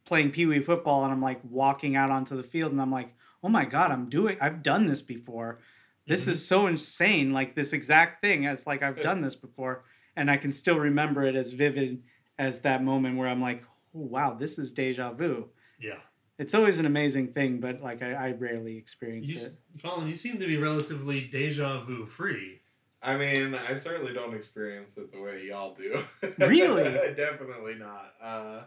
playing 0.05 0.31
pee-wee 0.31 0.61
football 0.61 1.05
and 1.05 1.13
i'm 1.13 1.23
like 1.23 1.41
walking 1.49 1.95
out 1.95 2.11
onto 2.11 2.37
the 2.37 2.43
field 2.43 2.73
and 2.73 2.81
i'm 2.81 2.91
like 2.91 3.15
oh 3.45 3.49
my 3.49 3.65
god 3.65 3.91
i'm 3.91 4.09
doing 4.09 4.37
i've 4.41 4.63
done 4.63 4.87
this 4.87 5.03
before. 5.03 5.61
This 6.05 6.27
is 6.27 6.39
mm-hmm. 6.39 6.47
so 6.47 6.67
insane 6.67 7.33
like 7.33 7.55
this 7.55 7.73
exact 7.73 8.21
thing 8.23 8.45
it's 8.45 8.67
like 8.67 8.83
i've 8.83 9.01
done 9.01 9.21
this 9.21 9.37
before. 9.37 9.85
And 10.17 10.31
i 10.31 10.37
can 10.37 10.51
still 10.51 10.79
remember 10.79 11.23
it 11.25 11.37
as 11.37 11.53
vivid 11.53 12.03
as 12.39 12.61
that 12.61 12.83
moment 12.83 13.17
where 13.17 13.29
i'm 13.29 13.41
like 13.41 13.63
oh, 13.95 14.01
wow 14.01 14.35
this 14.35 14.59
is 14.59 14.73
deja 14.73 15.13
vu. 15.13 15.49
Yeah, 15.81 15.99
it's 16.39 16.55
always 16.55 16.79
an 16.79 16.87
amazing 16.87 17.33
thing 17.33 17.61
but 17.61 17.81
like 17.81 18.03
i, 18.03 18.13
I 18.13 18.31
rarely 18.33 18.77
experience 18.77 19.31
you, 19.31 19.41
it. 19.41 19.53
Colin, 19.81 20.09
you 20.09 20.17
seem 20.17 20.41
to 20.41 20.47
be 20.47 20.57
relatively 20.57 21.23
deja 21.23 21.85
vu 21.85 22.07
free. 22.07 22.62
I 23.03 23.17
mean, 23.17 23.55
I 23.55 23.75
certainly 23.75 24.13
don't 24.13 24.35
experience 24.35 24.97
it 24.97 25.11
the 25.13 25.21
way 25.21 25.45
y'all 25.49 25.75
do. 25.75 26.05
Really? 26.39 26.85
Definitely 27.17 27.75
not. 27.75 28.15
Uh, 28.23 28.61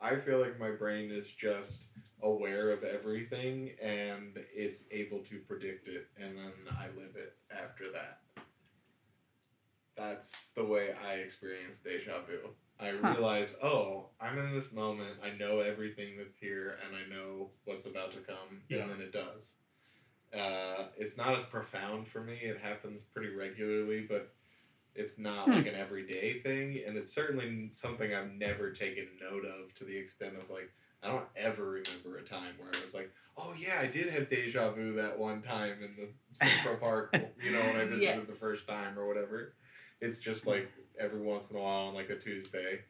I 0.00 0.16
feel 0.16 0.40
like 0.40 0.58
my 0.58 0.70
brain 0.70 1.10
is 1.10 1.30
just 1.32 1.84
aware 2.22 2.70
of 2.70 2.84
everything 2.84 3.70
and 3.82 4.38
it's 4.54 4.78
able 4.90 5.18
to 5.24 5.38
predict 5.40 5.88
it, 5.88 6.06
and 6.18 6.36
then 6.38 6.52
I 6.78 6.86
live 6.98 7.16
it 7.16 7.36
after 7.54 7.90
that. 7.92 8.20
That's 9.96 10.50
the 10.50 10.64
way 10.64 10.94
I 11.08 11.14
experience 11.16 11.78
deja 11.78 12.20
vu. 12.26 12.48
I 12.80 12.90
Huh. 12.92 13.12
realize, 13.12 13.54
oh, 13.62 14.08
I'm 14.20 14.38
in 14.38 14.52
this 14.54 14.72
moment. 14.72 15.18
I 15.22 15.30
know 15.36 15.60
everything 15.60 16.16
that's 16.16 16.34
here, 16.34 16.78
and 16.84 16.96
I 16.96 17.06
know 17.14 17.50
what's 17.64 17.84
about 17.84 18.12
to 18.12 18.18
come, 18.20 18.62
Yeah. 18.68 18.82
and 18.82 18.90
then 18.90 19.00
it 19.02 19.12
does. 19.12 19.52
Uh, 20.32 20.84
it's 20.96 21.16
not 21.16 21.36
as 21.36 21.42
profound 21.44 22.08
for 22.08 22.20
me. 22.22 22.34
It 22.42 22.58
happens 22.58 23.02
pretty 23.04 23.34
regularly, 23.34 24.06
but 24.08 24.34
it's 24.94 25.18
not 25.18 25.46
Hmm. 25.46 25.52
like 25.52 25.66
an 25.66 25.74
everyday 25.74 26.40
thing, 26.40 26.82
and 26.86 26.96
it's 26.96 27.12
certainly 27.14 27.70
something 27.72 28.12
I've 28.14 28.32
never 28.32 28.70
taken 28.70 29.08
note 29.20 29.44
of 29.44 29.74
to 29.74 29.84
the 29.84 29.96
extent 29.96 30.36
of 30.36 30.48
like 30.50 30.70
I 31.02 31.08
don't 31.08 31.26
ever 31.34 31.64
remember 31.70 32.18
a 32.18 32.22
time 32.22 32.54
where 32.58 32.68
I 32.72 32.80
was 32.80 32.94
like, 32.94 33.10
oh 33.36 33.54
yeah, 33.58 33.78
I 33.80 33.86
did 33.86 34.08
have 34.10 34.28
deja 34.28 34.70
vu 34.70 34.92
that 34.94 35.18
one 35.18 35.42
time 35.42 35.82
in 35.82 35.96
the 35.96 36.08
Central 36.32 36.76
Park, 36.76 37.10
you 37.42 37.50
know, 37.50 37.58
when 37.58 37.76
I 37.76 37.84
visited 37.86 38.00
Yeah. 38.20 38.20
the 38.20 38.34
first 38.34 38.68
time 38.68 38.96
or 38.98 39.08
whatever. 39.08 39.54
It's 40.00 40.18
just 40.18 40.46
like 40.46 40.70
every 40.98 41.20
once 41.20 41.50
in 41.50 41.56
a 41.56 41.60
while 41.60 41.88
on 41.88 41.94
like 41.94 42.10
a 42.10 42.16
Tuesday, 42.18 42.80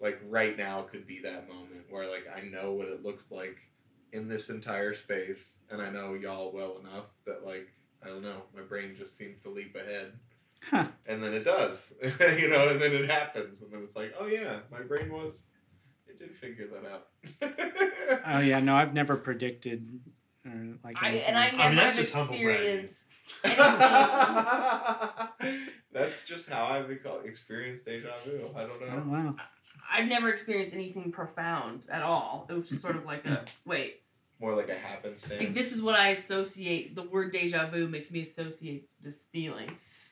like 0.00 0.20
right 0.28 0.56
now 0.56 0.82
could 0.82 1.06
be 1.06 1.20
that 1.20 1.48
moment 1.48 1.84
where 1.90 2.08
like 2.08 2.26
I 2.34 2.40
know 2.42 2.72
what 2.72 2.88
it 2.88 3.02
looks 3.04 3.30
like 3.30 3.58
in 4.12 4.28
this 4.28 4.48
entire 4.50 4.94
space, 4.94 5.56
and 5.70 5.80
I 5.80 5.90
know 5.90 6.14
y'all 6.14 6.52
well 6.52 6.78
enough 6.78 7.06
that 7.26 7.44
like 7.46 7.68
I 8.02 8.08
don't 8.08 8.22
know, 8.22 8.42
my 8.56 8.62
brain 8.62 8.94
just 8.96 9.16
seems 9.18 9.40
to 9.42 9.50
leap 9.50 9.76
ahead, 9.76 10.12
Huh. 10.70 10.86
and 11.06 11.22
then 11.22 11.32
it 11.34 11.44
does, 11.44 11.92
you 12.02 12.48
know, 12.48 12.68
and 12.68 12.80
then 12.80 12.92
it 12.92 13.08
happens, 13.10 13.60
and 13.62 13.70
then 13.72 13.82
it's 13.82 13.96
like, 13.96 14.14
oh 14.18 14.26
yeah, 14.26 14.60
my 14.70 14.80
brain 14.82 15.12
was, 15.12 15.44
it 16.06 16.18
did 16.18 16.34
figure 16.34 16.66
that 16.68 16.84
out. 16.90 17.06
Oh 18.26 18.40
yeah, 18.40 18.58
no, 18.58 18.74
I've 18.74 18.92
never 18.92 19.16
predicted 19.16 20.00
or 20.44 20.76
like. 20.82 21.00
I, 21.00 21.10
and 21.10 21.38
I 21.38 21.46
I 21.46 21.50
mean, 21.52 21.58
never 21.76 21.76
that's 21.76 21.96
just 21.96 22.16
experienced 22.16 22.94
That's 25.92 26.24
just 26.24 26.48
how 26.48 26.64
I 26.64 26.82
become 26.82 27.24
experienced 27.24 27.84
deja 27.84 28.08
vu. 28.24 28.48
I 28.56 28.62
don't 28.62 28.82
Oh, 28.82 28.86
know. 28.86 29.04
wow. 29.12 29.36
I've 29.90 30.08
never 30.08 30.30
experienced 30.30 30.74
anything 30.74 31.10
profound 31.12 31.86
at 31.90 32.02
all. 32.02 32.46
It 32.48 32.52
was 32.52 32.68
just 32.68 32.82
sort 32.82 32.96
of 32.96 33.04
like 33.04 33.26
a 33.26 33.44
wait. 33.66 34.00
More 34.40 34.54
like 34.54 34.70
a 34.70 34.74
happenstance. 34.74 35.38
Like, 35.38 35.52
this 35.52 35.72
is 35.72 35.82
what 35.82 35.96
I 35.96 36.08
associate. 36.08 36.94
The 36.94 37.02
word 37.02 37.32
deja 37.32 37.68
vu 37.68 37.88
makes 37.88 38.10
me 38.10 38.20
associate 38.20 38.88
this 39.02 39.22
feeling. 39.32 39.70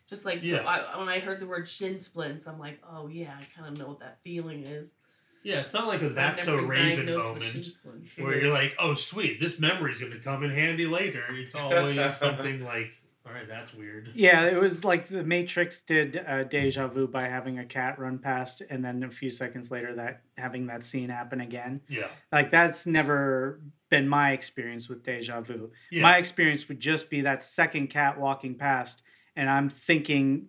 Just 0.08 0.24
like 0.24 0.40
Yeah. 0.42 0.66
I, 0.66 0.98
when 0.98 1.08
I 1.08 1.18
heard 1.18 1.40
the 1.40 1.46
word 1.46 1.68
shin 1.68 1.98
splints, 1.98 2.46
I'm 2.46 2.58
like, 2.58 2.80
oh 2.90 3.08
yeah, 3.08 3.34
I 3.38 3.44
kind 3.58 3.72
of 3.72 3.78
know 3.78 3.88
what 3.88 4.00
that 4.00 4.18
feeling 4.24 4.64
is. 4.64 4.94
Yeah, 5.42 5.60
it's 5.60 5.72
not 5.72 5.86
like 5.86 6.02
a 6.02 6.08
that's 6.10 6.44
so 6.44 6.56
Raven 6.56 7.06
diagnosed 7.06 7.34
with 7.34 7.42
shin 7.44 7.64
moment 7.84 8.08
where 8.18 8.40
you're 8.40 8.52
like, 8.52 8.74
oh 8.78 8.94
sweet, 8.94 9.40
this 9.40 9.58
memory's 9.58 10.00
gonna 10.00 10.18
come 10.18 10.42
in 10.44 10.50
handy 10.50 10.86
later. 10.86 11.24
It's 11.30 11.54
always 11.54 12.16
something 12.16 12.64
like, 12.64 12.90
all 13.28 13.34
right, 13.34 13.46
that's 13.48 13.74
weird. 13.74 14.10
Yeah, 14.14 14.46
it 14.46 14.58
was 14.58 14.84
like 14.84 15.06
the 15.06 15.22
Matrix 15.22 15.82
did 15.82 16.22
uh, 16.26 16.44
deja 16.44 16.86
vu 16.88 17.06
by 17.06 17.22
having 17.22 17.58
a 17.58 17.64
cat 17.64 17.98
run 17.98 18.18
past, 18.18 18.62
and 18.70 18.84
then 18.84 19.02
a 19.02 19.10
few 19.10 19.28
seconds 19.30 19.70
later, 19.70 19.94
that 19.96 20.22
having 20.38 20.66
that 20.68 20.82
scene 20.82 21.10
happen 21.10 21.40
again. 21.40 21.80
Yeah, 21.88 22.08
Like 22.32 22.50
that's 22.50 22.86
never 22.86 23.60
been 23.90 24.08
my 24.08 24.32
experience 24.32 24.88
with 24.88 25.02
deja 25.02 25.40
vu. 25.40 25.70
yeah, 25.90 26.02
My 26.02 26.16
experience 26.16 26.68
would 26.68 26.80
just 26.80 27.10
be 27.10 27.22
that 27.22 27.44
second 27.44 27.88
cat 27.88 28.18
walking 28.18 28.54
past, 28.54 29.02
and 29.36 29.48
I'm 29.50 29.68
thinking 29.68 30.48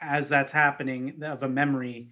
as 0.00 0.28
that's 0.28 0.52
happening 0.52 1.22
of 1.22 1.42
a 1.42 1.48
memory 1.48 2.10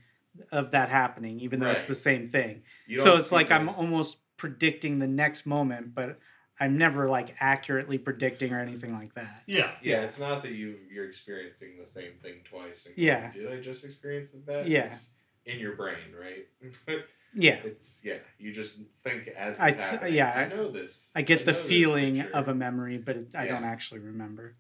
of 0.53 0.73
that 0.73 0.89
happening, 0.89 1.41
even 1.41 1.61
though 1.61 1.71
it's 1.71 1.85
the 1.87 1.95
same 1.95 2.29
thing. 2.29 2.63
So 2.97 3.17
it's 3.17 3.33
like 3.33 3.49
the- 3.49 3.55
I'm 3.55 3.69
almost 3.69 4.19
predicting 4.37 4.99
the 4.99 5.07
next 5.09 5.47
moment, 5.47 5.95
but 5.95 6.19
I'm 6.59 6.79
never 6.79 7.09
like 7.09 7.35
accurately 7.41 7.99
predicting 7.99 8.53
or 8.53 8.61
anything 8.61 8.93
like 8.95 9.13
that. 9.15 9.43
yeah. 9.47 9.73
Yeah, 9.83 10.03
it's 10.03 10.19
not 10.19 10.43
that 10.43 10.53
you 10.53 10.77
you're 10.91 11.05
experiencing 11.07 11.77
the 11.79 11.87
same 11.87 12.13
thing 12.23 12.37
twice. 12.45 12.87
And 12.87 12.95
Yeah. 12.97 13.31
going, 13.33 13.33
Did 13.51 13.59
I 13.59 13.61
just 13.63 13.85
experience 13.85 14.33
that? 14.47 14.67
Yeah. 14.67 14.87
It's 14.87 15.11
in 15.45 15.59
your 15.59 15.77
brain, 15.77 16.15
right? 16.19 16.47
Yeah. 17.39 17.57
it's 17.65 18.01
yeah. 18.03 18.17
You 18.39 18.51
just 18.53 18.79
think 19.05 19.29
as 19.29 19.55
it's 19.57 19.61
I 19.61 19.73
th- 19.73 19.81
happening. 19.83 20.15
yeah, 20.15 20.49
I 20.51 20.55
know 20.57 20.71
this. 20.71 21.07
I 21.15 21.21
get 21.21 21.45
the 21.45 21.53
feeling 21.53 22.21
of 22.23 22.49
a 22.49 22.55
memory, 22.55 22.97
but 22.97 23.17
it, 23.17 23.29
I 23.35 23.45
Yeah. 23.45 23.53
don't 23.53 23.65
actually 23.65 24.01
remember. 24.01 24.57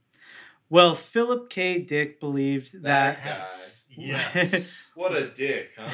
Well, 0.68 0.94
Philip 0.94 1.48
K. 1.48 1.78
Dick 1.78 2.20
believed 2.20 2.74
That 2.82 3.22
that, 3.22 3.24
guy. 3.24 3.46
Yes. 3.96 4.88
What 4.94 5.16
a 5.16 5.30
dick, 5.30 5.70
huh? 5.78 5.88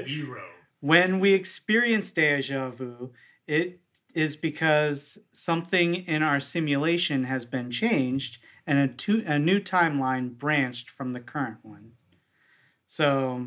Hero. 0.06 0.42
when 0.80 1.20
we 1.20 1.32
experience 1.32 2.10
deja 2.10 2.68
vu, 2.70 3.12
it 3.46 3.80
is 4.14 4.36
because 4.36 5.18
something 5.32 5.94
in 5.94 6.22
our 6.22 6.40
simulation 6.40 7.24
has 7.24 7.44
been 7.44 7.70
changed 7.70 8.38
and 8.66 8.78
a, 8.78 8.88
to, 8.88 9.22
a 9.26 9.38
new 9.38 9.60
timeline 9.60 10.36
branched 10.36 10.90
from 10.90 11.12
the 11.12 11.20
current 11.20 11.58
one. 11.62 11.92
So 12.86 13.46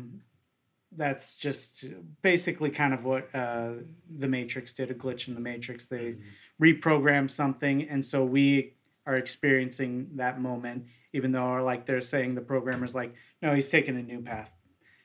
that's 0.96 1.34
just 1.34 1.84
basically 2.22 2.70
kind 2.70 2.94
of 2.94 3.04
what 3.04 3.28
uh, 3.34 3.72
the 4.14 4.28
Matrix 4.28 4.72
did 4.72 4.90
a 4.90 4.94
glitch 4.94 5.28
in 5.28 5.34
the 5.34 5.40
Matrix. 5.40 5.86
They 5.86 6.16
reprogrammed 6.62 7.30
something, 7.30 7.88
and 7.88 8.04
so 8.04 8.24
we 8.24 8.74
are 9.06 9.16
experiencing 9.16 10.08
that 10.14 10.40
moment, 10.40 10.86
even 11.12 11.32
though, 11.32 11.62
like, 11.62 11.86
they're 11.86 12.00
saying 12.00 12.34
the 12.34 12.40
programmer's 12.40 12.94
like, 12.94 13.14
no, 13.42 13.54
he's 13.54 13.68
taking 13.68 13.96
a 13.96 14.02
new 14.02 14.22
path. 14.22 14.54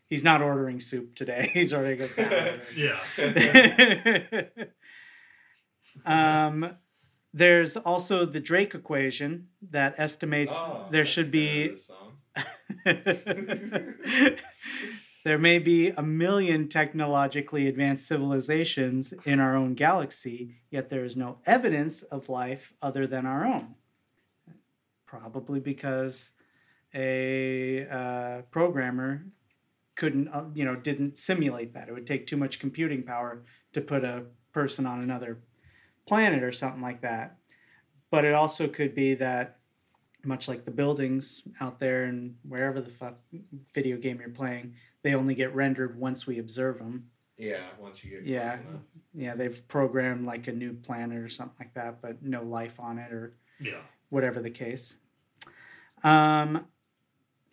He's 0.09 0.23
not 0.23 0.41
ordering 0.41 0.79
soup 0.79 1.13
today. 1.13 1.51
He's 1.53 1.71
ordering 1.71 2.01
a 2.01 2.07
salad. 2.07 2.61
Yeah. 2.75 2.99
um, 6.05 6.75
there's 7.33 7.77
also 7.77 8.25
the 8.25 8.39
Drake 8.39 8.73
equation 8.73 9.47
that 9.69 9.95
estimates 9.97 10.59
Oh, 10.65 10.85
there 10.89 11.05
should 11.05 11.31
think 11.31 11.49
I 11.49 11.55
know 11.55 11.75
be 12.85 12.85
there 15.25 15.37
may 15.37 15.59
be 15.59 15.89
a 15.89 16.01
million 16.01 16.69
technologically 16.69 17.67
advanced 17.67 18.07
civilizations 18.07 19.13
in 19.25 19.39
our 19.39 19.55
own 19.55 19.73
galaxy, 19.73 20.55
yet 20.71 20.89
there 20.89 21.03
is 21.03 21.17
no 21.17 21.39
evidence 21.45 22.03
of 22.03 22.29
life 22.29 22.73
other 22.81 23.05
than 23.05 23.25
our 23.25 23.45
own. 23.45 23.75
Probably 25.05 25.59
because 25.59 26.29
a 26.93 27.87
uh, 27.87 28.41
programmer 28.51 29.25
couldn't, 29.95 30.27
uh, 30.29 30.45
you 30.53 30.65
know, 30.65 30.75
didn't 30.75 31.17
simulate 31.17 31.73
that. 31.73 31.89
It 31.89 31.93
would 31.93 32.07
take 32.07 32.27
too 32.27 32.37
much 32.37 32.59
computing 32.59 33.03
power 33.03 33.43
to 33.73 33.81
put 33.81 34.03
a 34.03 34.25
person 34.53 34.85
on 34.85 35.01
another 35.01 35.39
planet 36.09 36.43
or 36.43 36.51
something 36.51 36.81
like 36.81 37.01
that. 37.01 37.37
But 38.11 38.25
it 38.25 38.33
also 38.33 38.67
could 38.67 38.95
be 38.95 39.13
that 39.15 39.59
much 40.25 40.47
like 40.49 40.65
the 40.65 40.71
buildings 40.71 41.43
out 41.61 41.79
there 41.79 42.03
and 42.05 42.35
wherever 42.43 42.81
the 42.81 42.89
fuck 42.91 43.15
video 43.73 43.95
game 43.97 44.19
you're 44.19 44.29
playing, 44.29 44.73
they 45.03 45.13
only 45.13 45.35
get 45.35 45.53
rendered 45.55 45.97
once 45.97 46.25
we 46.27 46.39
observe 46.39 46.79
them. 46.79 47.09
yeah, 47.37 47.69
once 47.79 48.03
you 48.03 48.09
get 48.11 48.23
Yeah. 48.25 48.59
enough. 48.59 48.81
Yeah, 49.13 49.33
they've 49.35 49.65
programmed 49.69 50.25
like 50.25 50.47
a 50.49 50.51
new 50.51 50.73
planet 50.73 51.17
or 51.19 51.29
something 51.29 51.55
like 51.57 51.73
that, 51.75 52.01
but 52.01 52.21
no 52.21 52.43
life 52.43 52.81
on 52.81 52.97
it 52.99 53.13
or 53.13 53.33
Yeah. 53.61 53.79
whatever 54.09 54.41
the 54.41 54.49
case. 54.51 54.95
Um, 56.03 56.65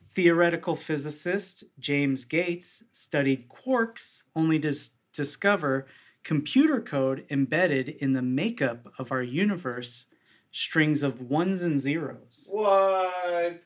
theoretical 0.02 0.74
physicist 0.74 1.62
James 1.78 2.24
Gates 2.24 2.82
studied 2.90 3.48
quarks 3.48 4.22
only 4.34 4.58
to 4.60 4.68
s- 4.70 4.90
discover 5.12 5.86
computer 6.30 6.80
code 6.80 7.24
embedded 7.30 7.88
in 7.88 8.12
the 8.12 8.20
makeup 8.22 8.92
of 8.98 9.12
our 9.12 9.22
universe, 9.22 10.06
strings 10.50 11.04
of 11.04 11.20
ones 11.22 11.62
and 11.62 11.78
zeros. 11.78 12.48
What? 12.50 13.60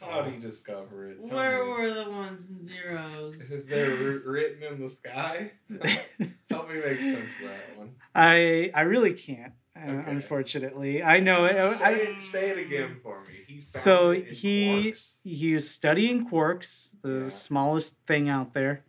How 0.00 0.22
do 0.22 0.30
you 0.30 0.40
discover 0.40 1.10
it? 1.10 1.18
Tell 1.26 1.36
Where 1.36 1.62
me. 1.64 1.70
were 1.70 1.94
the 2.04 2.10
ones 2.10 2.46
and 2.48 2.66
zeros? 2.66 3.36
They're 3.68 4.20
written 4.24 4.62
in 4.62 4.80
the 4.80 4.88
sky. 4.88 5.52
Help 6.50 6.70
me 6.70 6.76
make 6.80 6.98
sense 7.00 7.38
of 7.40 7.48
that 7.48 7.78
one. 7.78 7.90
I 8.14 8.70
I 8.74 8.80
really 8.82 9.12
can't, 9.12 9.52
uh, 9.76 10.02
unfortunately. 10.06 11.02
I 11.02 11.20
know 11.20 11.44
it. 11.44 11.76
Say, 11.76 11.84
I, 11.84 11.90
it, 11.92 12.22
say 12.22 12.50
it 12.50 12.58
again 12.58 12.96
for 13.02 13.20
me. 13.26 13.34
He's 13.46 13.68
so 13.68 14.12
he 14.12 14.92
quarks. 14.92 15.06
he 15.22 15.52
is 15.54 15.68
studying 15.70 16.28
quarks, 16.30 16.94
the 17.02 17.20
Yeah. 17.24 17.28
smallest 17.28 17.94
thing 18.06 18.28
out 18.30 18.54
there, 18.54 18.84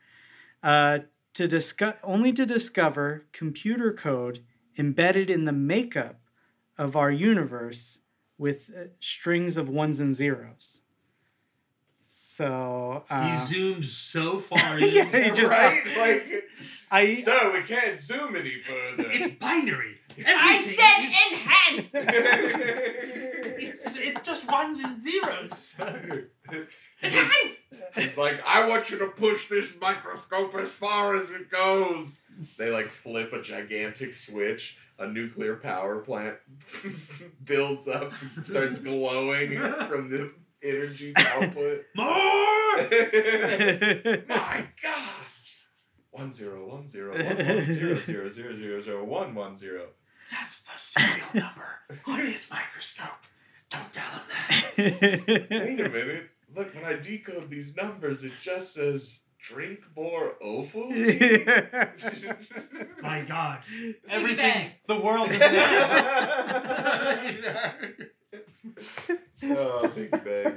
uh, 0.64 1.00
to 1.38 1.48
discuss 1.48 1.96
only 2.04 2.34
to 2.34 2.48
discover 2.48 3.28
computer 3.32 3.94
code 3.94 4.40
embedded 4.76 5.30
in 5.30 5.46
the 5.46 5.52
makeup 5.52 6.16
of 6.80 6.96
our 6.96 7.12
universe 7.12 8.00
with 8.40 8.72
uh, 8.76 8.86
strings 9.00 9.56
of 9.56 9.70
ones 9.70 10.00
and 10.00 10.16
zeros. 10.16 10.82
So 12.02 13.04
uh, 13.08 13.30
he 13.30 13.38
zoomed 13.38 13.86
so 13.86 14.40
far 14.40 14.80
in. 14.80 14.90
Yeah, 14.92 15.06
he 15.26 15.30
just- 15.30 15.52
right? 15.52 15.84
Like, 15.96 16.44
I 16.90 17.16
so 17.18 17.52
we 17.54 17.62
can't 17.62 18.00
zoom 18.00 18.36
any 18.36 18.58
further. 18.60 19.06
It's 19.12 19.36
binary. 19.36 19.98
I 20.26 20.58
said 20.58 21.04
is- 21.04 21.14
enhance. 21.32 21.92
it's, 23.60 23.96
it's 23.96 24.22
just 24.22 24.50
ones 24.52 24.80
and 24.80 24.98
zeros. 24.98 25.76
Enhance. 27.02 27.56
He's 27.96 28.18
like, 28.18 28.40
I 28.46 28.68
want 28.68 28.92
you 28.92 29.00
to 29.00 29.08
push 29.08 29.48
this 29.48 29.80
microscope 29.82 30.54
as 30.56 30.72
far 30.72 31.16
as 31.16 31.32
it 31.32 31.50
goes. 31.50 32.20
They 32.58 32.70
like 32.70 32.90
flip 32.90 33.34
a 33.34 33.42
gigantic 33.42 34.14
switch. 34.14 34.78
A 35.00 35.08
nuclear 35.08 35.56
power 35.56 36.00
plant 36.00 36.38
builds 37.44 37.88
up, 37.88 38.12
and 38.36 38.44
starts 38.44 38.80
glowing 38.80 39.60
from 39.88 40.10
the 40.10 40.32
energy 40.64 41.14
output. 41.16 41.86
More. 41.96 42.08
My 44.28 44.68
God! 44.82 45.14
One 46.10 46.32
zero 46.32 46.68
one 46.68 46.88
zero 46.88 47.12
one 47.12 47.24
one 47.24 47.66
zero 47.66 47.96
zero 47.98 48.28
zero 48.30 48.56
zero 48.58 48.82
zero 48.82 49.04
one 49.04 49.36
one 49.36 49.56
zero. 49.56 49.90
That's 50.32 50.64
the 50.64 50.76
serial 50.78 51.28
number 51.36 51.80
on 52.08 52.26
his 52.26 52.48
microscope. 52.50 53.24
Don't 53.70 53.94
tell 53.94 54.10
him 54.10 54.22
that. 54.28 55.48
Wait 55.52 55.80
a 55.80 55.90
minute. 55.90 56.30
Look, 56.58 56.74
when 56.74 56.86
I 56.86 56.96
decode 56.96 57.52
these 57.52 57.76
numbers, 57.76 58.24
it 58.24 58.32
just 58.42 58.74
says 58.74 59.12
drink 59.40 59.82
more 59.96 60.34
Ovaltine. 60.44 61.46
My 63.04 63.22
God, 63.22 63.60
everything. 64.10 64.72
The 64.88 65.00
world 65.00 65.30
is 65.30 65.40
now. 67.44 67.76
oh, 69.56 69.88
big 69.96 70.10
bag. 70.12 70.56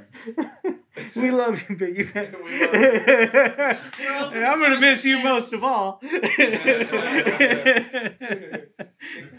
we 1.15 1.29
love 1.29 1.61
you, 1.69 1.75
Biggie 1.75 2.11
Bag. 2.13 2.35
We 2.43 2.65
love 2.65 3.99
you. 3.99 4.09
and 4.37 4.45
I'm 4.45 4.59
gonna 4.59 4.79
miss 4.79 5.05
you 5.05 5.19
most 5.23 5.53
of 5.53 5.63
all. 5.63 5.99
It 6.01 6.89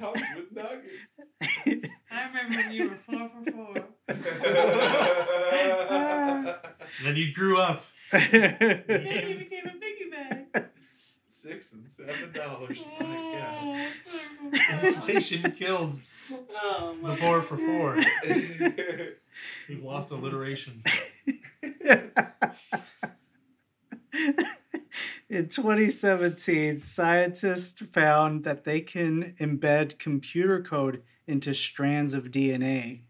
comes 0.01 0.23
with 0.37 0.53
nuggets. 0.53 1.11
I 2.11 2.27
remember 2.27 2.57
when 2.57 2.73
you 2.73 2.89
were 2.89 2.99
four 3.05 3.29
for 3.29 3.43
four. 3.51 3.75
Then 7.03 7.17
you 7.17 7.33
grew 7.33 7.59
up. 7.59 7.85
And 8.13 8.23
then 8.31 9.29
you 9.29 9.37
became 9.39 9.65
a 9.67 9.71
piggy 9.71 10.11
bag. 10.11 10.67
Six 11.43 11.73
and 11.73 11.87
seven 11.89 12.33
dollars. 12.33 12.85
Oh, 13.01 13.05
My 13.05 13.17
God. 13.39 13.89
Four 14.07 14.51
for 14.51 14.79
four. 14.79 14.87
Inflation 14.89 15.53
killed. 15.53 15.99
Oh, 16.63 16.97
The 17.03 17.17
four 17.17 17.43
for 17.43 17.57
four. 17.57 17.97
We've 19.69 19.83
lost 19.83 20.11
alliteration. 20.11 20.83
In 25.29 25.49
2017, 25.49 26.79
scientists 26.79 27.81
found 27.91 28.45
that 28.45 28.65
they 28.65 28.83
can 28.83 29.33
embed 29.41 29.99
computer 29.99 30.63
code 30.63 31.03
into 31.27 31.55
strands 31.55 32.13
of 32.13 32.25
DNA. 32.31 33.01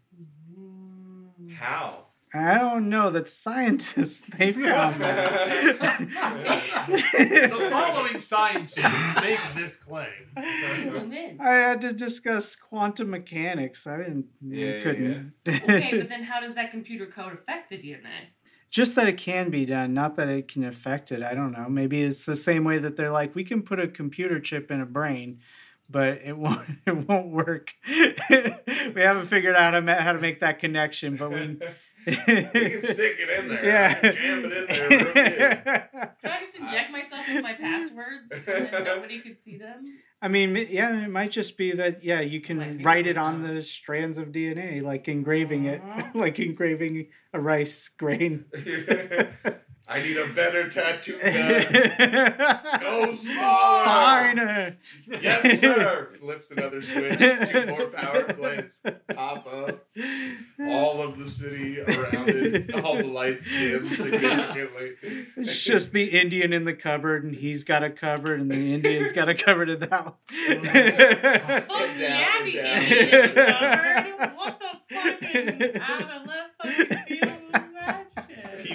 How? 1.55 2.02
I 2.35 2.57
don't 2.57 2.89
know 2.89 3.11
that 3.11 3.29
scientists 3.29 4.21
they 4.37 4.51
found 4.53 4.99
The 4.99 5.77
following 7.69 8.19
scientists 8.19 9.15
make 9.21 9.39
this 9.55 9.75
claim. 9.75 11.37
I 11.39 11.53
had 11.53 11.81
to 11.81 11.93
discuss 11.93 12.55
quantum 12.55 13.11
mechanics. 13.11 13.85
I 13.85 13.97
didn't. 13.97 14.25
Yeah, 14.41 14.65
I 14.65 14.69
yeah, 14.69 14.81
couldn't. 14.81 15.33
Okay, 15.47 15.97
but 15.99 16.09
then 16.09 16.23
how 16.23 16.39
does 16.41 16.55
that 16.55 16.71
computer 16.71 17.05
code 17.05 17.33
affect 17.33 17.69
the 17.69 17.77
DNA? 17.77 18.29
Just 18.71 18.95
that 18.95 19.07
it 19.07 19.17
can 19.17 19.51
be 19.51 19.67
done, 19.67 19.93
not 19.93 20.15
that 20.15 20.27
it 20.29 20.47
can 20.47 20.63
affect 20.63 21.11
it. 21.11 21.21
I 21.21 21.35
don't 21.35 21.51
know. 21.51 21.69
Maybe 21.69 22.01
it's 22.01 22.25
the 22.25 22.35
same 22.35 22.63
way 22.63 22.79
that 22.79 22.97
they're 22.97 23.11
like, 23.11 23.35
we 23.35 23.43
can 23.43 23.61
put 23.61 23.79
a 23.79 23.87
computer 23.87 24.39
chip 24.39 24.71
in 24.71 24.81
a 24.81 24.85
brain, 24.87 25.41
but 25.87 26.21
it 26.25 26.35
won't. 26.37 26.67
It 26.87 27.07
won't 27.07 27.27
work. 27.27 27.75
we 27.87 29.01
haven't 29.01 29.27
figured 29.27 29.55
out 29.55 29.75
how 29.75 29.79
to, 29.79 29.95
how 30.01 30.13
to 30.13 30.19
make 30.19 30.39
that 30.39 30.57
connection, 30.57 31.15
but 31.15 31.29
we. 31.31 31.59
We 32.05 32.15
can 32.15 32.81
stick 32.83 33.17
it 33.19 33.39
in 33.39 33.49
there. 33.49 33.65
Yeah. 33.65 33.97
I 33.97 33.99
can 34.01 34.13
jam 34.13 34.45
it 34.45 34.53
in 34.53 34.65
there 34.67 34.89
real. 34.89 36.13
Could 36.21 36.31
I 36.31 36.43
just 36.43 36.55
inject 36.57 36.91
myself 36.91 37.27
with 37.27 37.43
my 37.43 37.53
passwords 37.53 38.31
and 38.31 38.45
then 38.45 38.83
nobody 38.83 39.19
could 39.19 39.37
see 39.43 39.57
them? 39.57 39.93
I 40.21 40.27
mean, 40.29 40.55
yeah, 40.69 41.03
it 41.03 41.09
might 41.09 41.31
just 41.31 41.57
be 41.57 41.71
that 41.73 42.03
yeah, 42.03 42.21
you 42.21 42.39
can 42.41 42.81
write 42.81 43.07
it 43.07 43.17
on 43.17 43.41
the 43.41 43.61
strands 43.61 44.17
of 44.17 44.29
DNA, 44.29 44.81
like 44.81 45.07
engraving 45.07 45.65
it, 45.65 45.81
Uh-huh. 45.81 46.11
like 46.13 46.39
engraving 46.39 47.07
a 47.33 47.39
rice 47.41 47.89
grain. 47.89 48.45
I 49.93 50.01
need 50.01 50.17
a 50.17 50.27
better 50.33 50.67
tattoo 50.69 51.19
gun. 51.23 52.81
Go 52.81 53.13
smaller. 53.13 53.83
Fine. 53.85 54.39
uh, 54.39 54.71
Yes, 55.21 55.59
sir. 55.61 56.09
Flips 56.19 56.49
another 56.51 56.81
switch. 56.81 57.19
Two 57.19 57.65
more 57.67 57.85
power 57.87 58.23
plants 58.33 58.79
pop 59.13 59.45
up. 59.47 59.85
All 60.67 61.01
of 61.01 61.19
the 61.19 61.27
city 61.29 61.79
around 61.81 62.29
it, 62.29 62.73
all 62.83 62.95
the 62.97 63.03
lights 63.03 63.45
dim 63.45 63.85
significantly. 63.85 64.93
It's 65.37 65.63
just 65.63 65.91
the 65.91 66.05
Indian 66.05 66.53
in 66.53 66.65
the 66.65 66.73
cupboard, 66.73 67.23
and 67.23 67.35
he's 67.35 67.63
got 67.63 67.83
a 67.83 67.89
cupboard, 67.91 68.39
and 68.41 68.49
the 68.51 68.73
Indian's 68.73 69.11
got 69.11 69.29
a 69.29 69.35
cupboard 69.35 69.69
in 69.69 69.79
the 69.79 69.89
house. 69.89 70.15
Fuck 70.27 70.63
down, 70.63 71.93
yeah, 71.99 72.43
the 72.43 72.51
down. 72.51 72.81
Indian 72.81 73.35
covered. 73.35 74.35
What 74.35 74.59
the 74.59 74.95
fuck 74.95 75.35
is 75.35 75.81
out 75.81 76.01
of 76.01 76.27
left 76.27 76.51
fucking 76.63 76.85
field 76.85 76.87
that 76.87 77.07
shit? 77.07 77.22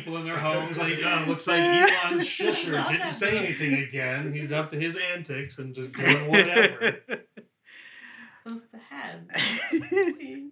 People 0.08 0.20
in 0.22 0.26
their 0.26 0.38
homes, 0.38 0.78
like, 0.78 0.98
oh, 1.04 1.24
looks 1.28 1.46
like 1.46 1.60
Elon's 1.60 2.24
shusher 2.24 2.72
Love 2.72 2.86
didn't 2.86 3.00
that 3.00 3.12
say 3.12 3.36
anything 3.36 3.74
again. 3.74 4.32
He's 4.32 4.52
up 4.52 4.70
to 4.70 4.80
his 4.80 4.96
antics 4.96 5.58
and 5.58 5.74
just 5.74 5.92
doing 5.92 6.16
whatever. 6.30 6.96
So 8.42 8.58
sad. 8.90 9.28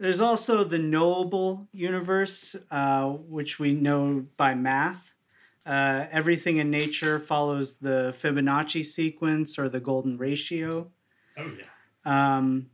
There's 0.00 0.20
also 0.20 0.64
the 0.64 0.80
knowable 0.80 1.68
universe, 1.72 2.56
uh, 2.72 3.06
which 3.10 3.60
we 3.60 3.72
know 3.72 4.26
by 4.36 4.56
math. 4.56 5.12
Uh, 5.64 6.06
everything 6.10 6.56
in 6.56 6.68
nature 6.68 7.20
follows 7.20 7.74
the 7.74 8.16
Fibonacci 8.20 8.84
sequence 8.84 9.60
or 9.60 9.68
the 9.68 9.78
golden 9.78 10.18
ratio. 10.18 10.90
Oh, 11.38 11.52
yeah. 11.56 12.36
Um, 12.36 12.70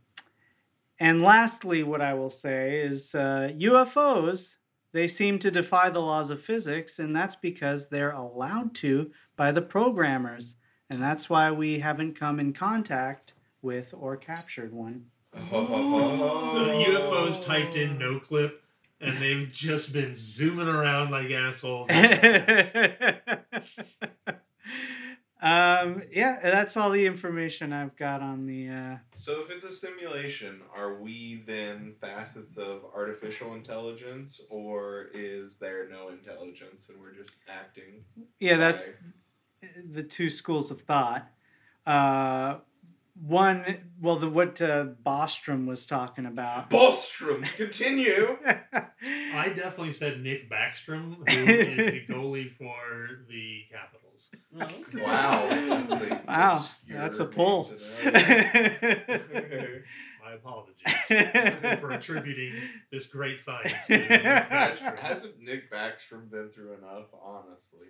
and 0.99 1.21
lastly, 1.21 1.83
what 1.83 2.01
I 2.01 2.15
will 2.15 2.31
say 2.31 2.79
is 2.79 3.13
uh, 3.13 3.51
UFOs, 3.59 4.55
they 4.93 5.07
seem 5.07 5.39
to 5.39 5.51
defy 5.51 5.89
the 5.89 5.99
laws 5.99 6.29
of 6.29 6.41
physics, 6.41 6.99
and 6.99 7.15
that's 7.15 7.35
because 7.35 7.87
they're 7.87 8.11
allowed 8.11 8.73
to 8.75 9.11
by 9.35 9.51
the 9.51 9.61
programmers. 9.61 10.55
And 10.89 11.01
that's 11.01 11.29
why 11.29 11.51
we 11.51 11.79
haven't 11.79 12.13
come 12.13 12.39
in 12.39 12.53
contact 12.53 13.33
with 13.61 13.93
or 13.97 14.15
captured 14.15 14.71
one. 14.71 15.05
So 15.33 16.65
the 16.65 16.85
UFOs 16.85 17.43
typed 17.43 17.75
in 17.75 17.97
no 17.97 18.19
clip, 18.19 18.61
and 19.01 19.17
they've 19.17 19.51
just 19.51 19.91
been 19.91 20.13
zooming 20.15 20.67
around 20.67 21.09
like 21.09 21.31
assholes. 21.31 21.89
um, 25.43 26.01
yeah, 26.09 26.39
that's 26.41 26.77
all 26.77 26.89
the 26.89 27.05
information 27.05 27.73
I've 27.73 27.95
got 27.97 28.21
on 28.21 28.45
the. 28.45 28.69
Uh, 28.69 28.97
So 29.13 29.41
if 29.41 29.49
it's 29.51 29.65
a 29.65 29.71
simulation, 29.71 30.61
are 30.73 30.95
we 31.01 31.43
then 31.45 31.95
facets 31.99 32.55
of 32.55 32.85
artificial 32.95 33.53
intelligence, 33.53 34.39
or 34.49 35.09
is 35.13 35.55
there 35.57 35.89
no 35.89 36.07
intelligence 36.07 36.85
and 36.87 36.97
we're 36.99 37.13
just 37.13 37.35
acting? 37.49 38.05
yeah, 38.39 38.55
that's 38.55 38.89
the 39.85 40.03
two 40.03 40.29
schools 40.29 40.71
of 40.71 40.81
thought. 40.81 41.29
Uh, 41.85 42.59
one, 43.15 43.91
well, 44.01 44.15
the 44.15 44.29
what 44.29 44.61
uh, 44.61 44.87
Bostrom 45.05 45.65
was 45.67 45.85
talking 45.85 46.25
about. 46.25 46.69
Bostrom. 46.69 47.43
Continue. 47.55 48.37
I 48.45 49.49
definitely 49.49 49.93
said 49.93 50.21
Nick 50.21 50.49
Backstrom, 50.49 51.17
who 51.17 51.23
is 51.51 51.91
the 51.91 52.05
goalie 52.11 52.51
for 52.51 53.23
the 53.29 53.63
Capitals. 53.71 54.31
wow. 54.95 55.47
That's 55.49 55.91
a 56.01 56.21
Wow, 56.27 56.65
that's 56.89 57.19
a 57.19 57.25
pull. 57.25 57.71
to. 60.37 60.39
My 60.43 61.69
apologies 61.69 61.79
for 61.79 61.91
attributing 61.91 62.53
this 62.91 63.05
great 63.05 63.39
science 63.39 63.73
to 63.87 63.97
Nick 63.97 64.09
Has- 64.21 64.77
Backstrom. 64.79 64.99
Hasn't 64.99 65.39
Nick 65.39 65.71
Backstrom 65.71 66.29
been 66.29 66.49
through 66.49 66.73
enough? 66.73 67.05
Honestly. 67.21 67.87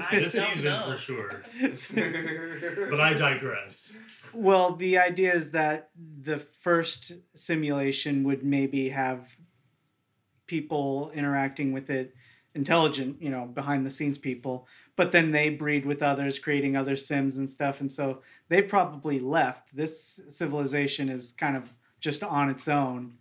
I 0.00 0.20
This 0.20 0.34
don't 0.34 0.52
season 0.52 0.72
know. 0.72 0.86
for 0.92 0.96
sure. 0.96 1.42
But 2.90 3.00
I 3.00 3.14
digress. 3.14 3.92
well, 4.32 4.74
the 4.74 4.98
idea 4.98 5.34
is 5.34 5.50
that 5.52 5.90
the 5.96 6.38
first 6.38 7.12
simulation 7.34 8.24
would 8.24 8.44
maybe 8.44 8.90
have 8.90 9.36
people 10.46 11.10
interacting 11.14 11.72
with 11.72 11.88
it 11.90 12.14
intelligent 12.54 13.20
you 13.20 13.28
know 13.30 13.46
behind 13.46 13.84
the 13.84 13.90
scenes 13.90 14.16
people 14.16 14.68
but 14.94 15.10
then 15.10 15.32
they 15.32 15.48
breed 15.48 15.84
with 15.84 16.00
others 16.02 16.38
creating 16.38 16.76
other 16.76 16.94
sims 16.94 17.36
and 17.36 17.48
stuff 17.50 17.80
and 17.80 17.90
so 17.90 18.20
they 18.48 18.62
probably 18.62 19.18
left 19.18 19.74
this 19.74 20.20
civilization 20.28 21.08
is 21.08 21.32
kind 21.36 21.56
of 21.56 21.72
just 22.04 22.22
on 22.22 22.50
its 22.50 22.68
own 22.68 23.14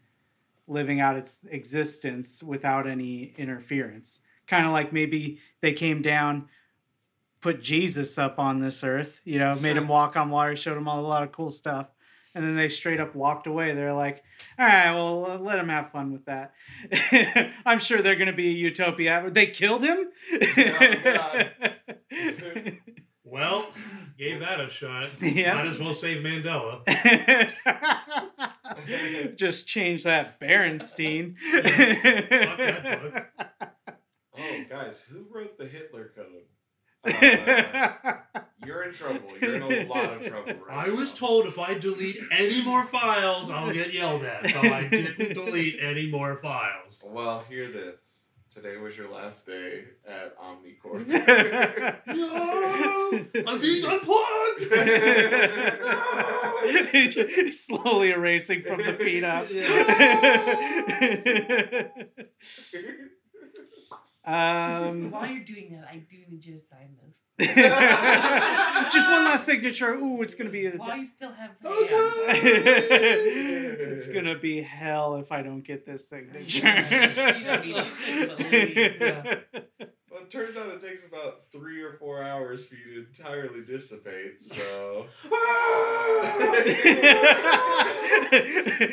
living 0.67 0.99
out 0.99 1.15
its 1.15 1.39
existence 1.49 2.43
without 2.43 2.85
any 2.85 3.33
interference. 3.37 4.19
Kind 4.45 4.65
of 4.65 4.73
like 4.73 4.91
maybe 4.91 5.39
they 5.61 5.71
came 5.71 6.01
down 6.01 6.49
put 7.39 7.61
jesus 7.61 8.17
up 8.17 8.39
on 8.39 8.61
this 8.61 8.85
earth 8.85 9.19
you 9.25 9.37
know 9.37 9.53
made 9.55 9.75
him 9.75 9.85
walk 9.89 10.15
on 10.15 10.29
water 10.29 10.55
showed 10.55 10.77
him 10.77 10.87
all, 10.87 11.01
a 11.01 11.01
lot 11.01 11.23
of 11.23 11.31
cool 11.33 11.51
stuff 11.51 11.87
and 12.33 12.45
then 12.45 12.55
they 12.55 12.69
straight 12.69 12.99
up 12.99 13.13
walked 13.13 13.47
away. 13.47 13.73
They're 13.73 13.93
like 13.93 14.23
all 14.57 14.65
right 14.65 14.93
well 14.93 15.39
let 15.41 15.59
him 15.59 15.69
have 15.69 15.91
fun 15.91 16.11
with 16.11 16.25
that. 16.25 16.53
I'm 17.65 17.79
sure 17.79 18.01
they're 18.01 18.15
going 18.15 18.27
to 18.27 18.33
be 18.33 18.49
a 18.49 18.53
utopia. 18.53 19.29
They 19.29 19.47
killed 19.47 19.83
him? 19.83 20.09
Oh, 20.57 21.43
Well, 23.33 23.67
gave 24.23 24.39
that 24.39 24.59
a 24.59 24.69
shot. 24.69 25.09
Yeah. 25.21 25.55
Might 25.55 25.67
as 25.67 25.79
well 25.79 25.93
save 25.93 26.23
Mandela. 26.23 26.83
just 29.35 29.67
change 29.67 30.03
that 30.03 30.39
Berenstein. 30.39 31.35
that 31.53 33.29
Oh, 34.37 34.63
guys, 34.69 35.01
who 35.09 35.25
wrote 35.31 35.57
the 35.57 35.65
Hitler 35.65 36.11
Code? 36.15 36.43
Uh, 37.05 38.13
you're 38.65 38.83
in 38.83 38.93
trouble. 38.93 39.29
You're 39.41 39.55
in 39.55 39.61
a 39.61 39.85
lot 39.87 40.13
of 40.13 40.25
trouble 40.25 40.53
right 40.65 40.87
I 40.87 40.89
was 40.89 41.13
told 41.13 41.47
if 41.47 41.59
I 41.59 41.77
delete 41.77 42.17
any 42.31 42.63
more 42.63 42.85
files, 42.85 43.49
I'll 43.49 43.73
get 43.73 43.93
yelled 43.93 44.23
at. 44.23 44.49
So 44.49 44.59
I 44.59 44.87
didn't 44.87 45.33
delete 45.33 45.79
any 45.81 46.09
more 46.09 46.37
files. 46.37 47.03
Well, 47.05 47.43
hear 47.49 47.67
this. 47.67 48.05
Today 48.53 48.77
was 48.77 48.95
your 48.95 49.09
last 49.09 49.47
day 49.47 49.85
at 50.07 50.37
Omnicorp. 50.37 51.07
No! 52.05 53.25
I'm 53.47 53.59
being 53.59 53.83
unplugged! 53.83 54.69
no! 57.15 57.49
Slowly 57.49 58.11
erasing 58.11 58.61
from 58.61 58.83
the 58.83 58.93
feet 58.93 59.23
up. 59.23 59.47
um, 64.23 65.09
While 65.09 65.25
you're 65.25 65.43
doing 65.43 65.71
that, 65.71 65.87
I 65.89 66.03
do 66.07 66.17
need 66.29 66.45
you 66.45 66.53
to 66.53 66.59
sign 66.59 66.95
this. 67.07 67.22
just 67.39 69.09
one 69.09 69.25
last 69.25 69.45
signature. 69.45 69.95
Ooh, 69.95 70.21
it's 70.21 70.35
gonna 70.35 70.51
be. 70.51 70.67
A, 70.67 70.71
While 70.71 70.97
you 70.97 71.05
still 71.05 71.31
have 71.31 71.51
the 71.61 71.69
it's 73.91 74.07
gonna 74.07 74.37
be 74.37 74.61
hell 74.61 75.15
if 75.15 75.31
I 75.31 75.41
don't 75.41 75.63
get 75.63 75.83
this 75.83 76.07
signature. 76.07 76.67
You 76.67 77.43
don't 77.43 77.65
need 77.65 77.75
it. 77.75 77.87
You 78.39 78.91
can 78.93 79.67
well, 80.11 80.25
turns 80.29 80.55
out 80.57 80.67
it 80.67 80.81
takes 80.81 81.07
about 81.07 81.47
three 81.51 81.81
or 81.81 81.93
four 81.93 82.21
hours 82.21 82.67
for 82.67 82.75
you 82.75 83.01
to 83.01 83.07
entirely 83.07 83.61
dissipate. 83.61 84.39
So 84.51 85.07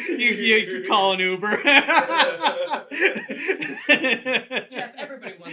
you, 0.09 0.29
you, 0.29 0.57
you 0.57 0.85
call 0.89 1.13
an 1.13 1.21
Uber. 1.21 1.61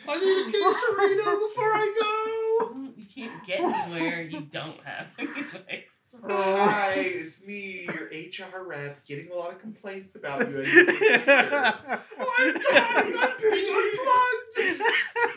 I 0.08 0.18
need 0.18 0.38
a 0.38 0.58
quesarito 0.58 1.28
before 1.48 1.72
I 1.74 1.86
go. 2.00 2.92
You 2.96 3.04
can't 3.14 3.46
get 3.46 3.60
anywhere 3.60 4.22
you 4.22 4.40
don't 4.40 4.80
have 4.84 5.06
anyways. 5.18 5.89
Hi, 6.26 6.92
it's 6.96 7.40
me, 7.42 7.86
your 7.86 8.06
HR 8.06 8.64
rep, 8.66 9.04
getting 9.06 9.30
a 9.30 9.34
lot 9.34 9.52
of 9.52 9.60
complaints 9.60 10.14
about 10.14 10.48
you. 10.48 10.60
as 10.60 10.72
you 10.74 10.86
disappear. 10.86 11.22
oh, 11.28 12.34
I'm 12.38 12.54
dying. 12.54 13.14
I'm 13.18 13.32
being 13.40 13.74
unplugged. 13.74 14.56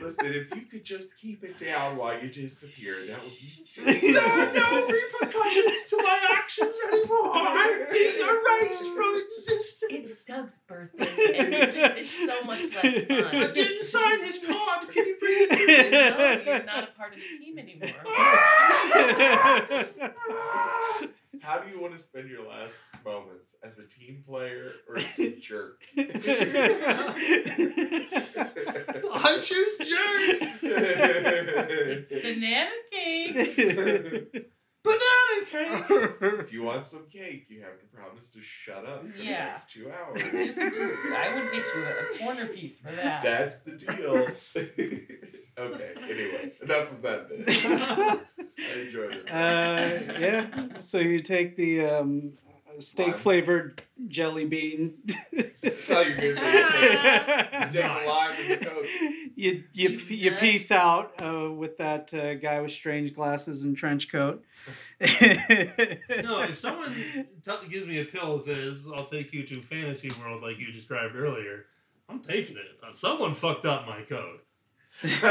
Listen, 0.02 0.34
if 0.34 0.54
you 0.56 0.62
could 0.64 0.84
just 0.84 1.16
keep 1.18 1.44
it 1.44 1.58
down 1.60 1.96
while 1.98 2.20
you 2.22 2.30
disappear, 2.30 3.06
that 3.06 3.22
would 3.24 3.32
be 3.32 3.50
so 3.50 3.82
There 3.82 4.22
are 4.22 4.54
no 4.54 4.88
repercussions 4.88 5.84
to 5.90 5.98
my 5.98 6.20
actions 6.34 6.76
anymore. 6.92 7.32
I'm 7.34 7.86
being 7.92 8.20
erased 8.20 8.86
from 8.94 9.16
existence. 9.16 9.84
It's 9.90 10.24
Doug's 10.24 10.54
birthday, 10.68 11.38
and 11.38 11.54
you're 11.54 11.68
just, 11.68 11.98
it's 11.98 12.26
so 12.26 12.44
much 12.44 12.60
less 12.60 12.72
fun. 13.08 13.36
I 13.36 13.38
didn't 13.52 13.84
sign 13.84 14.24
his 14.26 14.40
card. 14.46 14.90
Can 14.90 15.06
you 15.06 15.16
bring 15.20 15.38
it 15.38 15.50
to 15.52 15.68
me? 15.68 15.74
No, 15.92 16.42
you're 16.54 16.64
not 16.66 16.84
a 16.90 16.92
part 16.98 17.14
of 17.14 17.20
the 17.20 17.26
team 17.40 17.58
anymore. 17.60 17.90
Ah! 20.36 20.70
How 21.42 21.60
do 21.60 21.70
you 21.70 21.80
want 21.82 21.94
to 21.94 22.00
spend 22.00 22.30
your 22.30 22.48
last 22.48 22.80
moments? 23.04 23.50
As 23.64 23.78
a 23.78 23.84
team 23.86 24.24
player 24.26 24.72
or 24.88 24.98
as 24.98 25.20
a 25.20 25.36
jerk? 25.40 25.84
I 29.16 29.40
choose 29.44 29.78
jerk. 29.78 30.40
It's 30.64 32.12
banana 32.12 32.72
cake. 32.92 34.50
Banana 34.84 35.46
cake. 35.50 35.86
if 36.42 36.52
you 36.52 36.64
want 36.64 36.86
some 36.86 37.06
cake, 37.10 37.46
you 37.50 37.62
have 37.62 37.80
to 37.80 37.86
promise 37.86 38.30
to 38.32 38.42
shut 38.42 38.86
up 38.86 39.06
for 39.08 39.22
Yeah. 39.22 39.46
the 39.46 39.52
next 39.52 39.72
two 39.72 39.90
hours. 39.90 40.22
I 40.24 41.34
would 41.36 41.52
get 41.52 41.66
you 41.74 41.84
a 41.86 42.18
corner 42.20 42.46
piece 42.48 42.78
for 42.80 42.92
that. 42.92 43.24
That's 43.24 43.56
the 43.62 43.72
deal. 43.78 44.28
okay, 45.58 45.92
anyway, 46.04 46.54
enough 46.62 46.92
of 46.92 47.02
that 47.02 47.30
bit. 47.30 47.48
I 48.76 48.80
enjoyed 48.82 49.14
it. 49.14 49.30
Uh, 49.30 50.20
yeah. 50.20 50.80
So 50.80 50.98
you 50.98 51.20
take 51.22 51.56
the 51.56 51.86
um, 51.86 52.34
steak 52.80 53.18
flavored 53.18 53.82
jelly 54.08 54.46
bean. 54.46 54.96
I 55.36 55.70
thought 55.70 56.08
you 56.08 56.16
were 56.16 56.22
going 56.22 56.36
to 56.36 56.40
say 56.40 56.52
you 56.54 56.70
take, 56.70 57.54
you 57.54 57.60
take 57.60 57.72
the 57.72 57.82
Nice. 57.82 58.08
lime 58.08 58.32
and 58.40 58.50
the 58.62 58.66
coke. 58.66 58.86
you 59.36 59.64
you 59.74 59.90
You 59.90 60.00
you 60.16 60.32
nut. 60.32 60.40
piece 60.40 60.72
out 60.72 61.14
uh, 61.24 61.52
with 61.52 61.78
that 61.78 62.14
uh, 62.14 62.36
guy 62.36 62.60
with 62.62 62.72
strange 62.72 63.14
glasses 63.14 63.64
and 63.64 63.76
trench 63.78 64.12
coat. 64.12 64.44
No, 65.02 66.42
if 66.42 66.58
someone 66.60 66.94
t- 66.94 67.68
gives 67.70 67.86
me 67.88 68.00
a 68.00 68.06
pill 68.06 68.34
and 68.36 68.42
says, 68.42 68.88
I'll 68.94 69.06
take 69.06 69.34
you 69.34 69.44
to 69.48 69.62
fantasy 69.62 70.10
world 70.22 70.42
like 70.42 70.58
you 70.60 70.72
described 70.72 71.16
earlier, 71.16 71.66
I'm 72.10 72.20
taking 72.20 72.56
it. 72.58 72.96
Someone 72.96 73.36
fucked 73.36 73.66
up 73.66 73.86
my 73.86 74.02
code. 74.04 74.40
Uh, 75.04 75.28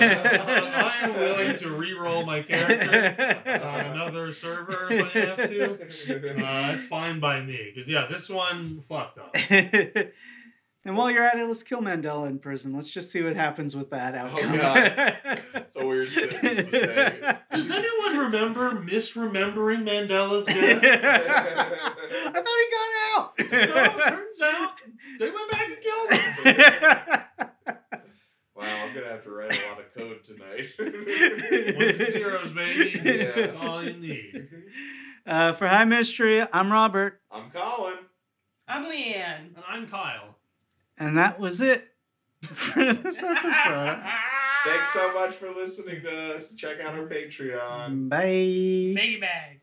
I 0.00 0.98
am 1.02 1.12
willing 1.14 1.56
to 1.56 1.70
re-roll 1.70 2.24
my 2.24 2.42
character 2.42 3.60
on 3.62 3.86
another 3.86 4.32
server 4.32 4.88
if 4.90 5.14
I 5.14 5.18
have 5.20 5.36
to. 5.50 5.74
Uh, 6.46 6.72
it's 6.72 6.84
fine 6.84 7.20
by 7.20 7.40
me. 7.42 7.72
Because, 7.74 7.88
yeah, 7.88 8.06
this 8.10 8.28
one 8.28 8.80
fucked 8.88 9.18
up. 9.18 9.34
and 9.50 10.96
while 10.96 11.10
you're 11.10 11.26
at 11.26 11.38
it, 11.38 11.46
let's 11.46 11.62
kill 11.62 11.82
Mandela 11.82 12.26
in 12.26 12.38
prison. 12.38 12.72
Let's 12.74 12.90
just 12.90 13.10
see 13.12 13.22
what 13.22 13.36
happens 13.36 13.76
with 13.76 13.90
that 13.90 14.14
outcome. 14.14 14.56
God. 14.56 15.18
It's 15.68 15.76
a 15.76 15.86
weird 15.86 16.08
sentence 16.08 16.70
to 16.70 16.70
say. 16.70 17.36
Does 17.52 17.70
anyone 17.70 18.16
remember 18.16 18.70
misremembering 18.76 19.86
Mandela's 19.86 20.46
death? 20.46 20.82
I 20.82 22.32
thought 22.32 22.58
he 22.64 22.68
got 22.72 22.90
out. 23.12 23.34
No, 23.52 24.04
turns 24.08 24.40
out 24.40 24.80
they 25.18 25.30
went 25.30 25.50
back 25.50 25.68
and 25.68 25.76
killed 25.82 26.10
him. 26.12 27.47
Wow, 28.58 28.64
I'm 28.86 28.92
gonna 28.94 29.06
have 29.06 29.22
to 29.22 29.30
write 29.30 29.52
a 29.52 29.68
lot 29.68 29.78
of 29.78 29.94
code 29.94 30.24
tonight. 30.24 30.66
Ones 30.78 32.00
and 32.00 32.12
zeros, 32.12 32.52
baby. 32.52 33.00
Yeah. 33.04 33.30
That's 33.36 33.54
all 33.54 33.84
you 33.84 33.92
need. 33.94 34.48
uh, 35.26 35.52
for 35.52 35.68
High 35.68 35.84
Mystery, 35.84 36.44
I'm 36.52 36.72
Robert, 36.72 37.20
I'm 37.30 37.50
Colin. 37.52 37.98
I'm 38.66 38.84
Leeann. 38.86 39.54
And 39.54 39.64
I'm 39.68 39.86
Kyle. 39.86 40.36
and 40.98 41.16
that 41.18 41.38
was 41.38 41.60
it 41.60 41.86
for 42.42 42.92
this 42.92 43.22
episode. 43.22 44.02
Thanks 44.66 44.92
so 44.92 45.14
much 45.14 45.36
for 45.36 45.50
listening 45.54 46.02
to 46.02 46.34
us. 46.34 46.48
Check 46.54 46.80
out 46.80 46.94
our 46.98 47.06
Patreon. 47.06 48.08
Bye. 48.08 48.24
Biggie 48.98 49.20
bag. 49.20 49.60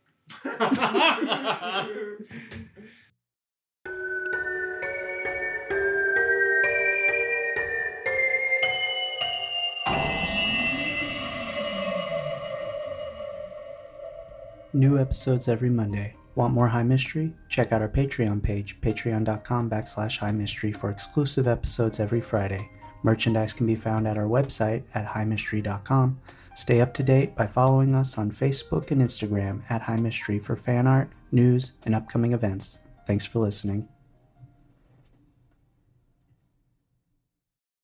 New 14.76 15.00
episodes 15.00 15.48
every 15.48 15.70
Monday. 15.70 16.18
Want 16.36 16.54
more 16.54 16.68
High 16.68 16.84
Mystery? 16.84 17.34
Check 17.48 17.72
out 17.72 17.82
our 17.82 17.88
Patreon 17.88 18.44
page, 18.44 18.82
patreon.com 18.82 19.70
backslash 19.70 20.18
high 20.18 20.34
mystery 20.34 20.74
for 20.74 20.90
exclusive 20.90 21.48
episodes 21.48 22.02
every 22.02 22.20
Friday. 22.20 22.70
Merchandise 23.02 23.54
can 23.54 23.68
be 23.68 23.78
found 23.78 24.06
at 24.06 24.18
our 24.18 24.28
website 24.28 24.84
at 24.94 25.08
highmystery.com. 25.08 26.20
Stay 26.56 26.82
up 26.82 26.94
to 26.96 27.04
date 27.04 27.38
by 27.38 27.48
following 27.48 27.96
us 27.96 28.18
on 28.18 28.32
Facebook 28.32 28.92
and 28.92 29.02
Instagram 29.02 29.62
at 29.70 29.84
High 29.84 29.96
Mystery 29.96 30.40
for 30.40 30.58
fan 30.58 30.88
art, 30.88 31.10
news, 31.32 31.72
and 31.86 31.96
upcoming 31.96 32.34
events. 32.34 32.80
Thanks 33.08 33.26
for 33.26 33.40
listening. 33.40 33.88